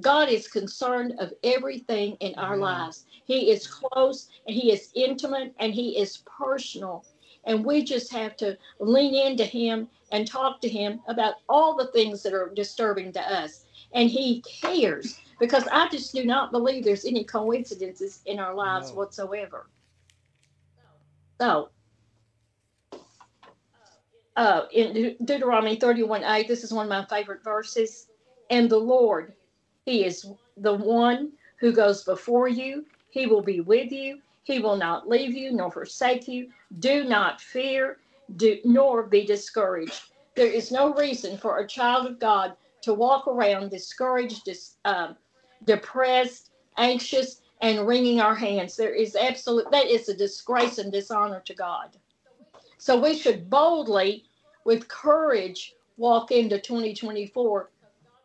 God 0.00 0.28
is 0.28 0.48
concerned 0.48 1.14
of 1.18 1.32
everything 1.42 2.16
in 2.20 2.34
our 2.36 2.54
Amen. 2.54 2.60
lives. 2.60 3.04
He 3.24 3.50
is 3.50 3.66
close 3.66 4.28
and 4.46 4.56
he 4.56 4.72
is 4.72 4.90
intimate 4.94 5.54
and 5.58 5.74
he 5.74 5.98
is 5.98 6.22
personal. 6.38 7.04
And 7.44 7.64
we 7.64 7.82
just 7.84 8.12
have 8.12 8.36
to 8.38 8.56
lean 8.78 9.14
into 9.14 9.44
him 9.44 9.88
and 10.12 10.26
talk 10.26 10.60
to 10.60 10.68
him 10.68 11.00
about 11.08 11.34
all 11.48 11.76
the 11.76 11.88
things 11.88 12.22
that 12.22 12.34
are 12.34 12.52
disturbing 12.54 13.12
to 13.12 13.20
us. 13.20 13.64
And 13.92 14.08
he 14.08 14.42
cares 14.42 15.18
because 15.40 15.66
I 15.72 15.88
just 15.88 16.14
do 16.14 16.24
not 16.24 16.52
believe 16.52 16.84
there's 16.84 17.04
any 17.04 17.24
coincidences 17.24 18.20
in 18.26 18.38
our 18.38 18.54
lives 18.54 18.90
No. 18.90 18.96
whatsoever. 18.96 19.66
So, 21.40 21.70
uh, 24.36 24.62
in 24.72 24.92
De- 24.94 25.16
Deuteronomy 25.24 25.76
31 25.76 26.24
8, 26.24 26.48
this 26.48 26.64
is 26.64 26.72
one 26.72 26.86
of 26.86 26.90
my 26.90 27.04
favorite 27.06 27.42
verses. 27.42 28.08
And 28.50 28.70
the 28.70 28.78
Lord, 28.78 29.34
He 29.84 30.04
is 30.04 30.26
the 30.56 30.74
one 30.74 31.32
who 31.58 31.72
goes 31.72 32.04
before 32.04 32.48
you. 32.48 32.86
He 33.10 33.26
will 33.26 33.42
be 33.42 33.60
with 33.60 33.92
you. 33.92 34.20
He 34.44 34.58
will 34.58 34.76
not 34.76 35.08
leave 35.08 35.34
you 35.34 35.52
nor 35.52 35.70
forsake 35.70 36.26
you. 36.26 36.50
Do 36.78 37.04
not 37.04 37.40
fear, 37.40 37.98
do, 38.36 38.58
nor 38.64 39.04
be 39.04 39.24
discouraged. 39.24 40.00
There 40.34 40.50
is 40.50 40.72
no 40.72 40.94
reason 40.94 41.36
for 41.38 41.58
a 41.58 41.66
child 41.66 42.06
of 42.06 42.18
God 42.18 42.54
to 42.82 42.94
walk 42.94 43.28
around 43.28 43.70
discouraged, 43.70 44.44
dis, 44.44 44.76
um, 44.84 45.16
depressed, 45.64 46.50
anxious, 46.76 47.42
and 47.60 47.86
wringing 47.86 48.20
our 48.20 48.34
hands. 48.34 48.76
There 48.76 48.94
is 48.94 49.14
absolute, 49.14 49.70
that 49.70 49.86
is 49.86 50.08
a 50.08 50.16
disgrace 50.16 50.78
and 50.78 50.90
dishonor 50.90 51.40
to 51.46 51.54
God. 51.54 51.96
So 52.78 53.00
we 53.00 53.16
should 53.16 53.48
boldly, 53.48 54.24
with 54.64 54.88
courage, 54.88 55.74
walk 55.96 56.32
into 56.32 56.58
2024 56.58 57.70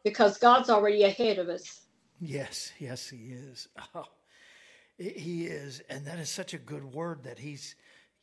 because 0.04 0.38
God's 0.40 0.70
already 0.70 1.04
ahead 1.04 1.38
of 1.38 1.50
us. 1.50 1.82
Yes, 2.20 2.72
yes, 2.80 3.10
he 3.10 3.34
is. 3.34 3.68
Oh, 3.94 4.06
he- 4.98 5.46
is, 5.48 5.82
and 5.90 6.06
that 6.08 6.20
is 6.20 6.30
such 6.30 6.54
a 6.54 6.58
good 6.58 6.84
word 6.86 7.24
that 7.24 7.40
he's, 7.40 7.76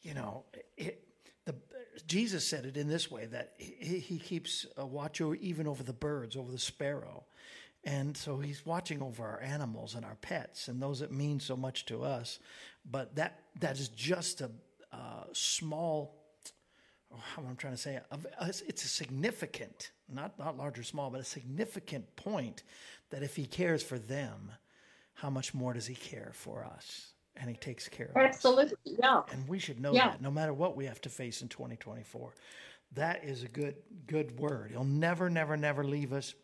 you 0.03 0.15
know, 0.15 0.45
it, 0.77 1.05
the 1.47 1.55
Jesus 2.07 2.47
said 2.49 2.67
it 2.67 2.77
in 2.77 2.89
this 2.89 3.11
way 3.11 3.27
that 3.27 3.55
he, 3.59 3.99
he 4.01 4.19
keeps 4.19 4.67
a 4.77 4.87
watch 4.87 5.21
over, 5.21 5.37
even 5.37 5.67
over 5.67 5.83
the 5.85 5.93
birds, 5.93 6.37
over 6.37 6.51
the 6.53 6.59
sparrow, 6.59 7.25
And 7.85 8.17
so 8.17 8.39
he's 8.39 8.65
watching 8.67 9.03
over 9.03 9.25
our 9.25 9.41
animals 9.43 9.95
and 9.95 10.05
our 10.05 10.17
pets 10.17 10.69
and 10.69 10.83
those 10.83 11.01
that 11.01 11.13
mean 11.13 11.41
so 11.41 11.57
much 11.57 11.87
to 11.87 12.03
us. 12.05 12.39
But 12.91 13.17
that 13.17 13.41
that 13.61 13.79
is 13.79 13.89
just 13.91 14.41
a, 14.41 14.51
small, 15.33 16.17
oh, 17.13 17.19
how 17.35 17.43
I'm 17.43 17.57
trying 17.57 17.75
to 17.75 17.79
say, 17.81 18.01
it's 18.69 18.85
a 18.85 18.89
significant, 18.89 19.93
not 20.13 20.39
not 20.39 20.57
large 20.59 20.79
or 20.79 20.85
small, 20.85 21.11
but 21.11 21.21
a 21.21 21.25
significant 21.25 22.17
point 22.17 22.63
that 23.11 23.23
if 23.23 23.37
he 23.37 23.47
cares 23.47 23.83
for 23.83 23.99
them, 23.99 24.53
how 25.15 25.31
much 25.31 25.55
more 25.55 25.73
does 25.73 25.87
he 25.87 25.95
care 25.95 26.33
for 26.35 26.65
us? 26.65 27.13
And 27.37 27.51
he 27.51 27.57
takes 27.57 27.89
care 27.89 28.11
of 28.15 28.17
Absolutely, 28.17 28.65
us. 28.65 28.73
Absolutely, 28.73 29.03
yeah. 29.03 29.23
And 29.33 29.49
we 29.49 29.59
should 29.59 29.81
know 29.81 29.93
yeah. 29.93 30.11
that 30.11 30.23
no 30.23 30.31
matter 30.31 30.53
what 30.53 30.77
we 30.77 30.87
have 30.87 31.01
to 31.03 31.09
face 31.09 31.43
in 31.43 31.49
2024. 31.49 32.33
That 32.93 33.25
is 33.25 33.43
a 33.43 33.49
good 33.49 33.75
good 34.07 34.39
word. 34.39 34.71
He'll 34.71 34.85
never, 34.85 35.29
never, 35.29 35.57
never 35.57 35.83
leave 35.83 36.13
us. 36.13 36.35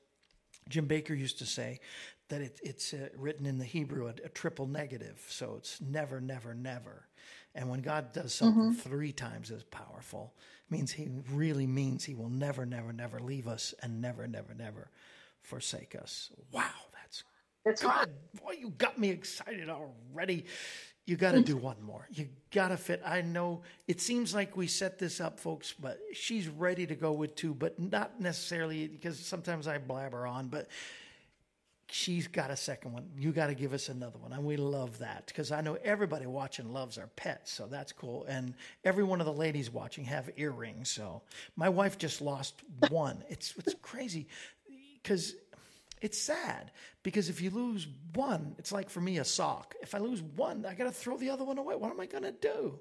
Jim 0.69 0.89
Bakker 0.89 1.17
used 1.17 1.39
to 1.39 1.47
say 1.47 1.81
that 2.29 2.41
it, 2.41 2.61
it's 2.63 2.93
uh, 2.95 3.09
written 3.17 3.47
in 3.47 3.59
the 3.59 3.65
Hebrew 3.65 4.07
a, 4.07 4.15
a, 4.25 4.29
triple 4.29 4.67
negative, 4.67 5.23
so 5.29 5.55
it's 5.59 5.81
never, 5.81 6.21
never, 6.21 6.55
never. 6.55 7.07
And 7.55 7.69
when 7.69 7.81
God 7.81 8.13
does 8.13 8.33
something 8.33 8.73
mm-hmm. 8.73 8.89
three 8.89 9.13
times 9.13 9.51
as 9.51 9.65
powerful, 9.65 10.35
means 10.71 10.93
He 10.93 11.09
really 11.33 11.67
means 11.67 12.05
He 12.05 12.15
will 12.15 12.29
never, 12.29 12.65
never, 12.65 12.93
never 12.93 13.19
leave 13.19 13.49
us 13.49 13.75
and 13.83 14.01
never, 14.01 14.27
never, 14.27 14.55
never 14.55 14.91
forsake 15.43 15.97
us. 15.97 16.31
Wow, 16.53 16.71
that's 17.65 17.83
good. 17.83 17.89
Right. 17.89 18.09
Boy, 18.43 18.53
you 18.59 18.71
got 18.71 18.99
me 18.99 19.11
excited 19.11 19.69
already. 19.69 20.45
You 21.07 21.17
got 21.17 21.33
to 21.33 21.43
do 21.43 21.57
mm. 21.57 21.63
one 21.63 21.83
more. 21.83 22.07
You 22.13 22.29
got 22.53 22.69
to 22.69 22.77
fit. 22.77 23.03
I 23.05 23.21
know 23.21 23.63
it 23.89 24.01
seems 24.01 24.35
like 24.35 24.57
we 24.57 24.67
set 24.67 24.99
this 24.99 25.21
up, 25.21 25.41
folks, 25.41 25.75
but 25.79 25.99
she's 26.13 26.47
ready 26.49 26.87
to 26.87 26.95
go 26.95 27.13
with 27.13 27.35
two, 27.35 27.55
but 27.55 27.79
not 27.79 28.21
necessarily 28.21 28.87
because 28.87 29.19
sometimes 29.19 29.67
I 29.67 29.79
blabber 29.79 30.27
on, 30.27 30.49
but 30.49 30.69
she's 31.91 32.29
got 32.29 32.51
a 32.51 32.57
second 32.57 32.93
one. 32.93 33.09
You 33.19 33.33
got 33.33 33.49
to 33.49 33.55
give 33.55 33.73
us 33.73 33.89
another 33.89 34.19
one. 34.19 34.33
And 34.33 34.45
we 34.45 34.57
love 34.57 34.99
that 34.99 35.27
because 35.27 35.51
I 35.51 35.61
know 35.61 35.77
everybody 35.83 36.27
watching 36.27 36.73
loves 36.73 36.97
our 36.99 37.09
pets. 37.09 37.53
So 37.53 37.67
that's 37.67 37.93
cool. 37.93 38.25
And 38.27 38.55
every 38.85 39.05
one 39.05 39.21
of 39.21 39.27
the 39.27 39.33
ladies 39.33 39.71
watching 39.71 40.05
have 40.05 40.31
earrings. 40.37 40.91
So 40.91 41.23
my 41.57 41.69
wife 41.69 41.99
just 41.99 42.21
lost 42.21 42.63
one. 42.91 43.25
It's, 43.29 43.55
it's 43.59 43.75
crazy 43.83 44.29
because 45.03 45.35
it's 46.01 46.19
sad 46.19 46.71
because 47.03 47.29
if 47.29 47.41
you 47.41 47.51
lose 47.51 47.87
one, 48.15 48.55
it's 48.59 48.73
like 48.73 48.89
for 48.89 49.01
me 49.01 49.19
a 49.19 49.25
sock. 49.25 49.75
If 49.83 49.95
I 49.95 49.99
lose 49.99 50.23
one, 50.23 50.65
I 50.65 50.75
got 50.75 50.85
to 50.85 50.91
throw 50.91 51.17
the 51.17 51.31
other 51.31 51.45
one 51.45 51.59
away. 51.59 51.77
What 51.77 51.91
am 51.91 52.01
I 52.01 52.07
going 52.07 52.25
to 52.25 52.33
do? 52.33 52.79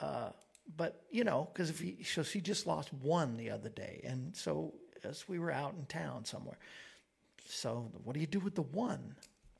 Uh, 0.00 0.30
but 0.76 1.02
you 1.10 1.24
know, 1.24 1.48
because 1.52 1.70
if 1.70 1.80
he, 1.80 2.02
so 2.02 2.22
she 2.22 2.40
just 2.40 2.66
lost 2.66 2.92
one 2.94 3.36
the 3.36 3.50
other 3.50 3.68
day, 3.68 4.00
and 4.04 4.34
so 4.36 4.74
as 5.04 5.28
we 5.28 5.38
were 5.38 5.50
out 5.50 5.74
in 5.78 5.84
town 5.86 6.24
somewhere, 6.24 6.58
so 7.46 7.90
what 8.04 8.14
do 8.14 8.20
you 8.20 8.26
do 8.26 8.40
with 8.40 8.54
the 8.54 8.62
one? 8.62 9.14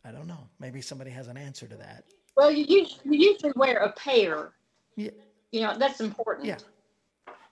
I 0.04 0.10
don't 0.10 0.26
know. 0.26 0.48
Maybe 0.60 0.80
somebody 0.80 1.10
has 1.10 1.28
an 1.28 1.36
answer 1.36 1.66
to 1.66 1.76
that. 1.76 2.04
Well, 2.36 2.50
you 2.50 2.64
usually, 2.68 3.18
you 3.18 3.30
usually 3.32 3.52
wear 3.56 3.78
a 3.78 3.92
pair. 3.92 4.52
Yeah. 4.96 5.10
You 5.50 5.62
know 5.62 5.76
that's 5.78 6.00
important. 6.00 6.46
Yeah. 6.46 6.58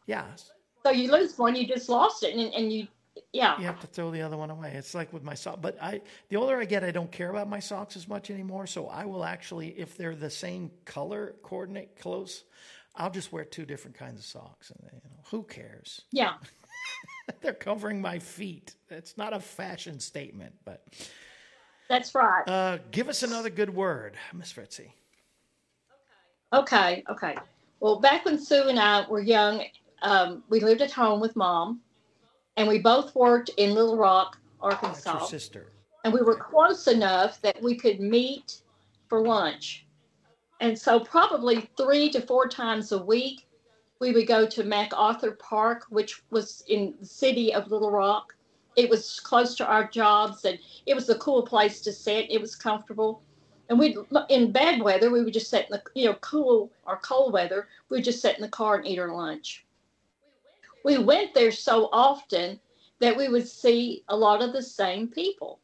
Yeah. 0.06 0.24
So 0.84 0.92
you 0.92 1.10
lose 1.10 1.36
one, 1.36 1.56
you 1.56 1.66
just 1.66 1.88
lost 1.88 2.22
it, 2.22 2.34
and, 2.34 2.54
and 2.54 2.72
you 2.72 2.86
yeah. 3.32 3.58
You 3.58 3.64
have 3.66 3.80
to 3.80 3.86
throw 3.86 4.10
the 4.10 4.22
other 4.22 4.36
one 4.36 4.50
away. 4.50 4.72
It's 4.74 4.94
like 4.94 5.12
with 5.12 5.22
my 5.22 5.34
sock. 5.34 5.60
But 5.60 5.76
I, 5.82 6.00
the 6.28 6.36
older 6.36 6.58
I 6.58 6.64
get, 6.64 6.84
I 6.84 6.90
don't 6.90 7.10
care 7.10 7.30
about 7.30 7.48
my 7.48 7.60
socks 7.60 7.96
as 7.96 8.08
much 8.08 8.30
anymore. 8.30 8.66
So 8.66 8.88
I 8.88 9.04
will 9.04 9.24
actually, 9.24 9.68
if 9.78 9.96
they're 9.96 10.14
the 10.14 10.30
same 10.30 10.70
color 10.84 11.34
coordinate 11.42 11.98
close, 11.98 12.44
I'll 12.94 13.10
just 13.10 13.32
wear 13.32 13.44
two 13.44 13.66
different 13.66 13.96
kinds 13.96 14.20
of 14.20 14.24
socks. 14.24 14.70
And 14.70 14.80
you 14.92 15.10
know, 15.10 15.22
who 15.30 15.42
cares? 15.42 16.02
Yeah. 16.12 16.34
they're 17.40 17.52
covering 17.52 18.00
my 18.00 18.18
feet. 18.18 18.74
It's 18.90 19.16
not 19.16 19.32
a 19.32 19.40
fashion 19.40 20.00
statement, 20.00 20.54
but. 20.64 20.82
That's 21.88 22.14
right. 22.14 22.48
Uh, 22.48 22.78
give 22.90 23.08
us 23.08 23.22
another 23.22 23.50
good 23.50 23.70
word, 23.70 24.16
Miss 24.32 24.52
Fritzi. 24.52 24.90
Okay. 26.52 27.04
Okay. 27.08 27.36
Well, 27.80 28.00
back 28.00 28.24
when 28.24 28.38
Sue 28.38 28.68
and 28.68 28.78
I 28.78 29.06
were 29.08 29.20
young, 29.20 29.62
um, 30.02 30.42
we 30.48 30.60
lived 30.60 30.80
at 30.80 30.90
home 30.90 31.20
with 31.20 31.36
mom 31.36 31.80
and 32.56 32.68
we 32.68 32.78
both 32.78 33.14
worked 33.14 33.50
in 33.56 33.74
Little 33.74 33.96
Rock, 33.96 34.38
Arkansas. 34.60 35.12
That's 35.12 35.32
your 35.32 35.40
sister. 35.40 35.66
And 36.04 36.12
we 36.12 36.22
were 36.22 36.36
close 36.36 36.86
enough 36.86 37.40
that 37.42 37.60
we 37.62 37.76
could 37.76 38.00
meet 38.00 38.62
for 39.08 39.26
lunch. 39.26 39.86
And 40.60 40.78
so, 40.78 41.00
probably 41.00 41.68
three 41.76 42.08
to 42.10 42.20
four 42.20 42.48
times 42.48 42.92
a 42.92 42.98
week, 43.02 43.46
we 44.00 44.12
would 44.12 44.26
go 44.26 44.46
to 44.46 44.64
MacArthur 44.64 45.32
Park, 45.32 45.84
which 45.90 46.22
was 46.30 46.64
in 46.68 46.94
the 47.00 47.06
city 47.06 47.52
of 47.52 47.70
Little 47.70 47.90
Rock. 47.90 48.34
It 48.76 48.88
was 48.88 49.20
close 49.20 49.54
to 49.56 49.66
our 49.66 49.86
jobs, 49.88 50.44
and 50.44 50.58
it 50.86 50.94
was 50.94 51.08
a 51.08 51.18
cool 51.18 51.42
place 51.42 51.80
to 51.82 51.92
sit. 51.92 52.30
It 52.30 52.40
was 52.40 52.54
comfortable. 52.54 53.22
And 53.68 53.78
we'd, 53.78 53.96
in 54.28 54.52
bad 54.52 54.80
weather, 54.80 55.10
we 55.10 55.24
would 55.24 55.32
just 55.32 55.50
sit 55.50 55.66
in 55.66 55.72
the, 55.72 55.82
you 55.94 56.06
know, 56.06 56.14
cool 56.20 56.70
or 56.86 56.98
cold 56.98 57.32
weather, 57.32 57.68
we 57.88 57.98
would 57.98 58.04
just 58.04 58.22
sit 58.22 58.36
in 58.36 58.42
the 58.42 58.48
car 58.48 58.76
and 58.76 58.86
eat 58.86 58.98
our 58.98 59.12
lunch 59.12 59.65
we 60.86 60.98
went 60.98 61.34
there 61.34 61.50
so 61.50 61.88
often 61.92 62.60
that 63.00 63.16
we 63.16 63.26
would 63.26 63.48
see 63.48 64.04
a 64.08 64.16
lot 64.16 64.40
of 64.40 64.52
the 64.52 64.62
same 64.62 65.08
people. 65.08 65.58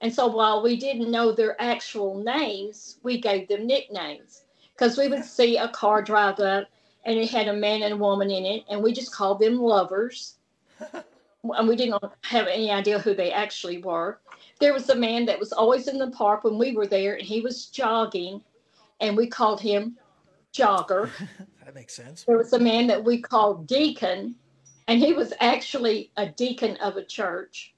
And 0.00 0.12
so 0.12 0.26
while 0.26 0.60
we 0.60 0.74
didn't 0.74 1.12
know 1.12 1.30
their 1.30 1.54
actual 1.62 2.18
names, 2.18 2.98
we 3.04 3.20
gave 3.20 3.46
them 3.46 3.64
nicknames 3.64 4.42
because 4.72 4.98
we 4.98 5.06
would 5.06 5.24
see 5.24 5.56
a 5.56 5.68
car 5.68 6.02
drive 6.02 6.40
up 6.40 6.66
and 7.04 7.16
it 7.16 7.30
had 7.30 7.46
a 7.46 7.52
man 7.52 7.84
and 7.84 7.94
a 7.94 7.96
woman 7.96 8.28
in 8.28 8.44
it, 8.44 8.64
and 8.68 8.82
we 8.82 8.92
just 8.92 9.14
called 9.14 9.38
them 9.38 9.56
lovers. 9.56 10.34
and 10.90 11.68
we 11.68 11.76
didn't 11.76 12.02
have 12.22 12.48
any 12.48 12.72
idea 12.72 12.98
who 12.98 13.14
they 13.14 13.30
actually 13.30 13.78
were. 13.82 14.18
There 14.58 14.72
was 14.72 14.88
a 14.88 14.96
man 14.96 15.26
that 15.26 15.38
was 15.38 15.52
always 15.52 15.86
in 15.86 15.98
the 15.98 16.10
park 16.10 16.42
when 16.42 16.58
we 16.58 16.72
were 16.72 16.88
there, 16.88 17.14
and 17.14 17.22
he 17.22 17.40
was 17.40 17.66
jogging, 17.66 18.42
and 19.00 19.16
we 19.16 19.28
called 19.28 19.60
him 19.60 19.96
Jogger. 20.52 21.10
That 21.64 21.74
makes 21.74 21.94
sense. 21.94 22.24
There 22.24 22.36
was 22.36 22.52
a 22.52 22.58
man 22.58 22.86
that 22.88 23.02
we 23.02 23.20
called 23.20 23.66
Deacon, 23.66 24.36
and 24.86 25.00
he 25.00 25.12
was 25.12 25.32
actually 25.40 26.10
a 26.16 26.26
deacon 26.26 26.76
of 26.76 26.96
a 26.96 27.04
church. 27.04 27.74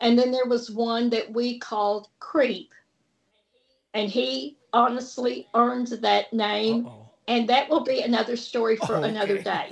And 0.00 0.18
then 0.18 0.30
there 0.30 0.46
was 0.46 0.70
one 0.70 1.10
that 1.10 1.32
we 1.32 1.58
called 1.58 2.08
Creep, 2.18 2.72
and 3.94 4.10
he 4.10 4.58
honestly 4.72 5.48
earned 5.54 5.88
that 5.88 6.32
name. 6.32 6.86
Uh-oh. 6.86 7.06
And 7.28 7.48
that 7.48 7.70
will 7.70 7.84
be 7.84 8.02
another 8.02 8.36
story 8.36 8.76
for 8.76 8.96
okay. 8.96 9.08
another 9.08 9.38
day. 9.42 9.70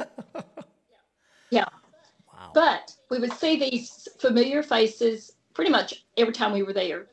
yeah. 1.51 1.65
Wow. 2.33 2.51
But 2.55 2.95
we 3.11 3.19
would 3.19 3.33
see 3.33 3.59
these 3.59 4.07
familiar 4.21 4.63
faces 4.63 5.33
pretty 5.55 5.71
much 5.71 6.05
every 6.17 6.33
time 6.33 6.53
we 6.53 6.63
were 6.63 6.73
there. 6.73 7.07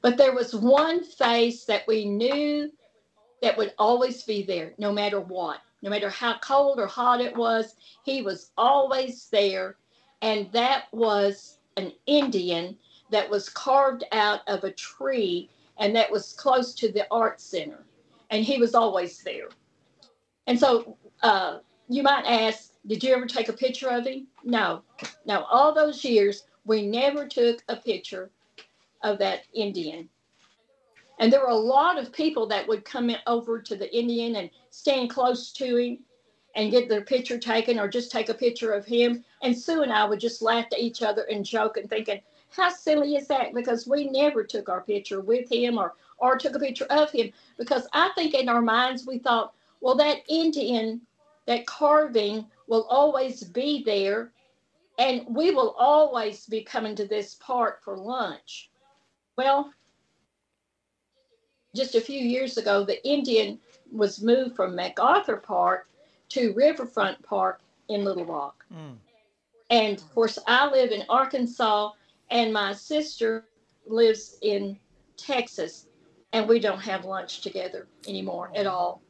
But 0.00 0.16
there 0.16 0.34
was 0.34 0.54
one 0.54 1.04
face 1.04 1.64
that 1.66 1.86
we 1.86 2.06
knew 2.06 2.70
that 3.42 3.58
would 3.58 3.74
always 3.78 4.22
be 4.22 4.42
there 4.42 4.72
no 4.78 4.92
matter 4.92 5.20
what. 5.20 5.60
No 5.82 5.90
matter 5.90 6.08
how 6.08 6.38
cold 6.38 6.78
or 6.78 6.86
hot 6.86 7.20
it 7.20 7.36
was, 7.36 7.74
he 8.04 8.22
was 8.22 8.52
always 8.56 9.28
there. 9.30 9.76
And 10.22 10.50
that 10.52 10.84
was 10.92 11.58
an 11.76 11.92
Indian 12.06 12.78
that 13.10 13.28
was 13.28 13.48
carved 13.48 14.04
out 14.12 14.40
of 14.46 14.62
a 14.62 14.70
tree 14.70 15.50
and 15.78 15.94
that 15.96 16.10
was 16.10 16.32
close 16.34 16.72
to 16.76 16.92
the 16.92 17.06
art 17.10 17.40
center. 17.40 17.84
And 18.30 18.44
he 18.44 18.58
was 18.58 18.74
always 18.74 19.22
there. 19.22 19.48
And 20.46 20.58
so 20.58 20.96
uh, 21.22 21.58
you 21.88 22.04
might 22.04 22.24
ask, 22.26 22.72
did 22.86 23.02
you 23.02 23.12
ever 23.14 23.26
take 23.26 23.48
a 23.48 23.52
picture 23.52 23.88
of 23.88 24.06
him? 24.06 24.28
No, 24.44 24.82
no. 25.26 25.42
All 25.44 25.74
those 25.74 26.04
years, 26.04 26.44
we 26.64 26.86
never 26.86 27.26
took 27.26 27.62
a 27.68 27.76
picture 27.76 28.30
of 29.02 29.18
that 29.18 29.42
Indian. 29.52 30.08
And 31.18 31.32
there 31.32 31.40
were 31.40 31.46
a 31.46 31.54
lot 31.54 31.98
of 31.98 32.12
people 32.12 32.46
that 32.48 32.66
would 32.66 32.84
come 32.84 33.10
over 33.26 33.60
to 33.60 33.76
the 33.76 33.96
Indian 33.96 34.36
and 34.36 34.50
stand 34.70 35.10
close 35.10 35.52
to 35.52 35.76
him 35.76 35.98
and 36.54 36.70
get 36.70 36.88
their 36.88 37.02
picture 37.02 37.38
taken 37.38 37.78
or 37.78 37.88
just 37.88 38.10
take 38.10 38.28
a 38.28 38.34
picture 38.34 38.72
of 38.72 38.84
him. 38.84 39.24
And 39.42 39.56
Sue 39.56 39.82
and 39.82 39.92
I 39.92 40.04
would 40.04 40.20
just 40.20 40.42
laugh 40.42 40.66
at 40.72 40.78
each 40.78 41.02
other 41.02 41.22
and 41.24 41.44
joke 41.44 41.76
and 41.76 41.88
thinking, 41.88 42.20
how 42.50 42.68
silly 42.68 43.16
is 43.16 43.26
that? 43.28 43.54
Because 43.54 43.86
we 43.86 44.10
never 44.10 44.44
took 44.44 44.68
our 44.68 44.82
picture 44.82 45.20
with 45.20 45.50
him 45.50 45.78
or, 45.78 45.94
or 46.18 46.36
took 46.36 46.54
a 46.54 46.60
picture 46.60 46.86
of 46.90 47.10
him. 47.10 47.32
Because 47.56 47.88
I 47.94 48.10
think 48.14 48.34
in 48.34 48.48
our 48.48 48.60
minds 48.60 49.06
we 49.06 49.18
thought, 49.18 49.54
well, 49.80 49.94
that 49.96 50.18
Indian, 50.28 51.00
that 51.46 51.66
carving 51.66 52.46
will 52.66 52.84
always 52.84 53.42
be 53.42 53.82
there. 53.84 54.32
And 54.98 55.24
we 55.28 55.52
will 55.52 55.74
always 55.78 56.44
be 56.46 56.62
coming 56.62 56.94
to 56.96 57.06
this 57.06 57.36
park 57.40 57.82
for 57.82 57.96
lunch. 57.96 58.70
Well, 59.36 59.72
just 61.74 61.94
a 61.94 62.00
few 62.00 62.18
years 62.18 62.58
ago, 62.58 62.84
the 62.84 63.04
Indian 63.06 63.58
was 63.90 64.22
moved 64.22 64.56
from 64.56 64.74
MacArthur 64.74 65.36
Park 65.36 65.88
to 66.30 66.52
Riverfront 66.54 67.22
Park 67.22 67.60
in 67.88 68.04
Little 68.04 68.24
Rock. 68.24 68.64
Mm. 68.72 68.96
And 69.70 69.98
of 69.98 70.14
course, 70.14 70.38
I 70.46 70.70
live 70.70 70.90
in 70.90 71.04
Arkansas, 71.08 71.92
and 72.30 72.52
my 72.52 72.72
sister 72.72 73.44
lives 73.86 74.38
in 74.42 74.78
Texas, 75.16 75.86
and 76.32 76.48
we 76.48 76.58
don't 76.60 76.80
have 76.80 77.04
lunch 77.04 77.40
together 77.40 77.86
anymore 78.06 78.50
at 78.54 78.66
all. 78.66 79.02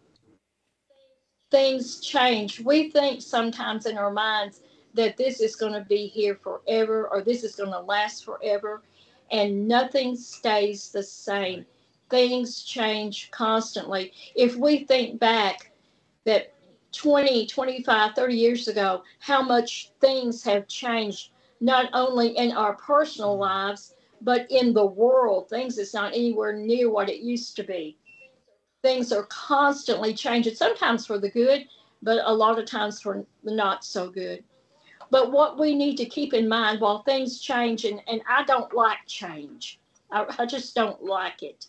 Things 1.51 2.01
change. 2.01 2.61
We 2.61 2.91
think 2.91 3.23
sometimes 3.23 3.87
in 3.87 3.99
our 3.99 4.11
minds 4.11 4.61
that 4.95 5.17
this 5.17 5.41
is 5.41 5.57
going 5.57 5.73
to 5.73 5.87
be 5.89 6.07
here 6.07 6.35
forever 6.35 7.09
or 7.09 7.23
this 7.23 7.45
is 7.45 7.57
going 7.57 7.73
to 7.73 7.81
last 7.81 8.25
forever. 8.25 8.83
and 9.31 9.67
nothing 9.67 10.15
stays 10.15 10.91
the 10.91 11.03
same. 11.03 11.65
Things 12.13 12.63
change 12.63 13.31
constantly. 13.31 14.13
If 14.37 14.55
we 14.55 14.85
think 14.85 15.19
back 15.19 15.73
that 16.27 16.53
20, 16.93 17.47
25, 17.47 18.15
30 18.15 18.35
years 18.35 18.69
ago, 18.69 19.03
how 19.19 19.41
much 19.41 19.93
things 19.99 20.45
have 20.45 20.69
changed, 20.69 21.31
not 21.63 21.89
only 21.95 22.37
in 22.37 22.53
our 22.53 22.75
personal 22.75 23.39
lives, 23.39 23.95
but 24.21 24.47
in 24.51 24.75
the 24.75 24.85
world. 24.85 25.49
Things 25.49 25.79
is 25.79 25.95
not 25.95 26.13
anywhere 26.13 26.53
near 26.53 26.91
what 26.91 27.09
it 27.09 27.21
used 27.21 27.57
to 27.57 27.63
be. 27.63 27.97
Things 28.83 29.11
are 29.11 29.25
constantly 29.31 30.13
changing, 30.13 30.55
sometimes 30.55 31.07
for 31.07 31.19
the 31.19 31.31
good, 31.31 31.67
but 32.03 32.21
a 32.25 32.35
lot 32.35 32.59
of 32.59 32.67
times 32.67 33.01
for 33.01 33.25
not 33.43 33.87
so 33.87 34.11
good. 34.11 34.45
But 35.11 35.33
what 35.33 35.59
we 35.59 35.75
need 35.75 35.97
to 35.97 36.05
keep 36.05 36.35
in 36.35 36.47
mind 36.47 36.79
while 36.79 37.05
things 37.05 37.41
change, 37.41 37.87
and, 37.87 38.03
and 38.07 38.21
I 38.29 38.45
don't 38.45 38.75
like 38.75 38.99
change, 39.07 39.81
I, 40.11 40.27
I 40.39 40.45
just 40.45 40.75
don't 40.75 41.03
like 41.03 41.43
it. 41.43 41.69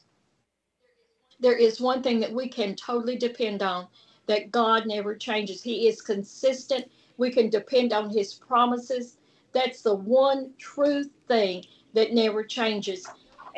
There 1.44 1.58
is 1.58 1.82
one 1.82 2.02
thing 2.02 2.22
that 2.22 2.32
we 2.32 2.48
can 2.48 2.74
totally 2.74 3.18
depend 3.18 3.62
on 3.62 3.88
that 4.28 4.50
God 4.50 4.88
never 4.88 5.14
changes. 5.14 5.62
He 5.62 5.90
is 5.90 6.02
consistent. 6.02 6.90
We 7.18 7.32
can 7.32 7.50
depend 7.50 7.92
on 7.92 8.10
His 8.10 8.34
promises. 8.34 9.18
That's 9.52 9.82
the 9.82 9.94
one 9.94 10.54
true 10.58 11.04
thing 11.28 11.66
that 11.96 12.14
never 12.14 12.46
changes. 12.46 13.06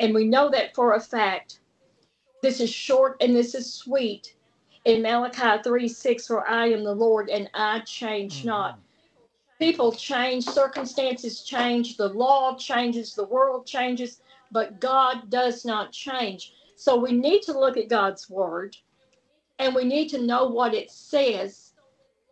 And 0.00 0.12
we 0.12 0.24
know 0.24 0.50
that 0.50 0.74
for 0.74 0.94
a 0.94 1.00
fact. 1.00 1.60
This 2.42 2.60
is 2.60 2.70
short 2.70 3.18
and 3.20 3.36
this 3.36 3.54
is 3.54 3.72
sweet. 3.72 4.34
In 4.84 5.00
Malachi 5.00 5.62
3 5.62 5.86
6, 5.86 6.26
for 6.26 6.44
I 6.44 6.66
am 6.66 6.82
the 6.82 6.92
Lord 6.92 7.30
and 7.30 7.48
I 7.54 7.80
change 7.86 8.38
mm-hmm. 8.38 8.48
not. 8.48 8.80
People 9.60 9.92
change, 9.92 10.44
circumstances 10.44 11.42
change, 11.42 11.96
the 11.96 12.08
law 12.08 12.56
changes, 12.56 13.14
the 13.14 13.24
world 13.24 13.64
changes, 13.64 14.22
but 14.50 14.80
God 14.80 15.30
does 15.30 15.64
not 15.64 15.92
change. 15.92 16.52
So 16.76 16.96
we 16.96 17.12
need 17.12 17.42
to 17.42 17.58
look 17.58 17.76
at 17.76 17.88
God's 17.88 18.28
word 18.28 18.76
and 19.58 19.74
we 19.74 19.84
need 19.84 20.08
to 20.10 20.22
know 20.22 20.46
what 20.46 20.74
it 20.74 20.90
says. 20.90 21.72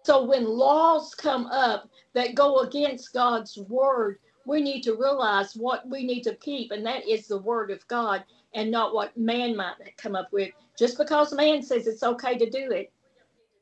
So 0.05 0.23
when 0.25 0.45
laws 0.45 1.15
come 1.15 1.47
up 1.47 1.89
that 2.13 2.35
go 2.35 2.59
against 2.61 3.15
God's 3.15 3.57
word, 3.57 4.19
we 4.47 4.61
need 4.61 4.83
to 4.83 4.97
realize 4.97 5.57
what 5.57 5.89
we 5.89 6.05
need 6.05 6.23
to 6.25 6.35
keep, 6.35 6.71
and 6.71 6.85
that 6.85 7.09
is 7.09 7.27
the 7.27 7.39
word 7.39 7.71
of 7.71 7.87
God 7.89 8.23
and 8.53 8.71
not 8.71 8.95
what 8.95 9.17
man 9.17 9.57
might 9.57 9.97
come 9.97 10.15
up 10.15 10.31
with. 10.31 10.51
Just 10.79 10.99
because 10.99 11.33
man 11.33 11.63
says 11.63 11.87
it's 11.87 12.03
okay 12.03 12.37
to 12.37 12.51
do 12.51 12.71
it, 12.71 12.93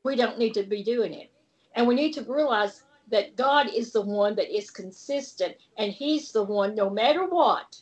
we 0.03 0.17
don't 0.17 0.37
need 0.37 0.53
to 0.55 0.63
be 0.63 0.83
doing 0.83 1.13
it. 1.13 1.31
And 1.75 1.87
we 1.87 1.95
need 1.95 2.11
to 2.13 2.23
realize 2.23 2.83
that 3.09 3.37
God 3.37 3.67
is 3.73 3.93
the 3.93 4.01
one 4.01 4.35
that 4.35 4.53
is 4.53 4.69
consistent, 4.69 5.55
and 5.77 5.93
He's 5.93 6.33
the 6.33 6.43
one, 6.43 6.75
no 6.75 6.89
matter 6.89 7.25
what, 7.25 7.77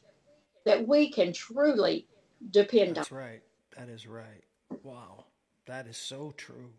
that 0.65 0.87
we 0.87 1.11
can 1.11 1.33
truly 1.33 2.05
depend 2.49 2.95
That's 2.95 3.11
on. 3.11 3.17
That's 3.17 3.29
right. 3.29 3.41
That 3.77 3.89
is 3.89 4.07
right. 4.07 4.43
Wow. 4.83 5.25
That 5.65 5.87
is 5.87 5.97
so 5.97 6.33
true. 6.37 6.71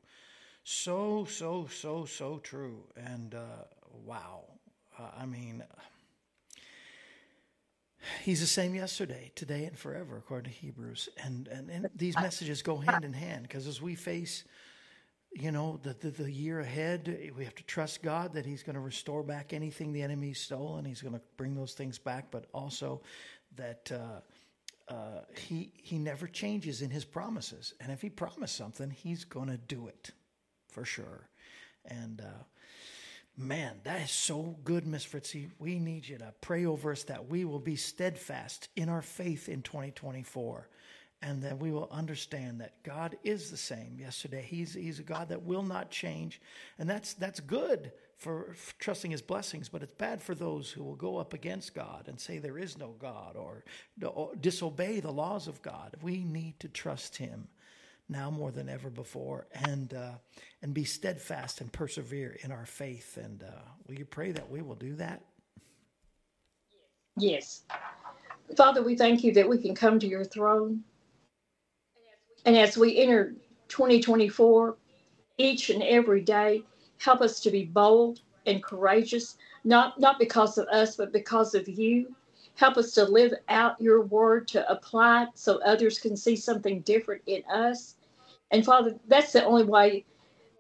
So, 0.65 1.25
so, 1.29 1.67
so, 1.71 2.05
so 2.05 2.39
true. 2.39 2.85
And 2.97 3.35
uh, 3.35 3.65
wow. 4.05 4.45
Uh, 4.99 5.09
I 5.19 5.27
mean, 5.27 5.63
He's 8.25 8.41
the 8.41 8.47
same 8.47 8.75
yesterday, 8.75 9.31
today, 9.37 9.65
and 9.65 9.79
forever, 9.79 10.17
according 10.17 10.53
to 10.53 10.59
Hebrews. 10.59 11.09
And, 11.25 11.47
and, 11.49 11.71
and 11.71 11.89
these 11.95 12.17
messages 12.17 12.61
go 12.61 12.77
hand 12.77 13.05
in 13.05 13.13
hand 13.13 13.45
because 13.45 13.69
as 13.69 13.81
we 13.81 13.95
face 13.95 14.45
you 15.35 15.51
know, 15.51 15.81
the, 15.83 15.95
the, 15.95 16.11
the, 16.11 16.31
year 16.31 16.61
ahead, 16.61 17.33
we 17.37 17.45
have 17.45 17.55
to 17.55 17.65
trust 17.65 18.03
God 18.03 18.35
that 18.35 18.45
He's 18.45 18.63
going 18.63 18.75
to 18.75 18.81
restore 18.81 19.23
back 19.23 19.53
anything 19.53 19.93
the 19.93 20.03
enemy 20.03 20.35
stole 20.35 20.77
and 20.77 20.87
He's 20.87 21.01
going 21.01 21.15
to 21.15 21.21
bring 21.37 21.55
those 21.55 21.73
things 21.73 21.99
back, 21.99 22.31
but 22.31 22.47
also 22.53 23.01
that 23.57 23.91
uh, 23.93 24.21
uh, 24.89 25.21
he, 25.37 25.73
he 25.77 25.99
never 25.99 26.27
changes 26.27 26.83
in 26.83 26.91
His 26.91 27.05
promises. 27.05 27.75
And 27.81 27.93
if 27.93 28.03
He 28.03 28.11
promised 28.11 28.57
something, 28.57 28.91
He's 28.91 29.25
going 29.25 29.49
to 29.49 29.57
do 29.57 29.89
it 29.89 30.11
for 30.69 30.85
sure. 30.85 31.29
And 31.85 32.21
uh, 32.21 32.45
man, 33.37 33.81
that 33.85 34.03
is 34.03 34.11
so 34.11 34.57
good, 34.65 34.87
Miss 34.87 35.07
Fritzi. 35.07 35.51
We 35.59 35.79
need 35.79 36.07
you 36.07 36.19
to 36.19 36.35
pray 36.41 36.67
over 36.67 36.93
us 36.93 37.05
that 37.05 37.29
we 37.29 37.45
will 37.45 37.61
be 37.61 37.77
steadfast 37.77 38.69
in 38.77 38.89
our 38.89 39.03
faith 39.03 39.49
in 39.49 39.63
2024 39.63 40.69
and 41.23 41.43
that 41.43 41.59
we 41.59 41.71
will 41.71 41.89
understand 41.93 42.61
that 42.61 42.83
God 42.83 43.17
is 43.23 43.51
the 43.51 43.57
same 43.57 43.99
yesterday. 44.01 44.45
He's, 44.47 44.75
he's 44.75 44.99
a 44.99 45.05
God 45.05 45.29
that 45.29 45.43
will 45.43 45.63
not 45.63 45.91
change. 45.91 46.41
And 46.79 46.91
that's, 46.91 47.15
that's 47.15 47.39
good 47.41 47.93
for, 48.23 48.55
trusting 48.79 49.11
his 49.11 49.23
blessings, 49.23 49.69
but 49.69 49.83
it's 49.83 49.95
bad 49.95 50.23
for 50.23 50.35
those 50.35 50.71
who 50.71 50.83
will 50.83 50.97
go 50.97 51.17
up 51.17 51.33
against 51.35 51.75
God 51.75 52.05
and 52.07 52.19
say 52.19 52.39
there 52.39 52.59
is 52.59 52.79
no 52.79 52.95
God 52.99 53.37
or, 53.37 53.65
or 54.05 54.35
disobey 54.41 55.01
the 55.01 55.13
laws 55.13 55.49
of 55.49 55.63
God. 55.63 55.97
We 56.03 56.25
need 56.25 56.61
to 56.61 56.69
trust 56.69 57.17
him 57.17 57.49
now 58.09 58.31
more 58.31 58.51
than 58.51 58.69
ever 58.69 58.91
before 58.91 59.47
and, 59.53 59.93
uh, 59.95 60.13
and 60.63 60.75
be 60.75 60.85
steadfast 60.85 61.61
and 61.61 61.73
persevere 61.73 62.37
in 62.43 62.53
our 62.53 62.67
faith. 62.67 63.17
And 63.17 63.43
uh, 63.43 63.61
will 63.87 63.97
you 63.97 64.05
pray 64.05 64.33
that 64.33 64.51
we 64.51 64.63
will 64.63 64.75
do 64.75 64.95
that? 64.97 65.23
Yes. 67.17 67.63
Father, 68.57 68.83
we 68.83 68.97
thank 68.97 69.25
you 69.25 69.33
that 69.35 69.49
we 69.49 69.59
can 69.59 69.75
come 69.75 69.99
to 69.99 70.07
your 70.07 70.25
throne 70.25 70.85
and 72.45 72.57
as 72.57 72.77
we 72.77 72.99
enter 72.99 73.35
2024, 73.69 74.77
each 75.39 75.71
and 75.71 75.83
every 75.83 76.21
day, 76.21 76.65
help 77.03 77.21
us 77.21 77.41
to 77.41 77.51
be 77.51 77.65
bold 77.65 78.21
and 78.47 78.63
courageous, 78.63 79.37
not, 79.65 79.99
not 79.99 80.19
because 80.19 80.57
of 80.57 80.69
us, 80.69 80.97
but 80.97 81.13
because 81.13 81.55
of 81.55 81.69
you. 81.69 82.15
Help 82.55 82.77
us 82.77 82.93
to 82.93 83.05
live 83.05 83.35
out 83.49 83.81
your 83.81 84.03
word, 84.03 84.47
to 84.47 84.71
apply 84.71 85.25
it 85.25 85.31
so 85.35 85.59
others 85.59 85.99
can 85.99 86.17
see 86.17 86.37
something 86.37 86.81
different 86.83 87.23
in 87.27 87.43
us. 87.51 87.97
And 88.53 88.65
Father, 88.65 88.95
that's 89.09 89.33
the 89.33 89.45
only 89.45 89.65
way 89.65 90.05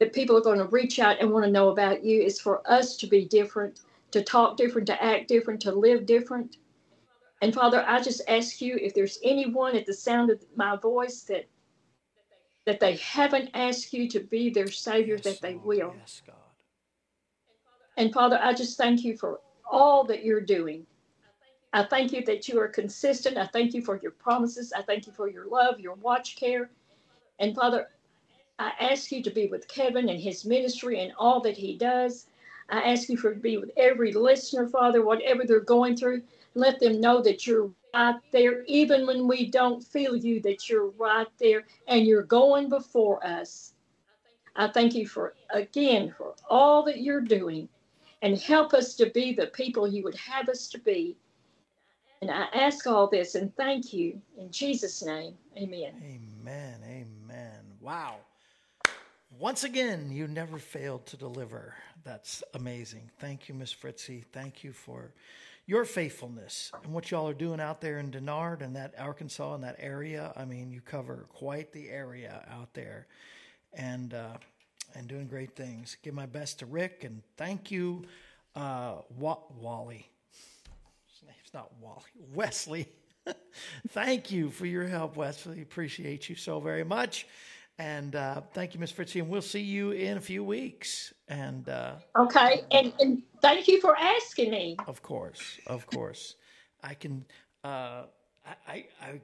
that 0.01 0.12
people 0.12 0.36
are 0.36 0.43
going 0.43 0.59
to 0.59 0.64
reach 0.66 0.99
out 0.99 1.20
and 1.20 1.30
want 1.30 1.45
to 1.45 1.51
know 1.51 1.68
about 1.68 2.05
you 2.05 2.22
is 2.22 2.40
for 2.40 2.62
us 2.68 2.97
to 2.97 3.07
be 3.07 3.24
different, 3.26 3.80
to 4.11 4.22
talk 4.22 4.57
different, 4.57 4.86
to 4.88 5.03
act 5.03 5.28
different, 5.28 5.61
to 5.62 5.72
live 5.72 6.07
different. 6.07 6.57
And 7.40 7.55
Father, 7.55 7.84
I 7.86 8.01
just 8.01 8.22
ask 8.26 8.61
you 8.61 8.76
if 8.76 8.95
there's 8.95 9.18
anyone 9.22 9.76
at 9.76 9.86
the 9.86 9.95
sound 9.95 10.30
of 10.30 10.43
my 10.57 10.76
voice 10.76 11.22
that 11.22 11.45
that 12.64 12.80
they 12.80 12.96
haven't 12.96 13.50
asked 13.54 13.92
you 13.92 14.08
to 14.08 14.20
be 14.20 14.50
their 14.50 14.70
Savior, 14.70 15.16
yes, 15.16 15.24
that 15.24 15.40
they 15.40 15.54
Lord. 15.54 15.66
will. 15.66 15.94
Yes, 15.98 16.22
God. 16.26 16.36
And 17.96 18.12
Father, 18.12 18.38
I 18.42 18.52
just 18.54 18.78
thank 18.78 19.04
you 19.04 19.16
for 19.16 19.40
all 19.70 20.04
that 20.04 20.24
you're 20.24 20.40
doing. 20.40 20.86
I 21.72 21.84
thank 21.84 22.12
you 22.12 22.24
that 22.26 22.48
you 22.48 22.60
are 22.60 22.68
consistent. 22.68 23.36
I 23.36 23.46
thank 23.46 23.74
you 23.74 23.82
for 23.82 23.98
your 23.98 24.12
promises. 24.12 24.72
I 24.72 24.82
thank 24.82 25.06
you 25.06 25.12
for 25.12 25.28
your 25.28 25.46
love, 25.46 25.80
your 25.80 25.94
watch 25.94 26.36
care. 26.36 26.70
And 27.38 27.54
Father, 27.54 27.88
I 28.58 28.72
ask 28.78 29.10
you 29.10 29.22
to 29.22 29.30
be 29.30 29.48
with 29.48 29.68
Kevin 29.68 30.08
and 30.08 30.20
his 30.20 30.44
ministry 30.44 31.00
and 31.00 31.12
all 31.18 31.40
that 31.40 31.56
he 31.56 31.76
does. 31.76 32.26
I 32.68 32.92
ask 32.92 33.08
you 33.08 33.16
for 33.16 33.34
to 33.34 33.40
be 33.40 33.56
with 33.56 33.70
every 33.76 34.12
listener, 34.12 34.68
Father, 34.68 35.04
whatever 35.04 35.44
they're 35.44 35.60
going 35.60 35.96
through. 35.96 36.22
Let 36.55 36.80
them 36.80 37.00
know 37.00 37.22
that 37.22 37.46
you're 37.46 37.70
right 37.94 38.16
there, 38.30 38.62
even 38.64 39.07
when 39.07 39.26
we 39.26 39.50
don't 39.50 39.82
feel 39.82 40.16
you, 40.16 40.40
that 40.42 40.68
you're 40.68 40.90
right 40.90 41.28
there 41.38 41.64
and 41.88 42.07
you're 42.07 42.22
going 42.22 42.68
before 42.68 43.24
us. 43.26 43.74
I 44.57 44.68
thank 44.68 44.94
you 44.94 45.07
for, 45.07 45.34
again, 45.50 46.14
for 46.16 46.34
all 46.48 46.82
that 46.84 47.00
you're 47.00 47.22
doing 47.22 47.68
and 48.20 48.38
help 48.38 48.74
us 48.74 48.94
to 48.96 49.11
be 49.11 49.32
the 49.32 49.48
people 49.48 49.88
you 49.88 50.03
would 50.05 50.14
have 50.14 50.48
us 50.48 50.68
to 50.68 50.78
be. 50.78 51.16
And 52.20 52.30
I 52.30 52.46
ask 52.55 52.86
all 52.86 53.09
this 53.09 53.34
and 53.34 53.55
thank 53.57 53.92
you 53.92 54.20
in 54.38 54.50
Jesus' 54.50 55.03
name. 55.03 55.34
Amen. 55.57 55.92
Amen. 56.03 56.80
Amen. 56.84 57.61
Wow. 57.80 58.16
Once 59.38 59.64
again, 59.64 60.11
you 60.11 60.28
never 60.28 60.59
failed 60.59 61.07
to 61.07 61.16
deliver. 61.16 61.74
That's 62.05 62.44
amazing. 62.55 63.11
Thank 63.18 63.48
you, 63.48 63.55
Miss 63.55 63.74
Fritzi. 63.74 64.24
Thank 64.32 64.62
you 64.62 64.72
for 64.72 65.12
your 65.66 65.84
faithfulness 65.84 66.72
and 66.82 66.92
what 66.92 67.10
y'all 67.10 67.28
are 67.28 67.34
doing 67.34 67.60
out 67.60 67.80
there 67.80 67.98
in 67.98 68.10
Denard 68.10 68.62
and 68.62 68.76
that 68.76 68.94
Arkansas 68.98 69.54
and 69.54 69.64
that 69.64 69.76
area. 69.78 70.32
I 70.36 70.44
mean, 70.44 70.70
you 70.70 70.80
cover 70.80 71.26
quite 71.32 71.72
the 71.72 71.88
area 71.88 72.44
out 72.50 72.74
there, 72.74 73.06
and 73.72 74.12
uh, 74.12 74.36
and 74.94 75.08
doing 75.08 75.26
great 75.26 75.54
things. 75.56 75.96
Give 76.02 76.14
my 76.14 76.26
best 76.26 76.58
to 76.60 76.66
Rick 76.66 77.04
and 77.04 77.22
thank 77.36 77.70
you, 77.70 78.04
uh, 78.54 78.96
Wa- 79.18 79.38
Wally. 79.58 80.08
His 81.08 81.22
name's 81.22 81.54
not 81.54 81.70
Wally. 81.80 82.02
Wesley. 82.34 82.88
thank 83.90 84.32
you 84.32 84.50
for 84.50 84.66
your 84.66 84.86
help, 84.86 85.16
Wesley. 85.16 85.62
Appreciate 85.62 86.28
you 86.28 86.34
so 86.34 86.60
very 86.60 86.84
much. 86.84 87.26
And 87.79 88.14
uh, 88.14 88.43
thank 88.53 88.75
you, 88.75 88.81
Miss 88.81 88.93
Fritzi, 88.93 89.20
and 89.20 89.29
we'll 89.29 89.43
see 89.43 89.61
you 89.62 89.93
in 89.93 90.16
a 90.18 90.20
few 90.20 90.45
weeks. 90.45 91.12
And 91.29 91.68
uh, 91.68 91.95
okay, 92.16 92.62
and, 92.70 92.93
and 93.01 93.23
thank 93.41 93.68
you 93.68 93.81
for 93.81 93.97
asking 93.97 94.51
me. 94.51 94.77
Of 94.87 95.03
course, 95.03 95.59
of 95.66 95.87
course, 95.87 96.37
I 96.83 96.95
can. 96.95 97.25
Uh, 97.64 98.05
I, 98.47 98.55
I, 98.68 98.87
I, 99.01 99.20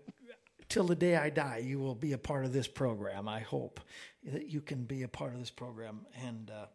till 0.68 0.84
the 0.84 0.94
day 0.96 1.16
I 1.16 1.30
die, 1.30 1.62
you 1.64 1.78
will 1.78 1.94
be 1.94 2.12
a 2.12 2.18
part 2.18 2.44
of 2.44 2.52
this 2.52 2.68
program. 2.68 3.28
I 3.28 3.40
hope 3.40 3.80
that 4.24 4.48
you 4.48 4.60
can 4.60 4.84
be 4.84 5.02
a 5.02 5.08
part 5.08 5.34
of 5.34 5.40
this 5.40 5.50
program 5.50 6.06
and 6.24 6.50
uh, 6.50 6.66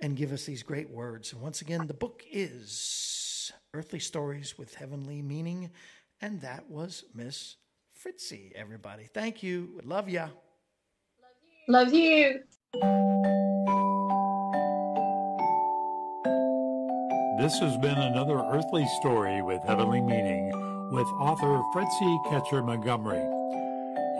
and 0.00 0.16
give 0.16 0.32
us 0.32 0.44
these 0.44 0.62
great 0.62 0.90
words. 0.90 1.32
And 1.32 1.42
once 1.42 1.60
again, 1.60 1.86
the 1.86 1.94
book 1.94 2.24
is 2.30 3.52
Earthly 3.74 4.00
Stories 4.00 4.58
with 4.58 4.74
Heavenly 4.74 5.22
Meaning 5.22 5.70
And 6.20 6.40
that 6.40 6.70
was 6.70 7.04
Miss 7.14 7.56
Fritzi, 8.02 8.52
everybody. 8.54 9.08
Thank 9.12 9.42
you. 9.42 9.80
Love 9.84 10.08
ya. 10.08 10.28
Love 11.66 11.94
you. 11.94 12.40
This 17.38 17.58
has 17.58 17.78
been 17.78 17.96
another 17.96 18.36
earthly 18.52 18.86
story 19.00 19.40
with 19.40 19.62
heavenly 19.62 20.02
meaning 20.02 20.52
with 20.92 21.06
author 21.18 21.62
Fritzi 21.74 22.18
Ketcher 22.28 22.62
Montgomery. 22.62 23.24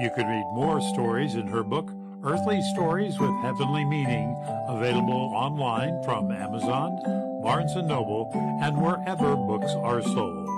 You 0.00 0.10
can 0.16 0.26
read 0.26 0.46
more 0.54 0.80
stories 0.94 1.34
in 1.34 1.46
her 1.48 1.62
book, 1.62 1.90
Earthly 2.24 2.62
Stories 2.72 3.18
with 3.20 3.34
Heavenly 3.42 3.84
Meaning, 3.84 4.34
available 4.66 5.30
online 5.34 6.02
from 6.02 6.32
Amazon, 6.32 6.98
Barnes 7.42 7.74
& 7.74 7.76
Noble, 7.76 8.30
and 8.62 8.80
wherever 8.80 9.36
books 9.36 9.72
are 9.82 10.00
sold. 10.02 10.53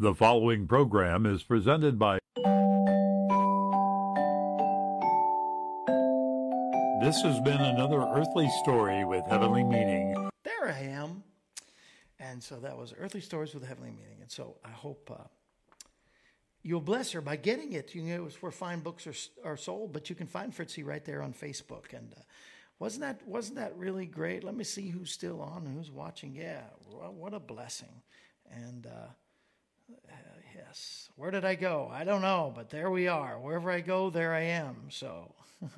The 0.00 0.14
following 0.14 0.66
program 0.66 1.26
is 1.26 1.42
presented 1.42 1.98
by. 1.98 2.20
This 7.04 7.20
has 7.20 7.38
been 7.40 7.60
another 7.60 8.00
earthly 8.14 8.48
story 8.62 9.04
with 9.04 9.26
heavenly 9.26 9.62
meaning. 9.62 10.30
There 10.42 10.70
I 10.70 10.84
am. 10.84 11.22
And 12.18 12.42
so 12.42 12.56
that 12.60 12.78
was 12.78 12.94
Earthly 12.98 13.20
Stories 13.20 13.52
with 13.52 13.66
Heavenly 13.66 13.90
Meaning. 13.90 14.22
And 14.22 14.30
so 14.30 14.56
I 14.64 14.70
hope 14.70 15.10
uh, 15.14 15.24
you'll 16.62 16.80
bless 16.80 17.12
her 17.12 17.20
by 17.20 17.36
getting 17.36 17.74
it. 17.74 17.94
You 17.94 18.00
know, 18.02 18.24
it's 18.24 18.40
where 18.40 18.50
fine 18.50 18.80
books 18.80 19.06
are, 19.06 19.50
are 19.50 19.58
sold, 19.58 19.92
but 19.92 20.08
you 20.08 20.16
can 20.16 20.26
find 20.26 20.56
Fritzi 20.56 20.82
right 20.82 21.04
there 21.04 21.20
on 21.20 21.34
Facebook. 21.34 21.92
And 21.92 22.14
uh, 22.16 22.22
wasn't 22.78 23.02
that 23.02 23.28
wasn't 23.28 23.58
that 23.58 23.76
really 23.76 24.06
great? 24.06 24.44
Let 24.44 24.56
me 24.56 24.64
see 24.64 24.88
who's 24.88 25.10
still 25.10 25.42
on 25.42 25.66
and 25.66 25.76
who's 25.76 25.90
watching. 25.90 26.34
Yeah, 26.34 26.62
what 26.88 27.34
a 27.34 27.38
blessing. 27.38 28.00
And 28.50 28.86
uh, 28.86 29.08
yes. 30.54 31.08
Where 31.16 31.30
did 31.30 31.44
I 31.44 31.54
go? 31.54 31.90
I 31.92 32.04
don't 32.04 32.22
know, 32.22 32.52
but 32.54 32.70
there 32.70 32.90
we 32.90 33.08
are. 33.08 33.38
Wherever 33.38 33.70
I 33.70 33.80
go, 33.80 34.10
there 34.10 34.34
I 34.34 34.42
am. 34.42 34.88
So, 34.88 35.34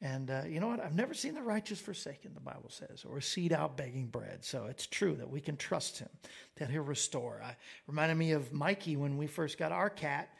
and 0.00 0.30
uh, 0.30 0.42
you 0.48 0.60
know 0.60 0.68
what? 0.68 0.80
I've 0.80 0.94
never 0.94 1.14
seen 1.14 1.34
the 1.34 1.42
righteous 1.42 1.80
forsaken, 1.80 2.32
the 2.34 2.40
Bible 2.40 2.70
says, 2.70 3.04
or 3.08 3.18
a 3.18 3.22
seed 3.22 3.52
out 3.52 3.76
begging 3.76 4.06
bread. 4.06 4.44
So 4.44 4.66
it's 4.66 4.86
true 4.86 5.14
that 5.16 5.30
we 5.30 5.40
can 5.40 5.56
trust 5.56 5.98
him, 5.98 6.08
that 6.56 6.70
he'll 6.70 6.82
restore. 6.82 7.40
I 7.44 7.56
reminded 7.86 8.16
me 8.16 8.32
of 8.32 8.52
Mikey 8.52 8.96
when 8.96 9.16
we 9.16 9.26
first 9.26 9.58
got 9.58 9.72
our 9.72 9.90
cat. 9.90 10.30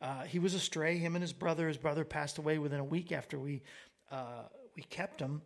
Uh, 0.00 0.24
he 0.24 0.40
was 0.40 0.54
astray. 0.54 0.98
Him 0.98 1.14
and 1.14 1.22
his 1.22 1.32
brother. 1.32 1.68
His 1.68 1.78
brother 1.78 2.04
passed 2.04 2.38
away 2.38 2.58
within 2.58 2.80
a 2.80 2.84
week 2.84 3.12
after 3.12 3.38
we 3.38 3.62
uh, 4.10 4.42
we 4.74 4.82
kept 4.82 5.20
him. 5.20 5.42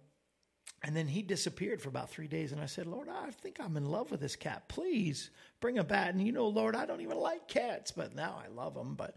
And 0.87 0.95
then 0.95 1.09
he 1.09 1.21
disappeared 1.21 1.83
for 1.83 1.89
about 1.89 2.11
three 2.11 2.29
days. 2.29 2.53
And 2.53 2.61
I 2.61 2.67
said, 2.67 2.87
Lord, 2.87 3.09
I 3.09 3.33
think 3.33 3.57
I'm 3.59 3.77
in 3.77 3.87
love 3.87 4.13
with 4.13 4.21
this 4.21 4.37
cat. 4.37 4.69
Please 4.69 5.31
bring 5.59 5.79
him 5.79 5.87
back. 5.87 6.11
And 6.11 6.25
you 6.25 6.31
know, 6.31 6.47
Lord, 6.47 6.77
I 6.77 6.87
don't 6.87 7.01
even 7.01 7.19
like 7.19 7.49
cats, 7.49 7.91
but 7.91 8.15
now 8.15 8.41
I 8.43 8.47
love 8.55 8.75
them. 8.75 8.95
But 8.95 9.17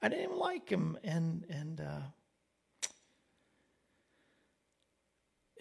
I 0.00 0.08
didn't 0.08 0.24
even 0.24 0.38
like 0.38 0.66
him. 0.66 0.96
And, 1.04 1.44
and, 1.50 1.82
uh, 1.82 2.00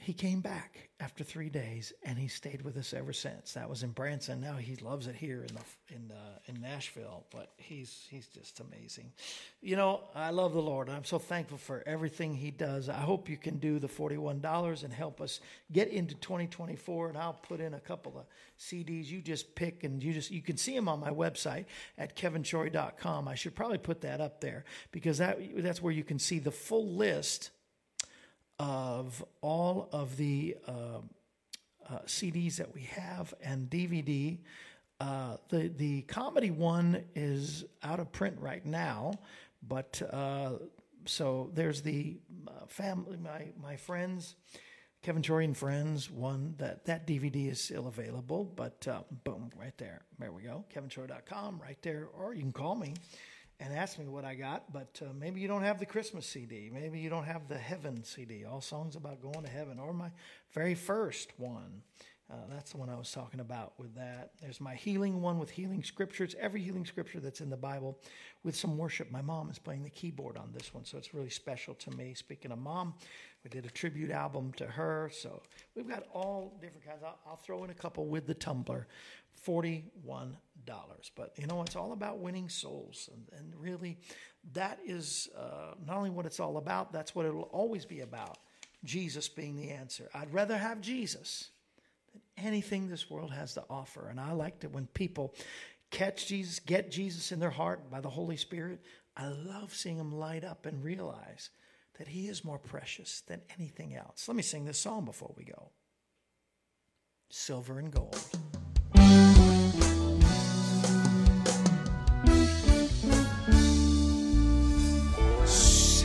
he 0.01 0.13
came 0.13 0.41
back 0.41 0.89
after 1.01 1.23
three 1.23 1.49
days, 1.49 1.93
and 2.03 2.17
he 2.17 2.27
stayed 2.27 2.61
with 2.61 2.75
us 2.77 2.93
ever 2.93 3.13
since. 3.13 3.53
That 3.53 3.69
was 3.69 3.83
in 3.83 3.91
Branson. 3.91 4.41
Now 4.41 4.55
he 4.55 4.75
loves 4.77 5.07
it 5.07 5.15
here 5.15 5.45
in 5.47 5.55
the 5.55 5.95
in 5.95 6.11
in 6.47 6.61
Nashville. 6.61 7.25
But 7.31 7.51
he's 7.57 8.07
he's 8.09 8.27
just 8.27 8.59
amazing. 8.59 9.11
You 9.61 9.75
know, 9.75 10.01
I 10.15 10.31
love 10.31 10.53
the 10.53 10.61
Lord. 10.61 10.89
I'm 10.89 11.05
so 11.05 11.19
thankful 11.19 11.57
for 11.57 11.83
everything 11.85 12.33
He 12.33 12.51
does. 12.51 12.89
I 12.89 12.97
hope 12.97 13.29
you 13.29 13.37
can 13.37 13.57
do 13.57 13.79
the 13.79 13.87
forty 13.87 14.17
one 14.17 14.41
dollars 14.41 14.83
and 14.83 14.93
help 14.93 15.21
us 15.21 15.39
get 15.71 15.89
into 15.89 16.15
2024. 16.15 17.09
And 17.09 17.17
I'll 17.17 17.33
put 17.33 17.59
in 17.59 17.73
a 17.73 17.79
couple 17.79 18.17
of 18.17 18.25
CDs. 18.57 19.07
You 19.07 19.21
just 19.21 19.55
pick, 19.55 19.83
and 19.83 20.03
you 20.03 20.13
just 20.13 20.31
you 20.31 20.41
can 20.41 20.57
see 20.57 20.75
them 20.75 20.87
on 20.89 20.99
my 20.99 21.11
website 21.11 21.65
at 21.97 22.15
kevinshorey.com. 22.15 23.27
I 23.27 23.35
should 23.35 23.55
probably 23.55 23.77
put 23.77 24.01
that 24.01 24.21
up 24.21 24.41
there 24.41 24.65
because 24.91 25.17
that 25.19 25.39
that's 25.57 25.81
where 25.81 25.93
you 25.93 26.03
can 26.03 26.19
see 26.19 26.39
the 26.39 26.51
full 26.51 26.87
list 26.87 27.51
of 28.59 29.23
all 29.41 29.89
of 29.91 30.17
the 30.17 30.57
uh, 30.67 30.71
uh, 31.89 31.99
CDs 32.05 32.57
that 32.57 32.73
we 32.73 32.81
have 32.81 33.33
and 33.41 33.69
DVD. 33.69 34.37
Uh, 34.99 35.37
the 35.47 35.69
the 35.69 36.01
comedy 36.03 36.51
one 36.51 37.03
is 37.15 37.63
out 37.83 37.99
of 37.99 38.11
print 38.11 38.37
right 38.39 38.65
now, 38.65 39.13
but 39.65 40.01
uh, 40.11 40.51
so 41.05 41.49
there's 41.53 41.81
the 41.81 42.17
uh, 42.47 42.65
family, 42.67 43.17
my 43.17 43.47
my 43.61 43.77
friends, 43.77 44.35
Kevin 45.01 45.21
Shorey 45.21 45.45
and 45.45 45.57
Friends 45.57 46.11
one 46.11 46.55
that 46.57 46.85
that 46.85 47.07
DVD 47.07 47.49
is 47.49 47.61
still 47.61 47.87
available. 47.87 48.43
But 48.43 48.85
uh, 48.89 49.03
boom, 49.23 49.51
right 49.57 49.77
there, 49.77 50.01
there 50.19 50.33
we 50.33 50.43
go, 50.43 50.65
KevinShorey.com, 50.75 51.61
right 51.61 51.81
there, 51.81 52.09
or 52.17 52.33
you 52.33 52.41
can 52.41 52.51
call 52.51 52.75
me 52.75 52.95
and 53.59 53.73
ask 53.73 53.99
me 53.99 54.07
what 54.07 54.23
I 54.23 54.35
got, 54.35 54.71
but 54.71 55.01
uh, 55.03 55.13
maybe 55.13 55.41
you 55.41 55.47
don't 55.47 55.63
have 55.63 55.79
the 55.79 55.85
Christmas 55.85 56.25
CD. 56.25 56.69
Maybe 56.73 56.99
you 56.99 57.09
don't 57.09 57.25
have 57.25 57.47
the 57.47 57.57
Heaven 57.57 58.03
CD, 58.03 58.45
all 58.45 58.61
songs 58.61 58.95
about 58.95 59.21
going 59.21 59.43
to 59.43 59.49
heaven, 59.49 59.79
or 59.79 59.93
my 59.93 60.11
very 60.53 60.75
first 60.75 61.31
one. 61.37 61.81
Uh, 62.31 62.35
that's 62.51 62.71
the 62.71 62.77
one 62.77 62.89
I 62.89 62.95
was 62.95 63.11
talking 63.11 63.39
about 63.39 63.73
with 63.79 63.95
that. 63.95 64.31
There's 64.39 64.61
my 64.61 64.75
healing 64.75 65.19
one 65.19 65.39
with 65.39 65.49
healing 65.49 65.83
scriptures, 65.83 66.35
every 66.39 66.61
healing 66.61 66.85
scripture 66.85 67.19
that's 67.19 67.41
in 67.41 67.49
the 67.49 67.57
Bible 67.57 67.97
with 68.43 68.55
some 68.55 68.77
worship. 68.77 69.11
My 69.11 69.23
mom 69.23 69.49
is 69.49 69.57
playing 69.57 69.83
the 69.83 69.89
keyboard 69.89 70.37
on 70.37 70.51
this 70.53 70.71
one, 70.71 70.85
so 70.85 70.99
it's 70.99 71.13
really 71.13 71.31
special 71.31 71.73
to 71.73 71.91
me. 71.91 72.13
Speaking 72.13 72.51
of 72.51 72.59
mom, 72.59 72.93
we 73.43 73.49
did 73.49 73.65
a 73.65 73.69
tribute 73.69 74.11
album 74.11 74.51
to 74.57 74.65
her. 74.65 75.09
So 75.13 75.41
we've 75.75 75.87
got 75.87 76.03
all 76.13 76.57
different 76.61 76.85
kinds. 76.85 77.03
I'll, 77.05 77.19
I'll 77.25 77.37
throw 77.37 77.63
in 77.63 77.69
a 77.69 77.75
couple 77.75 78.05
with 78.07 78.27
the 78.27 78.33
tumbler. 78.33 78.87
$41. 79.45 79.83
But 81.15 81.33
you 81.37 81.47
know, 81.47 81.61
it's 81.61 81.75
all 81.75 81.93
about 81.93 82.19
winning 82.19 82.49
souls. 82.49 83.09
And, 83.13 83.39
and 83.39 83.53
really, 83.59 83.97
that 84.53 84.79
is 84.85 85.29
uh, 85.37 85.75
not 85.85 85.97
only 85.97 86.09
what 86.09 86.25
it's 86.25 86.39
all 86.39 86.57
about, 86.57 86.91
that's 86.91 87.15
what 87.15 87.25
it'll 87.25 87.43
always 87.43 87.85
be 87.85 88.01
about. 88.01 88.37
Jesus 88.85 89.27
being 89.27 89.57
the 89.57 89.71
answer. 89.71 90.09
I'd 90.13 90.33
rather 90.33 90.57
have 90.57 90.79
Jesus 90.79 91.49
than 92.13 92.45
anything 92.45 92.87
this 92.87 93.09
world 93.09 93.31
has 93.33 93.53
to 93.55 93.63
offer. 93.69 94.07
And 94.07 94.19
I 94.19 94.31
like 94.31 94.59
to, 94.61 94.69
when 94.69 94.87
people 94.87 95.33
catch 95.91 96.27
Jesus, 96.27 96.59
get 96.59 96.91
Jesus 96.91 97.31
in 97.31 97.39
their 97.39 97.49
heart 97.49 97.89
by 97.91 97.99
the 97.99 98.09
Holy 98.09 98.37
Spirit, 98.37 98.79
I 99.17 99.27
love 99.27 99.73
seeing 99.73 99.97
them 99.97 100.13
light 100.13 100.45
up 100.45 100.65
and 100.65 100.81
realize 100.81 101.49
that 101.99 102.07
He 102.07 102.27
is 102.27 102.43
more 102.43 102.57
precious 102.57 103.21
than 103.27 103.41
anything 103.57 103.93
else. 103.93 104.27
Let 104.27 104.35
me 104.35 104.41
sing 104.41 104.65
this 104.65 104.79
song 104.79 105.05
before 105.05 105.33
we 105.37 105.43
go 105.43 105.71
Silver 107.29 107.77
and 107.77 107.91
Gold. 107.91 108.17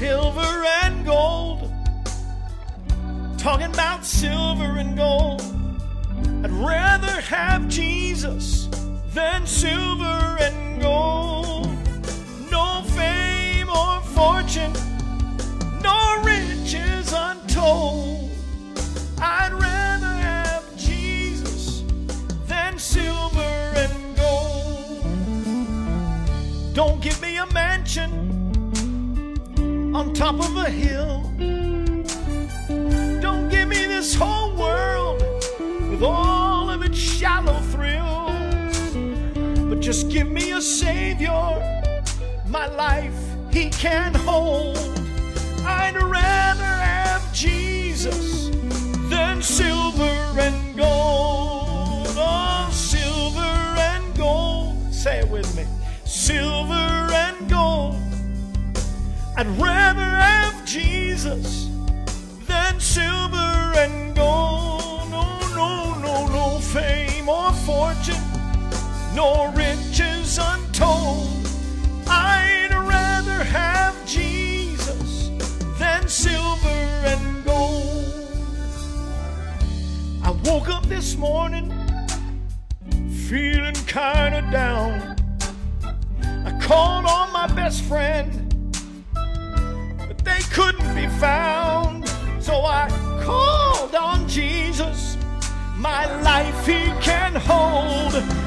silver 0.04 0.64
and 0.82 1.06
gold. 1.06 1.72
Talking 3.38 3.72
about 3.72 4.04
silver 4.04 4.76
and 4.76 4.96
gold. 4.96 5.40
I'd 6.42 6.50
rather 6.50 7.20
have 7.22 7.68
Jesus 7.68 8.68
than 9.14 9.46
silver 9.46 10.36
and 10.40 10.82
gold. 10.82 11.43
Life 42.76 43.14
He 43.50 43.70
can 43.70 44.14
hold. 44.14 44.76
I'd 45.64 45.96
rather 45.96 46.64
have 46.64 47.32
Jesus 47.32 48.50
than 49.08 49.42
silver 49.42 50.16
and 50.38 50.76
gold. 50.76 52.08
Oh, 52.16 52.68
silver 52.72 53.40
and 53.78 54.16
gold. 54.16 54.92
Say 54.92 55.20
it 55.20 55.28
with 55.28 55.54
me. 55.56 55.64
Silver 56.04 56.74
and 56.74 57.48
gold 57.48 57.96
I'd 59.36 59.48
rather 59.58 60.00
have 60.00 60.64
Jesus 60.64 61.68
than 62.46 62.78
silver 62.78 63.72
and 63.76 64.14
gold. 64.14 65.10
No, 65.10 65.40
no, 65.56 65.98
no, 65.98 66.26
no 66.28 66.58
fame 66.60 67.28
or 67.28 67.52
fortune, 67.52 68.22
nor 69.12 69.50
this 81.04 81.18
morning 81.18 81.70
feeling 83.28 83.74
kinda 83.86 84.40
down. 84.50 85.14
I 86.46 86.58
called 86.62 87.04
on 87.04 87.30
my 87.30 87.46
best 87.48 87.82
friend, 87.82 88.30
but 89.12 90.24
they 90.24 90.40
couldn't 90.50 90.94
be 90.94 91.06
found. 91.20 92.08
So 92.40 92.64
I 92.64 92.88
called 93.22 93.94
on 93.94 94.26
Jesus. 94.26 95.18
My 95.76 96.06
life 96.22 96.64
he 96.64 96.80
can 97.02 97.34
hold. 97.34 98.43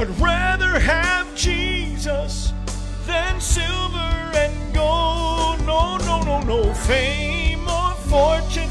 I'd 0.00 0.18
rather 0.18 0.80
have 0.80 1.26
Jesus 1.36 2.54
than 3.04 3.38
silver 3.38 4.32
and 4.34 4.74
gold. 4.74 5.60
No, 5.66 5.98
no, 5.98 6.22
no, 6.22 6.40
no 6.40 6.72
fame 6.72 7.68
or 7.68 7.92
fortune, 8.08 8.70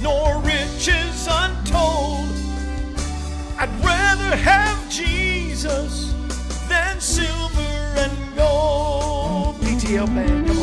nor 0.00 0.38
riches 0.42 1.26
untold. 1.28 2.28
I'd 3.58 3.74
rather 3.84 4.36
have 4.36 4.78
Jesus 4.88 6.14
than 6.68 7.00
silver 7.00 7.74
and 7.96 8.36
gold. 8.36 9.56
PTL 9.56 10.06
band, 10.14 10.59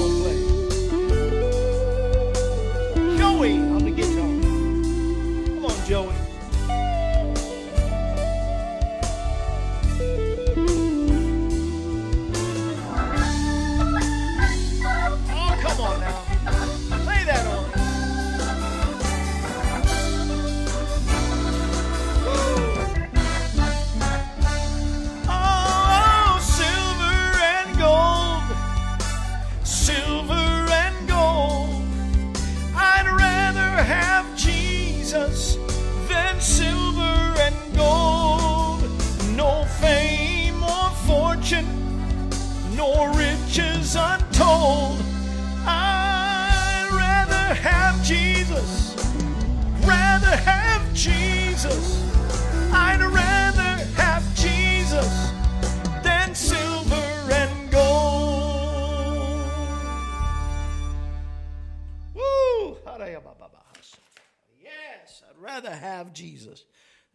rather 65.57 65.75
have 65.75 66.13
Jesus 66.13 66.65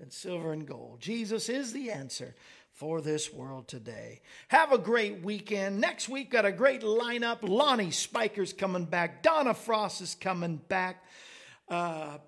than 0.01 0.11
silver 0.11 0.53
and 0.53 0.67
gold. 0.67 1.01
Jesus 1.01 1.49
is 1.49 1.73
the 1.73 1.93
answer 1.93 2.35
for 2.73 3.01
this 3.01 3.33
world 3.33 3.69
today. 3.69 4.21
Have 4.49 4.73
a 4.73 4.79
great 4.79 5.23
weekend. 5.23 5.81
Next 5.81 6.09
week, 6.09 6.33
got 6.33 6.45
a 6.45 6.51
great 6.51 6.81
lineup. 6.81 7.39
Lonnie 7.43 7.93
Spiker's 7.93 8.53
coming 8.53 8.85
back. 8.85 9.23
Donna 9.23 9.55
Frost 9.55 10.01
is 10.01 10.17
coming 10.17 10.57
back. 10.57 11.05
Uh, 11.69 12.19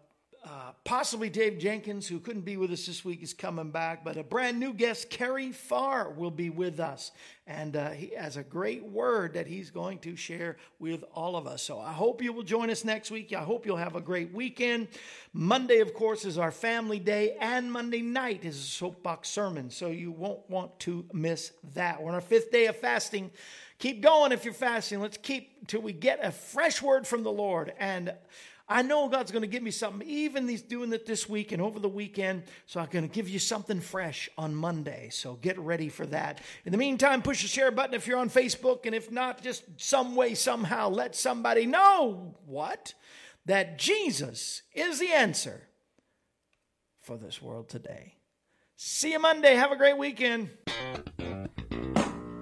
uh, 0.44 0.72
possibly 0.84 1.30
Dave 1.30 1.58
Jenkins, 1.58 2.06
who 2.06 2.20
couldn't 2.20 2.44
be 2.44 2.58
with 2.58 2.70
us 2.70 2.84
this 2.84 3.02
week, 3.02 3.22
is 3.22 3.32
coming 3.32 3.70
back. 3.70 4.04
But 4.04 4.18
a 4.18 4.22
brand 4.22 4.60
new 4.60 4.74
guest, 4.74 5.08
Kerry 5.08 5.52
Farr, 5.52 6.10
will 6.10 6.30
be 6.30 6.50
with 6.50 6.80
us. 6.80 7.12
And 7.46 7.76
uh, 7.76 7.90
he 7.90 8.12
has 8.14 8.36
a 8.36 8.42
great 8.42 8.84
word 8.84 9.34
that 9.34 9.46
he's 9.46 9.70
going 9.70 10.00
to 10.00 10.16
share 10.16 10.58
with 10.78 11.02
all 11.14 11.36
of 11.36 11.46
us. 11.46 11.62
So 11.62 11.80
I 11.80 11.92
hope 11.92 12.22
you 12.22 12.32
will 12.32 12.42
join 12.42 12.68
us 12.68 12.84
next 12.84 13.10
week. 13.10 13.32
I 13.32 13.42
hope 13.42 13.64
you'll 13.64 13.76
have 13.78 13.96
a 13.96 14.02
great 14.02 14.34
weekend. 14.34 14.88
Monday, 15.32 15.80
of 15.80 15.94
course, 15.94 16.26
is 16.26 16.36
our 16.36 16.52
family 16.52 16.98
day, 16.98 17.36
and 17.40 17.72
Monday 17.72 18.02
night 18.02 18.44
is 18.44 18.56
a 18.58 18.62
soapbox 18.62 19.30
sermon. 19.30 19.70
So 19.70 19.88
you 19.88 20.10
won't 20.10 20.48
want 20.50 20.78
to 20.80 21.06
miss 21.14 21.52
that. 21.72 22.02
We're 22.02 22.10
on 22.10 22.14
our 22.14 22.20
fifth 22.20 22.52
day 22.52 22.66
of 22.66 22.76
fasting. 22.76 23.30
Keep 23.78 24.02
going 24.02 24.32
if 24.32 24.44
you're 24.44 24.54
fasting. 24.54 25.00
Let's 25.00 25.16
keep 25.16 25.56
until 25.60 25.80
we 25.80 25.92
get 25.92 26.20
a 26.22 26.30
fresh 26.30 26.82
word 26.82 27.06
from 27.06 27.22
the 27.22 27.32
Lord. 27.32 27.72
And 27.78 28.14
I 28.66 28.80
know 28.82 29.08
God's 29.08 29.30
going 29.30 29.42
to 29.42 29.48
give 29.48 29.62
me 29.62 29.70
something, 29.70 30.06
even 30.08 30.48
He's 30.48 30.62
doing 30.62 30.92
it 30.92 31.04
this 31.04 31.28
week 31.28 31.52
and 31.52 31.60
over 31.60 31.78
the 31.78 31.88
weekend. 31.88 32.44
So 32.66 32.80
I'm 32.80 32.88
going 32.88 33.06
to 33.06 33.14
give 33.14 33.28
you 33.28 33.38
something 33.38 33.80
fresh 33.80 34.30
on 34.38 34.54
Monday. 34.54 35.08
So 35.10 35.34
get 35.34 35.58
ready 35.58 35.90
for 35.90 36.06
that. 36.06 36.40
In 36.64 36.72
the 36.72 36.78
meantime, 36.78 37.20
push 37.20 37.42
the 37.42 37.48
share 37.48 37.70
button 37.70 37.94
if 37.94 38.06
you're 38.06 38.18
on 38.18 38.30
Facebook. 38.30 38.86
And 38.86 38.94
if 38.94 39.10
not, 39.12 39.42
just 39.42 39.64
some 39.76 40.16
way, 40.16 40.34
somehow, 40.34 40.88
let 40.88 41.14
somebody 41.14 41.66
know 41.66 42.36
what? 42.46 42.94
That 43.44 43.78
Jesus 43.78 44.62
is 44.72 44.98
the 44.98 45.12
answer 45.12 45.68
for 47.02 47.18
this 47.18 47.42
world 47.42 47.68
today. 47.68 48.14
See 48.76 49.12
you 49.12 49.18
Monday. 49.18 49.54
Have 49.54 49.72
a 49.72 49.76
great 49.76 49.98
weekend. 49.98 50.48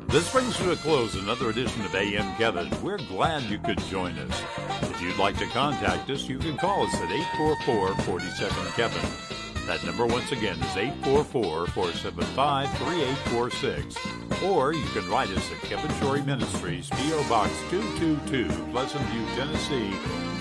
This 0.07 0.31
brings 0.31 0.57
to 0.59 0.73
a 0.73 0.77
close 0.77 1.15
another 1.17 1.51
edition 1.51 1.85
of 1.85 1.95
AM 1.95 2.37
Kevin. 2.37 2.71
We're 2.83 2.99
glad 2.99 3.43
you 3.45 3.59
could 3.59 3.79
join 3.85 4.13
us. 4.19 4.92
If 5.03 5.09
you'd 5.09 5.19
like 5.19 5.37
to 5.39 5.47
contact 5.47 6.09
us, 6.11 6.29
you 6.29 6.39
can 6.39 6.57
call 6.57 6.87
us 6.87 6.95
at 6.95 7.11
844 7.11 7.97
47 8.05 8.73
Kevin. 8.75 9.67
That 9.67 9.85
number, 9.85 10.07
once 10.07 10.31
again, 10.31 10.55
is 10.63 10.77
844 10.77 11.67
475 11.67 12.71
3846. 12.79 13.97
Or 14.45 14.73
you 14.73 14.87
can 14.95 15.11
write 15.11 15.29
us 15.31 15.51
at 15.51 15.61
Kevin 15.63 15.91
Shorey 15.99 16.25
Ministries, 16.25 16.89
P.O. 16.91 17.29
Box 17.29 17.51
222, 17.71 18.47
Pleasant 18.71 19.05
View, 19.07 19.27
Tennessee 19.35 19.91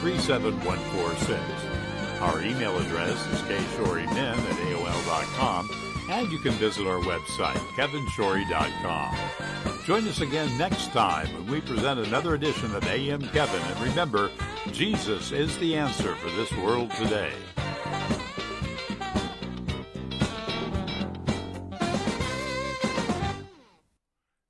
37146. 0.01 1.41
Our 2.21 2.43
email 2.43 2.77
address 2.77 3.17
is 3.33 3.41
kshorymen 3.41 4.37
at 4.37 4.57
AOL.com, 4.69 5.69
and 6.09 6.31
you 6.31 6.39
can 6.39 6.53
visit 6.53 6.87
our 6.87 6.99
website, 6.99 7.57
kevinshorey.com. 7.75 9.15
Join 9.85 10.07
us 10.07 10.21
again 10.21 10.55
next 10.57 10.91
time 10.91 11.27
when 11.33 11.47
we 11.47 11.61
present 11.61 11.99
another 11.99 12.35
edition 12.35 12.75
of 12.75 12.85
AM 12.85 13.21
Kevin. 13.29 13.61
And 13.61 13.79
remember, 13.81 14.29
Jesus 14.71 15.31
is 15.31 15.57
the 15.57 15.75
answer 15.75 16.15
for 16.15 16.29
this 16.31 16.51
world 16.53 16.91
today. 16.91 17.33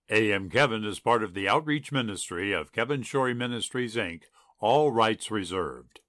AM 0.10 0.50
Kevin 0.50 0.84
is 0.84 1.00
part 1.00 1.24
of 1.24 1.34
the 1.34 1.48
outreach 1.48 1.94
ministry 1.94 2.52
of 2.52 2.74
Kevin 2.74 3.02
Shorey 3.02 3.34
Ministries, 3.34 3.96
Inc., 3.96 4.24
all 4.60 4.92
rights 4.92 5.32
reserved. 5.32 6.02